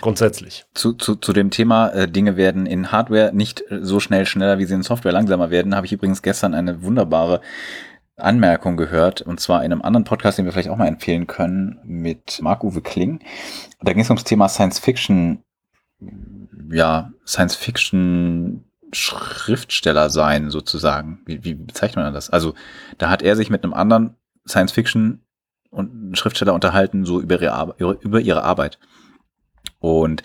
Grundsätzlich. 0.02 0.66
Zu, 0.74 0.94
zu, 0.94 1.16
zu 1.16 1.34
dem 1.34 1.52
Thema, 1.52 1.90
äh, 1.90 2.08
Dinge 2.08 2.36
werden 2.36 2.66
in 2.66 2.92
Hardware 2.92 3.32
nicht 3.34 3.64
so 3.70 4.00
schnell 4.00 4.26
schneller, 4.26 4.58
wie 4.58 4.66
sie 4.66 4.74
in 4.74 4.84
Software 4.84 5.12
langsamer 5.12 5.50
werden, 5.50 5.76
habe 5.76 5.86
ich 5.86 5.94
übrigens 5.94 6.22
gestern 6.22 6.54
eine 6.54 6.82
wunderbare 6.82 7.42
Anmerkung 8.22 8.78
gehört, 8.78 9.22
und 9.22 9.40
zwar 9.40 9.64
in 9.64 9.72
einem 9.72 9.82
anderen 9.82 10.04
Podcast, 10.04 10.38
den 10.38 10.46
wir 10.46 10.52
vielleicht 10.52 10.70
auch 10.70 10.78
mal 10.78 10.88
empfehlen 10.88 11.28
können, 11.28 11.80
mit 11.84 12.40
Marc-Uwe 12.42 12.82
Kling. 12.82 13.20
Da 13.82 13.94
ging 13.94 14.02
es 14.02 14.10
ums 14.10 14.24
Thema 14.24 14.50
Science 14.50 14.80
Fiction, 14.80 15.44
ja, 16.72 17.12
Science 17.26 17.56
Fiction 17.56 18.66
Schriftsteller 18.94 20.10
sein, 20.10 20.50
sozusagen. 20.50 21.22
Wie, 21.26 21.44
wie 21.44 21.54
bezeichnet 21.54 22.04
man 22.04 22.14
das? 22.14 22.30
Also, 22.30 22.54
da 22.98 23.10
hat 23.10 23.22
er 23.22 23.36
sich 23.36 23.50
mit 23.50 23.64
einem 23.64 23.74
anderen 23.74 24.16
Science 24.48 24.72
Fiction 24.72 25.22
und 25.70 26.18
Schriftsteller 26.18 26.54
unterhalten, 26.54 27.06
so 27.06 27.22
über 27.22 27.42
ihre, 27.42 27.76
über 28.02 28.20
ihre 28.20 28.44
Arbeit. 28.44 28.80
Und 29.80 30.24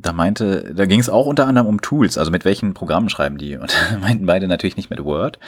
da 0.00 0.12
meinte, 0.12 0.72
da 0.74 0.86
ging 0.86 1.00
es 1.00 1.08
auch 1.08 1.26
unter 1.26 1.46
anderem 1.46 1.66
um 1.66 1.82
Tools, 1.82 2.18
also 2.18 2.30
mit 2.30 2.44
welchen 2.44 2.72
Programmen 2.72 3.08
schreiben 3.08 3.36
die. 3.36 3.56
Und 3.56 3.74
meinten 4.00 4.26
beide 4.26 4.48
natürlich 4.48 4.76
nicht 4.76 4.90
mit 4.90 5.04
Word. 5.04 5.38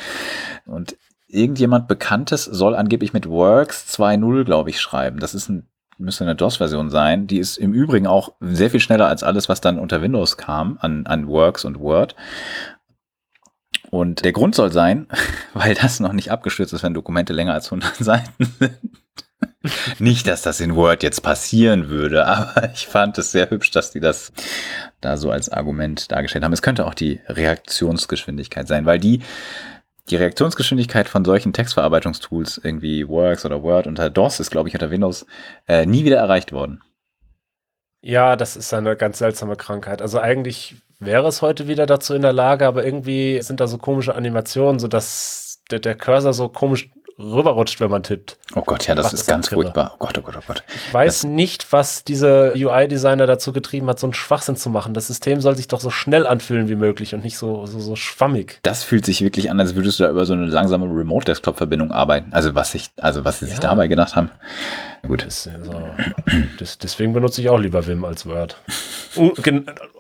Und 0.67 0.97
irgendjemand 1.33 1.89
Bekanntes 1.89 2.45
soll 2.45 2.75
angeblich 2.75 3.13
mit 3.13 3.29
Works 3.29 3.87
2.0, 3.97 4.45
glaube 4.45 4.71
ich, 4.71 4.81
schreiben. 4.81 5.21
Das 5.21 5.35
ist 5.35 5.49
ein, 5.49 5.69
müsste 5.99 6.25
eine 6.25 6.37
DOS-Version 6.37 6.91
sein. 6.91 7.27
Die 7.27 7.39
ist 7.39 7.57
im 7.57 7.73
Übrigen 7.73 8.07
auch 8.07 8.33
sehr 8.41 8.71
viel 8.71 8.81
schneller 8.81 9.07
als 9.07 9.23
alles, 9.23 9.49
was 9.49 9.61
dann 9.61 9.79
unter 9.79 10.03
Windows 10.03 10.37
kam, 10.37 10.79
an, 10.81 11.07
an 11.07 11.29
Works 11.29 11.65
und 11.65 11.79
Word. 11.79 12.17
Und 13.91 14.25
der 14.25 14.33
Grund 14.33 14.55
soll 14.55 14.73
sein, 14.73 15.07
weil 15.55 15.75
das 15.75 16.01
noch 16.01 16.13
nicht 16.13 16.31
abgestürzt 16.31 16.73
ist, 16.73 16.83
wenn 16.83 16.95
Dokumente 16.95 17.33
länger 17.33 17.55
als 17.55 17.67
100 17.67 17.97
Seiten 17.99 18.45
sind. 18.59 18.79
nicht, 19.99 20.27
dass 20.27 20.43
das 20.43 20.61
in 20.61 20.75
Word 20.75 21.03
jetzt 21.03 21.23
passieren 21.23 21.89
würde, 21.89 22.27
aber 22.27 22.71
ich 22.73 22.87
fand 22.87 23.19
es 23.19 23.33
sehr 23.33 23.51
hübsch, 23.51 23.71
dass 23.71 23.91
die 23.91 24.01
das 24.01 24.33
da 25.01 25.17
so 25.17 25.31
als 25.31 25.49
Argument 25.49 26.11
dargestellt 26.11 26.45
haben. 26.45 26.53
Es 26.53 26.63
könnte 26.63 26.87
auch 26.87 26.95
die 26.95 27.21
Reaktionsgeschwindigkeit 27.27 28.69
sein, 28.69 28.85
weil 28.85 28.99
die 28.99 29.21
die 30.11 30.17
Reaktionsgeschwindigkeit 30.17 31.09
von 31.09 31.25
solchen 31.25 31.53
Textverarbeitungstools, 31.53 32.61
irgendwie 32.63 33.09
Works 33.09 33.45
oder 33.45 33.63
Word 33.63 33.87
unter 33.87 34.11
DOS 34.11 34.41
ist, 34.41 34.51
glaube 34.51 34.69
ich, 34.69 34.75
unter 34.75 34.91
Windows, 34.91 35.27
äh, 35.69 35.87
nie 35.87 36.05
wieder 36.05 36.19
erreicht 36.19 36.53
worden. 36.53 36.83
Ja, 38.03 38.37
das 38.37 38.57
ist 38.57 38.73
eine 38.73 38.97
ganz 38.97 39.19
seltsame 39.19 39.57
Krankheit. 39.57 40.01
Also 40.01 40.19
eigentlich 40.19 40.77
wäre 40.99 41.29
es 41.29 41.43
heute 41.43 41.69
wieder 41.69 41.87
dazu 41.87 42.15
in 42.15 42.23
der 42.23 42.33
Lage, 42.33 42.67
aber 42.67 42.85
irgendwie 42.85 43.41
sind 43.43 43.61
da 43.61 43.67
so 43.67 43.79
komische 43.79 44.15
Animationen, 44.15 44.79
sodass 44.79 45.63
der, 45.71 45.81
der 45.81 45.97
Cursor 45.97 46.33
so 46.33 46.49
komisch 46.49 46.91
rüberrutscht, 47.21 47.81
wenn 47.81 47.91
man 47.91 48.03
tippt. 48.03 48.39
Oh 48.55 48.63
Gott, 48.63 48.87
ja, 48.87 48.95
das 48.95 49.05
Macht 49.05 49.13
ist 49.15 49.21
das 49.21 49.27
ganz 49.27 49.49
furchtbar. 49.49 49.93
Oh 49.95 49.99
Gott, 49.99 50.19
oh 50.19 50.23
Gott, 50.23 50.37
oh 50.39 50.43
Gott. 50.47 50.65
Ich 50.75 50.95
weiß 50.95 51.23
das 51.23 51.25
nicht, 51.25 51.73
was 51.73 52.05
diese 52.05 52.53
UI-Designer 52.57 53.27
dazu 53.27 53.53
getrieben 53.53 53.89
hat, 53.89 53.99
so 53.99 54.07
einen 54.07 54.15
Schwachsinn 54.15 54.57
zu 54.57 54.71
machen. 54.71 54.95
Das 54.95 55.07
System 55.07 55.41
soll 55.41 55.57
sich 55.57 55.69
doch 55.69 55.81
so 55.81 55.91
schnell 55.91 56.27
anfühlen 56.27 56.69
wie 56.69 56.75
möglich 56.75 57.15
und 57.15 57.23
nicht 57.23 57.37
so, 57.37 57.67
so, 57.67 57.79
so 57.79 57.97
schwammig. 57.97 58.59
Das 58.63 58.83
fühlt 58.83 59.05
sich 59.05 59.23
wirklich 59.23 59.51
an, 59.51 59.61
als 59.61 59.75
würdest 59.75 60.01
du 60.01 60.05
da 60.05 60.11
über 60.11 60.25
so 60.25 60.33
eine 60.33 60.47
langsame 60.47 60.87
Remote-Desktop-Verbindung 60.87 61.93
arbeiten. 61.93 62.33
Also 62.33 62.55
was 62.55 62.75
ich, 62.75 62.91
also 62.97 63.25
was 63.25 63.41
sie 63.41 63.47
ja. 63.47 63.51
sich 63.51 63.61
dabei 63.61 63.89
gedacht 63.89 64.17
haben. 64.17 64.31
Gut. 65.07 65.25
Das, 65.25 65.49
also, 65.49 65.73
das, 66.59 66.79
deswegen 66.79 67.13
benutze 67.13 67.41
ich 67.41 67.49
auch 67.49 67.59
lieber 67.59 67.87
Vim 67.87 68.05
als 68.05 68.27
Word. 68.27 68.57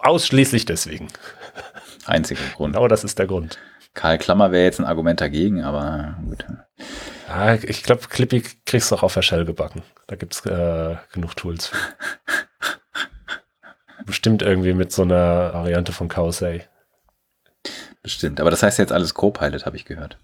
Ausschließlich 0.02 0.64
deswegen. 0.64 1.08
Einziger 2.06 2.40
Grund. 2.56 2.74
Genau 2.74 2.88
das 2.88 3.04
ist 3.04 3.18
der 3.18 3.26
Grund. 3.26 3.58
Karl 3.94 4.18
Klammer 4.18 4.52
wäre 4.52 4.64
jetzt 4.64 4.80
ein 4.80 4.86
Argument 4.86 5.20
dagegen, 5.20 5.62
aber 5.62 6.16
gut. 6.24 6.44
Ja, 7.30 7.54
ich 7.54 7.84
glaube, 7.84 8.02
Clippy 8.08 8.42
kriegst 8.66 8.90
du 8.90 8.96
auch 8.96 9.04
auf 9.04 9.14
der 9.14 9.22
Shell 9.22 9.44
gebacken. 9.44 9.82
Da 10.08 10.16
gibt 10.16 10.34
es 10.34 10.44
äh, 10.46 10.96
genug 11.12 11.36
Tools. 11.36 11.70
Bestimmt 14.04 14.42
irgendwie 14.42 14.74
mit 14.74 14.90
so 14.90 15.02
einer 15.02 15.54
Variante 15.54 15.92
von 15.92 16.08
Kausei. 16.08 16.68
Bestimmt. 18.02 18.40
Aber 18.40 18.50
das 18.50 18.64
heißt 18.64 18.80
jetzt 18.80 18.90
alles 18.90 19.14
Copilot, 19.14 19.64
habe 19.64 19.76
ich 19.76 19.84
gehört. 19.84 20.18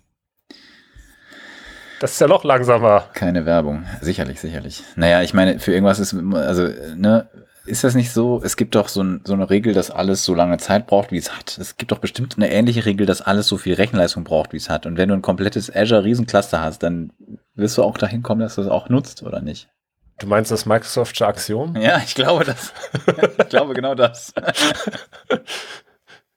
Das 2.01 2.11
ist 2.11 2.21
ja 2.21 2.27
noch 2.27 2.43
langsamer. 2.43 3.09
Keine 3.15 3.47
Werbung. 3.47 3.87
Sicherlich, 4.01 4.41
sicherlich. 4.41 4.83
Naja, 4.97 5.23
ich 5.23 5.33
meine, 5.33 5.61
für 5.61 5.73
irgendwas 5.73 6.01
ist, 6.01 6.13
also, 6.13 6.69
ne, 6.97 7.29
ist 7.67 7.85
das 7.85 7.95
nicht 7.95 8.13
so? 8.13 8.41
Es 8.43 8.57
gibt 8.57 8.75
doch 8.75 8.89
so, 8.89 9.03
ein, 9.03 9.21
so, 9.25 9.33
eine 9.33 9.51
Regel, 9.51 9.75
dass 9.75 9.91
alles 9.91 10.25
so 10.25 10.35
lange 10.35 10.59
Zeit 10.59 10.87
braucht, 10.87 11.13
wie 11.13 11.19
es 11.19 11.37
hat. 11.37 11.59
Es 11.59 11.77
gibt 11.77 11.93
doch 11.93 11.99
bestimmt 11.99 12.37
eine 12.37 12.51
ähnliche 12.51 12.85
Regel, 12.85 13.07
dass 13.07 13.21
alles 13.21 13.49
so 13.49 13.57
viel 13.57 13.75
Rechenleistung 13.75 14.25
braucht, 14.25 14.53
wie 14.53 14.57
es 14.57 14.71
hat. 14.71 14.87
Und 14.87 14.97
wenn 14.97 15.09
du 15.09 15.15
ein 15.15 15.23
komplettes 15.23 15.75
Azure 15.75 16.05
Riesencluster 16.05 16.61
hast, 16.61 16.83
dann 16.83 17.13
wirst 17.55 17.77
du 17.77 17.83
auch 17.83 17.99
dahin 17.99 18.23
kommen, 18.23 18.41
dass 18.41 18.55
du 18.55 18.63
es 18.63 18.69
auch 18.69 18.89
nutzt, 18.89 19.23
oder 19.23 19.41
nicht? 19.41 19.69
Du 20.19 20.27
meinst 20.27 20.51
das 20.51 20.65
Microsoftsche 20.65 21.27
Axiom? 21.27 21.77
Ja, 21.77 21.99
ich 21.99 22.15
glaube 22.15 22.45
das. 22.45 22.73
ich 23.39 23.49
glaube 23.49 23.75
genau 23.75 23.95
das. 23.95 24.33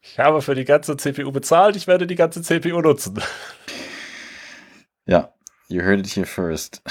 ich 0.01 0.19
habe 0.19 0.41
für 0.41 0.55
die 0.55 0.65
ganze 0.65 0.97
CPU 0.97 1.31
bezahlt, 1.31 1.75
ich 1.75 1.87
werde 1.87 2.05
die 2.05 2.15
ganze 2.15 2.41
CPU 2.41 2.81
nutzen. 2.81 3.21
Ja, 5.05 5.33
you 5.69 5.81
heard 5.81 5.99
it 5.99 6.07
here 6.07 6.25
first. 6.25 6.81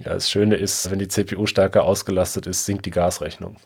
Ja, 0.00 0.14
das 0.14 0.30
Schöne 0.30 0.56
ist, 0.56 0.90
wenn 0.90 0.98
die 0.98 1.08
CPU 1.08 1.46
stärker 1.46 1.84
ausgelastet 1.84 2.46
ist, 2.46 2.64
sinkt 2.64 2.86
die 2.86 2.90
Gasrechnung. 2.90 3.56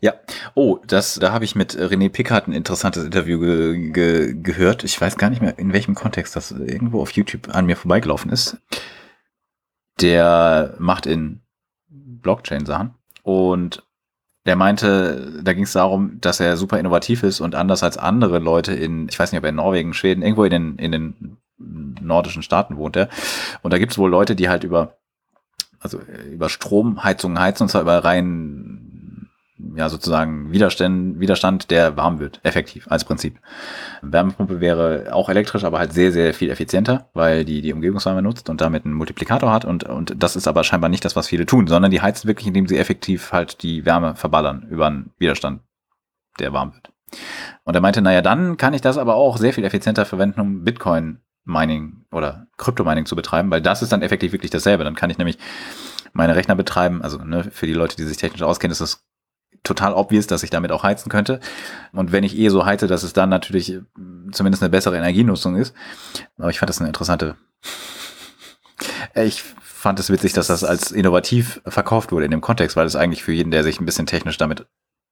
Ja, 0.00 0.14
oh, 0.54 0.78
das, 0.86 1.16
da 1.16 1.30
habe 1.30 1.44
ich 1.44 1.54
mit 1.54 1.76
René 1.76 2.08
Pickard 2.08 2.48
ein 2.48 2.52
interessantes 2.52 3.04
Interview 3.04 3.38
ge 3.38 3.90
ge 3.92 4.34
gehört. 4.42 4.84
Ich 4.84 4.98
weiß 4.98 5.18
gar 5.18 5.28
nicht 5.28 5.42
mehr, 5.42 5.58
in 5.58 5.74
welchem 5.74 5.94
Kontext 5.94 6.36
das 6.36 6.52
irgendwo 6.52 7.02
auf 7.02 7.10
YouTube 7.10 7.54
an 7.54 7.66
mir 7.66 7.76
vorbeigelaufen 7.76 8.30
ist. 8.30 8.56
Der 10.00 10.74
macht 10.78 11.04
in 11.04 11.40
Blockchain 11.88 12.64
Sachen 12.64 12.94
und 13.22 13.82
der 14.46 14.56
meinte, 14.56 15.42
da 15.42 15.52
ging 15.52 15.64
es 15.64 15.72
darum, 15.72 16.18
dass 16.22 16.40
er 16.40 16.56
super 16.56 16.78
innovativ 16.78 17.22
ist 17.22 17.40
und 17.40 17.54
anders 17.54 17.82
als 17.82 17.98
andere 17.98 18.38
Leute 18.38 18.72
in, 18.72 19.08
ich 19.10 19.18
weiß 19.18 19.32
nicht, 19.32 19.38
ob 19.38 19.44
er 19.44 19.50
in 19.50 19.56
Norwegen, 19.56 19.92
Schweden, 19.92 20.22
irgendwo 20.22 20.44
in 20.44 20.50
den, 20.50 20.76
in 20.76 20.92
den 20.92 21.36
nordischen 21.58 22.42
Staaten 22.42 22.76
wohnt 22.76 22.96
er. 22.96 23.08
Und 23.62 23.72
da 23.72 23.78
gibt 23.78 23.92
es 23.92 23.98
wohl 23.98 24.10
Leute, 24.10 24.36
die 24.36 24.48
halt 24.48 24.64
über, 24.64 24.94
also 25.80 26.00
über 26.32 26.48
Stromheizungen 26.48 27.40
heizen 27.40 27.64
und 27.64 27.68
zwar 27.68 27.82
über 27.82 28.04
rein 28.04 28.88
ja 29.74 29.88
sozusagen 29.88 30.52
Widerstand, 30.52 31.20
Widerstand, 31.20 31.70
der 31.70 31.96
warm 31.96 32.20
wird, 32.20 32.40
effektiv 32.42 32.86
als 32.88 33.04
Prinzip. 33.04 33.38
Wärmepumpe 34.02 34.60
wäre 34.60 35.08
auch 35.12 35.28
elektrisch, 35.28 35.64
aber 35.64 35.78
halt 35.78 35.92
sehr, 35.92 36.12
sehr 36.12 36.32
viel 36.34 36.50
effizienter, 36.50 37.08
weil 37.12 37.44
die 37.44 37.60
die 37.60 37.72
Umgebungswärme 37.72 38.22
nutzt 38.22 38.50
und 38.50 38.60
damit 38.60 38.84
einen 38.84 38.94
Multiplikator 38.94 39.52
hat 39.52 39.64
und, 39.64 39.84
und 39.84 40.14
das 40.22 40.36
ist 40.36 40.46
aber 40.46 40.64
scheinbar 40.64 40.90
nicht 40.90 41.04
das, 41.04 41.16
was 41.16 41.28
viele 41.28 41.46
tun, 41.46 41.66
sondern 41.66 41.90
die 41.90 42.00
heizen 42.00 42.28
wirklich, 42.28 42.46
indem 42.46 42.66
sie 42.66 42.78
effektiv 42.78 43.32
halt 43.32 43.62
die 43.62 43.84
Wärme 43.84 44.14
verballern 44.14 44.66
über 44.70 44.86
einen 44.86 45.10
Widerstand, 45.18 45.60
der 46.38 46.52
warm 46.52 46.74
wird. 46.74 46.92
Und 47.64 47.74
er 47.74 47.80
meinte, 47.80 48.02
naja, 48.02 48.22
dann 48.22 48.56
kann 48.58 48.74
ich 48.74 48.80
das 48.80 48.98
aber 48.98 49.14
auch 49.16 49.38
sehr 49.38 49.52
viel 49.52 49.64
effizienter 49.64 50.04
verwenden, 50.04 50.40
um 50.40 50.64
Bitcoin 50.64 51.20
Mining 51.48 52.04
oder 52.12 52.46
Kryptomining 52.58 53.06
zu 53.06 53.16
betreiben, 53.16 53.50
weil 53.50 53.62
das 53.62 53.82
ist 53.82 53.90
dann 53.90 54.02
effektiv 54.02 54.32
wirklich 54.32 54.50
dasselbe. 54.50 54.84
Dann 54.84 54.94
kann 54.94 55.10
ich 55.10 55.18
nämlich 55.18 55.38
meine 56.12 56.36
Rechner 56.36 56.54
betreiben. 56.54 57.02
Also 57.02 57.18
ne, 57.18 57.44
für 57.50 57.66
die 57.66 57.74
Leute, 57.74 57.96
die 57.96 58.04
sich 58.04 58.18
technisch 58.18 58.42
auskennen, 58.42 58.72
ist 58.72 58.80
das 58.80 59.04
total 59.62 59.94
obvious, 59.94 60.26
dass 60.26 60.42
ich 60.42 60.50
damit 60.50 60.70
auch 60.70 60.82
heizen 60.82 61.10
könnte. 61.10 61.40
Und 61.92 62.12
wenn 62.12 62.24
ich 62.24 62.36
eh 62.36 62.48
so 62.50 62.64
heize, 62.64 62.86
dass 62.86 63.02
es 63.02 63.12
dann 63.12 63.30
natürlich 63.30 63.72
äh, 63.72 63.80
zumindest 64.30 64.62
eine 64.62 64.70
bessere 64.70 64.96
Energienutzung 64.96 65.56
ist. 65.56 65.74
Aber 66.38 66.50
ich 66.50 66.58
fand 66.58 66.68
das 66.68 66.78
eine 66.78 66.88
interessante. 66.88 67.36
Ich 69.14 69.42
fand 69.42 69.98
es 70.00 70.10
witzig, 70.10 70.32
dass 70.34 70.48
das 70.48 70.64
als 70.64 70.92
innovativ 70.92 71.60
verkauft 71.66 72.12
wurde 72.12 72.26
in 72.26 72.30
dem 72.30 72.40
Kontext, 72.40 72.76
weil 72.76 72.86
es 72.86 72.96
eigentlich 72.96 73.22
für 73.22 73.32
jeden, 73.32 73.50
der 73.50 73.64
sich 73.64 73.80
ein 73.80 73.86
bisschen 73.86 74.06
technisch 74.06 74.36
damit 74.36 74.66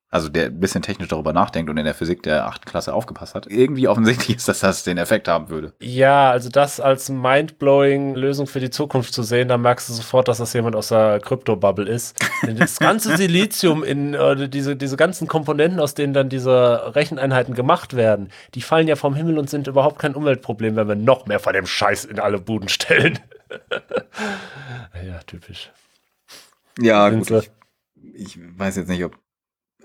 also 0.08 0.28
der 0.28 0.46
ein 0.46 0.60
bisschen 0.60 0.82
technisch 0.82 1.08
darüber 1.08 1.32
nachdenkt 1.32 1.68
und 1.68 1.76
in 1.78 1.84
der 1.84 1.94
Physik 1.94 2.22
der 2.22 2.46
achten 2.46 2.64
Klasse 2.64 2.94
aufgepasst 2.94 3.34
hat, 3.34 3.46
irgendwie 3.48 3.88
offensichtlich 3.88 4.36
ist, 4.36 4.48
dass 4.48 4.60
das 4.60 4.84
den 4.84 4.98
Effekt 4.98 5.26
haben 5.26 5.48
würde. 5.48 5.74
Ja, 5.80 6.30
also 6.30 6.48
das 6.48 6.78
als 6.78 7.08
mindblowing 7.08 8.14
Lösung 8.14 8.46
für 8.46 8.60
die 8.60 8.70
Zukunft 8.70 9.12
zu 9.12 9.24
sehen, 9.24 9.48
da 9.48 9.58
merkst 9.58 9.88
du 9.88 9.92
sofort, 9.92 10.28
dass 10.28 10.38
das 10.38 10.52
jemand 10.52 10.76
aus 10.76 10.88
der 10.88 11.18
Krypto-Bubble 11.20 11.88
ist. 11.88 12.16
das 12.42 12.78
ganze 12.78 13.16
Silizium 13.16 13.82
in 13.82 14.14
äh, 14.14 14.48
diese, 14.48 14.76
diese 14.76 14.96
ganzen 14.96 15.26
Komponenten, 15.26 15.80
aus 15.80 15.94
denen 15.94 16.14
dann 16.14 16.28
diese 16.28 16.94
Recheneinheiten 16.94 17.54
gemacht 17.54 17.96
werden, 17.96 18.30
die 18.54 18.62
fallen 18.62 18.86
ja 18.86 18.94
vom 18.94 19.14
Himmel 19.14 19.38
und 19.38 19.50
sind 19.50 19.66
überhaupt 19.66 19.98
kein 19.98 20.14
Umweltproblem, 20.14 20.76
wenn 20.76 20.88
wir 20.88 20.94
noch 20.94 21.26
mehr 21.26 21.40
von 21.40 21.52
dem 21.52 21.66
Scheiß 21.66 22.04
in 22.04 22.20
alle 22.20 22.38
Buden 22.38 22.68
stellen. 22.68 23.18
ja, 25.04 25.18
typisch. 25.26 25.72
Ja, 26.78 27.08
gut. 27.10 27.30
Ich, 27.30 28.36
ich 28.36 28.58
weiß 28.58 28.76
jetzt 28.76 28.88
nicht, 28.88 29.04
ob 29.04 29.16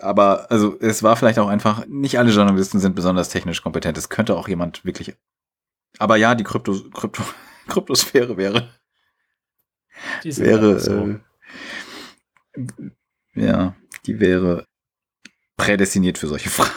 aber 0.01 0.49
also 0.51 0.77
es 0.79 1.03
war 1.03 1.15
vielleicht 1.15 1.39
auch 1.39 1.47
einfach, 1.47 1.85
nicht 1.87 2.19
alle 2.19 2.31
Journalisten 2.31 2.79
sind 2.79 2.95
besonders 2.95 3.29
technisch 3.29 3.61
kompetent. 3.61 3.97
Es 3.97 4.09
könnte 4.09 4.35
auch 4.35 4.47
jemand 4.47 4.83
wirklich. 4.85 5.15
Aber 5.97 6.15
ja, 6.15 6.35
die 6.35 6.43
Krypto, 6.43 6.73
Krypto, 6.91 7.23
Kryptosphäre 7.67 8.37
wäre. 8.37 8.69
Die 10.23 10.35
wäre. 10.37 10.79
So. 10.79 11.19
Äh, 12.53 12.63
ja, 13.35 13.75
die 14.05 14.19
wäre 14.19 14.65
prädestiniert 15.57 16.17
für 16.17 16.27
solche 16.27 16.49
Fragen. 16.51 16.71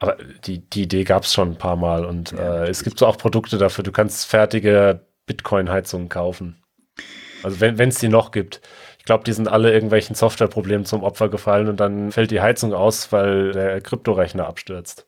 Aber 0.00 0.16
die, 0.44 0.68
die 0.70 0.82
Idee 0.82 1.02
gab 1.02 1.24
es 1.24 1.34
schon 1.34 1.52
ein 1.52 1.58
paar 1.58 1.76
Mal 1.76 2.04
und 2.04 2.30
ja, 2.30 2.64
äh, 2.64 2.70
es 2.70 2.84
gibt 2.84 3.00
so 3.00 3.06
auch 3.06 3.18
Produkte 3.18 3.58
dafür. 3.58 3.82
Du 3.82 3.90
kannst 3.90 4.26
fertige 4.26 5.08
Bitcoin-Heizungen 5.26 6.08
kaufen. 6.08 6.62
Also 7.42 7.60
wenn 7.60 7.88
es 7.88 7.98
die 7.98 8.08
noch 8.08 8.30
gibt 8.30 8.60
glaube, 9.08 9.24
die 9.24 9.32
sind 9.32 9.48
alle 9.48 9.72
irgendwelchen 9.72 10.14
Softwareproblemen 10.14 10.84
zum 10.84 11.02
Opfer 11.02 11.28
gefallen 11.28 11.68
und 11.68 11.80
dann 11.80 12.12
fällt 12.12 12.30
die 12.30 12.40
Heizung 12.40 12.72
aus, 12.72 13.10
weil 13.10 13.52
der 13.52 13.80
Kryptorechner 13.80 14.46
abstürzt. 14.46 15.06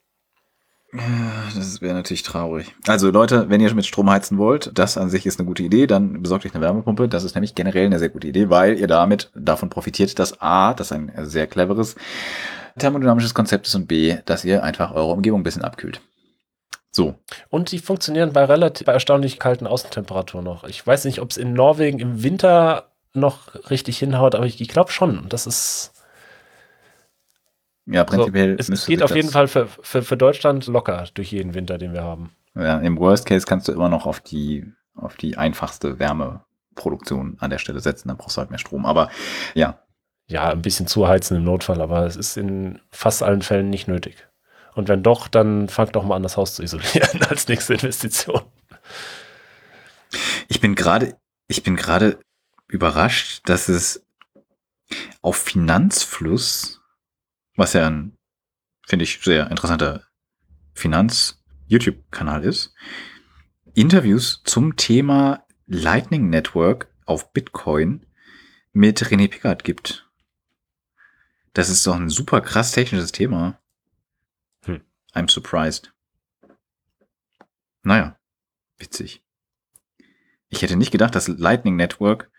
Das 1.55 1.81
wäre 1.82 1.94
natürlich 1.94 2.24
traurig. 2.24 2.74
Also 2.89 3.10
Leute, 3.10 3.48
wenn 3.48 3.60
ihr 3.60 3.72
mit 3.74 3.86
Strom 3.86 4.10
heizen 4.10 4.39
wollt, 4.39 4.77
das 4.77 4.98
an 4.98 5.10
sich 5.10 5.27
ist 5.27 5.39
eine 5.39 5.47
gute 5.47 5.62
Idee, 5.62 5.86
dann 5.86 6.22
besorgt 6.22 6.47
euch 6.47 6.55
eine 6.55 6.64
Wärmepumpe. 6.64 7.09
Das 7.09 7.22
ist 7.22 7.35
nämlich 7.35 7.55
generell 7.55 7.86
eine 7.86 7.98
sehr 7.98 8.09
gute 8.09 8.27
Idee, 8.27 8.51
weil 8.51 8.78
ihr 8.78 8.89
damit 8.89 9.31
davon 9.35 9.68
profitiert, 9.68 10.18
dass 10.18 10.40
A, 10.40 10.74
das 10.74 10.90
ein 10.90 11.12
sehr 11.18 11.47
cleveres 11.47 11.94
thermodynamisches 12.78 13.35
Konzept 13.35 13.66
ist 13.66 13.74
und 13.74 13.86
B, 13.86 14.16
dass 14.24 14.44
ihr 14.44 14.64
einfach 14.64 14.93
eure 14.93 15.12
Umgebung 15.12 15.40
ein 15.40 15.44
bisschen 15.44 15.62
abkühlt. 15.62 16.01
So. 16.90 17.14
Und 17.51 17.70
die 17.70 17.78
funktionieren 17.78 18.32
bei 18.32 18.44
relativ 18.44 18.86
bei 18.86 18.93
erstaunlich 18.93 19.39
kalten 19.39 19.66
Außentemperaturen 19.66 20.44
noch. 20.44 20.64
Ich 20.64 20.85
weiß 20.85 21.05
nicht, 21.05 21.20
ob 21.20 21.31
es 21.31 21.36
in 21.36 21.52
Norwegen 21.52 22.01
im 22.01 22.22
Winter 22.24 22.90
noch 23.12 23.70
richtig 23.70 23.99
hinhaut, 23.99 24.35
aber 24.35 24.47
ich, 24.47 24.61
ich 24.61 24.69
glaube 24.69 24.93
schon. 24.93 25.28
Das 25.28 25.47
ist. 25.47 25.93
Ja, 27.87 28.05
prinzipiell. 28.05 28.53
So, 28.53 28.73
es, 28.73 28.81
es 28.81 28.87
geht 28.87 29.03
auf 29.03 29.15
jeden 29.15 29.31
Fall 29.31 29.49
für, 29.49 29.66
für, 29.66 30.03
für 30.03 30.16
Deutschland 30.16 30.66
locker 30.66 31.05
durch 31.15 31.32
jeden 31.32 31.55
Winter, 31.55 31.78
den 31.78 31.93
wir 31.93 32.03
haben. 32.03 32.31
Ja, 32.55 32.78
im 32.78 32.99
Worst 32.99 33.27
Case 33.27 33.47
kannst 33.47 33.69
du 33.69 33.73
immer 33.73 33.89
noch 33.89 34.07
auf 34.07 34.20
die, 34.20 34.66
auf 34.95 35.16
die 35.16 35.37
einfachste 35.37 35.99
Wärmeproduktion 35.99 37.37
an 37.41 37.51
der 37.51 37.59
Stelle 37.59 37.81
setzen, 37.81 38.09
dann 38.09 38.16
brauchst 38.16 38.37
du 38.37 38.41
halt 38.41 38.51
mehr 38.51 38.59
Strom. 38.59 38.87
Aber 38.87 39.11
ja. 39.55 39.78
Ja, 40.27 40.51
ein 40.51 40.62
bisschen 40.62 40.87
zuheizen 40.87 41.37
im 41.37 41.45
Notfall, 41.45 41.81
aber 41.81 42.07
es 42.07 42.16
ist 42.16 42.37
in 42.37 42.81
fast 42.91 43.23
allen 43.23 43.43
Fällen 43.43 43.70
nicht 43.70 43.89
nötig. 43.89 44.28
Und 44.74 44.89
wenn 44.89 45.03
doch, 45.03 45.27
dann 45.27 45.69
fangt 45.69 45.97
doch 45.97 46.05
mal 46.05 46.15
an, 46.15 46.23
das 46.23 46.37
Haus 46.37 46.55
zu 46.55 46.62
isolieren 46.62 47.23
als 47.28 47.49
nächste 47.49 47.74
Investition. 47.74 48.43
Ich 50.49 50.61
bin 50.61 50.74
gerade, 50.74 51.16
ich 51.49 51.62
bin 51.62 51.77
gerade 51.77 52.19
überrascht, 52.70 53.48
dass 53.48 53.68
es 53.68 54.06
auf 55.22 55.36
Finanzfluss, 55.36 56.80
was 57.56 57.74
ja 57.74 57.86
ein, 57.86 58.16
finde 58.86 59.05
ich, 59.05 59.20
sehr 59.22 59.51
interessanter 59.51 60.05
Finanz-YouTube-Kanal 60.74 62.44
ist, 62.44 62.74
Interviews 63.74 64.42
zum 64.44 64.76
Thema 64.76 65.44
Lightning 65.66 66.30
Network 66.30 66.88
auf 67.06 67.32
Bitcoin 67.32 68.06
mit 68.72 69.01
René 69.02 69.28
Pickard 69.28 69.64
gibt. 69.64 70.09
Das 71.52 71.68
ist 71.68 71.86
doch 71.86 71.97
ein 71.97 72.09
super 72.09 72.40
krass 72.40 72.72
technisches 72.72 73.12
Thema. 73.12 73.60
Hm. 74.64 74.80
I'm 75.14 75.30
surprised. 75.30 75.92
Naja, 77.82 78.18
witzig. 78.78 79.22
Ich 80.48 80.62
hätte 80.62 80.76
nicht 80.76 80.90
gedacht, 80.90 81.14
dass 81.14 81.28
Lightning 81.28 81.76
Network 81.76 82.30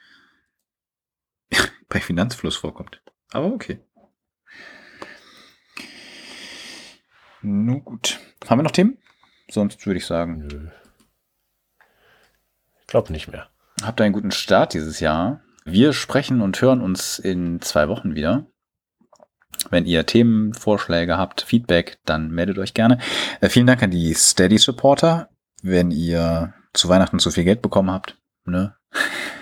bei 1.92 2.00
Finanzfluss 2.00 2.56
vorkommt. 2.56 3.02
Aber 3.32 3.48
okay. 3.48 3.80
Nun 7.42 7.84
gut. 7.84 8.20
Haben 8.48 8.60
wir 8.60 8.64
noch 8.64 8.72
Themen? 8.72 8.98
Sonst 9.50 9.86
würde 9.86 9.98
ich 9.98 10.06
sagen. 10.06 10.48
Nö. 10.48 10.70
Ich 12.80 12.88
glaube 12.88 13.12
nicht 13.12 13.28
mehr. 13.28 13.50
Habt 13.84 14.00
einen 14.02 14.14
guten 14.14 14.32
Start 14.32 14.74
dieses 14.74 15.00
Jahr. 15.00 15.42
Wir 15.66 15.94
sprechen 15.94 16.42
und 16.42 16.60
hören 16.62 16.82
uns 16.82 17.20
in 17.20 17.62
zwei 17.62 17.88
Wochen 17.88 18.16
wieder. 18.16 18.48
Wenn 19.70 19.86
ihr 19.86 20.06
Themenvorschläge 20.06 21.18
habt, 21.18 21.42
Feedback, 21.42 22.00
dann 22.06 22.32
meldet 22.32 22.58
euch 22.58 22.74
gerne. 22.74 23.00
Äh, 23.42 23.50
vielen 23.50 23.68
Dank 23.68 23.84
an 23.84 23.92
die 23.92 24.14
Steady 24.14 24.58
Supporter. 24.58 25.30
Wenn 25.62 25.92
ihr 25.92 26.54
zu 26.74 26.90
Weihnachten 26.90 27.20
zu 27.20 27.32
viel 27.32 27.44
Geld 27.44 27.62
bekommen 27.62 27.92
habt, 27.92 28.18
ne? 28.46 28.76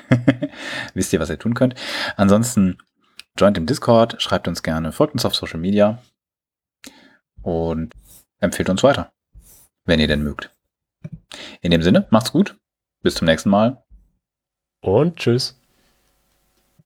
Wisst 0.93 1.13
ihr, 1.13 1.19
was 1.19 1.29
ihr 1.29 1.39
tun 1.39 1.53
könnt. 1.53 1.75
Ansonsten 2.17 2.77
joint 3.37 3.57
im 3.57 3.65
Discord, 3.65 4.21
schreibt 4.21 4.47
uns 4.47 4.63
gerne, 4.63 4.91
folgt 4.91 5.13
uns 5.13 5.25
auf 5.25 5.35
Social 5.35 5.59
Media 5.59 6.01
und 7.41 7.93
empfehlt 8.39 8.69
uns 8.69 8.83
weiter. 8.83 9.11
wenn 9.85 9.99
ihr 9.99 10.07
denn 10.07 10.23
mögt. 10.23 10.55
In 11.61 11.71
dem 11.71 11.81
Sinne, 11.81 12.07
macht's 12.11 12.31
gut. 12.31 12.55
Bis 13.01 13.15
zum 13.15 13.25
nächsten 13.25 13.49
Mal. 13.49 13.83
Und 14.81 15.17
tschüss. 15.17 15.58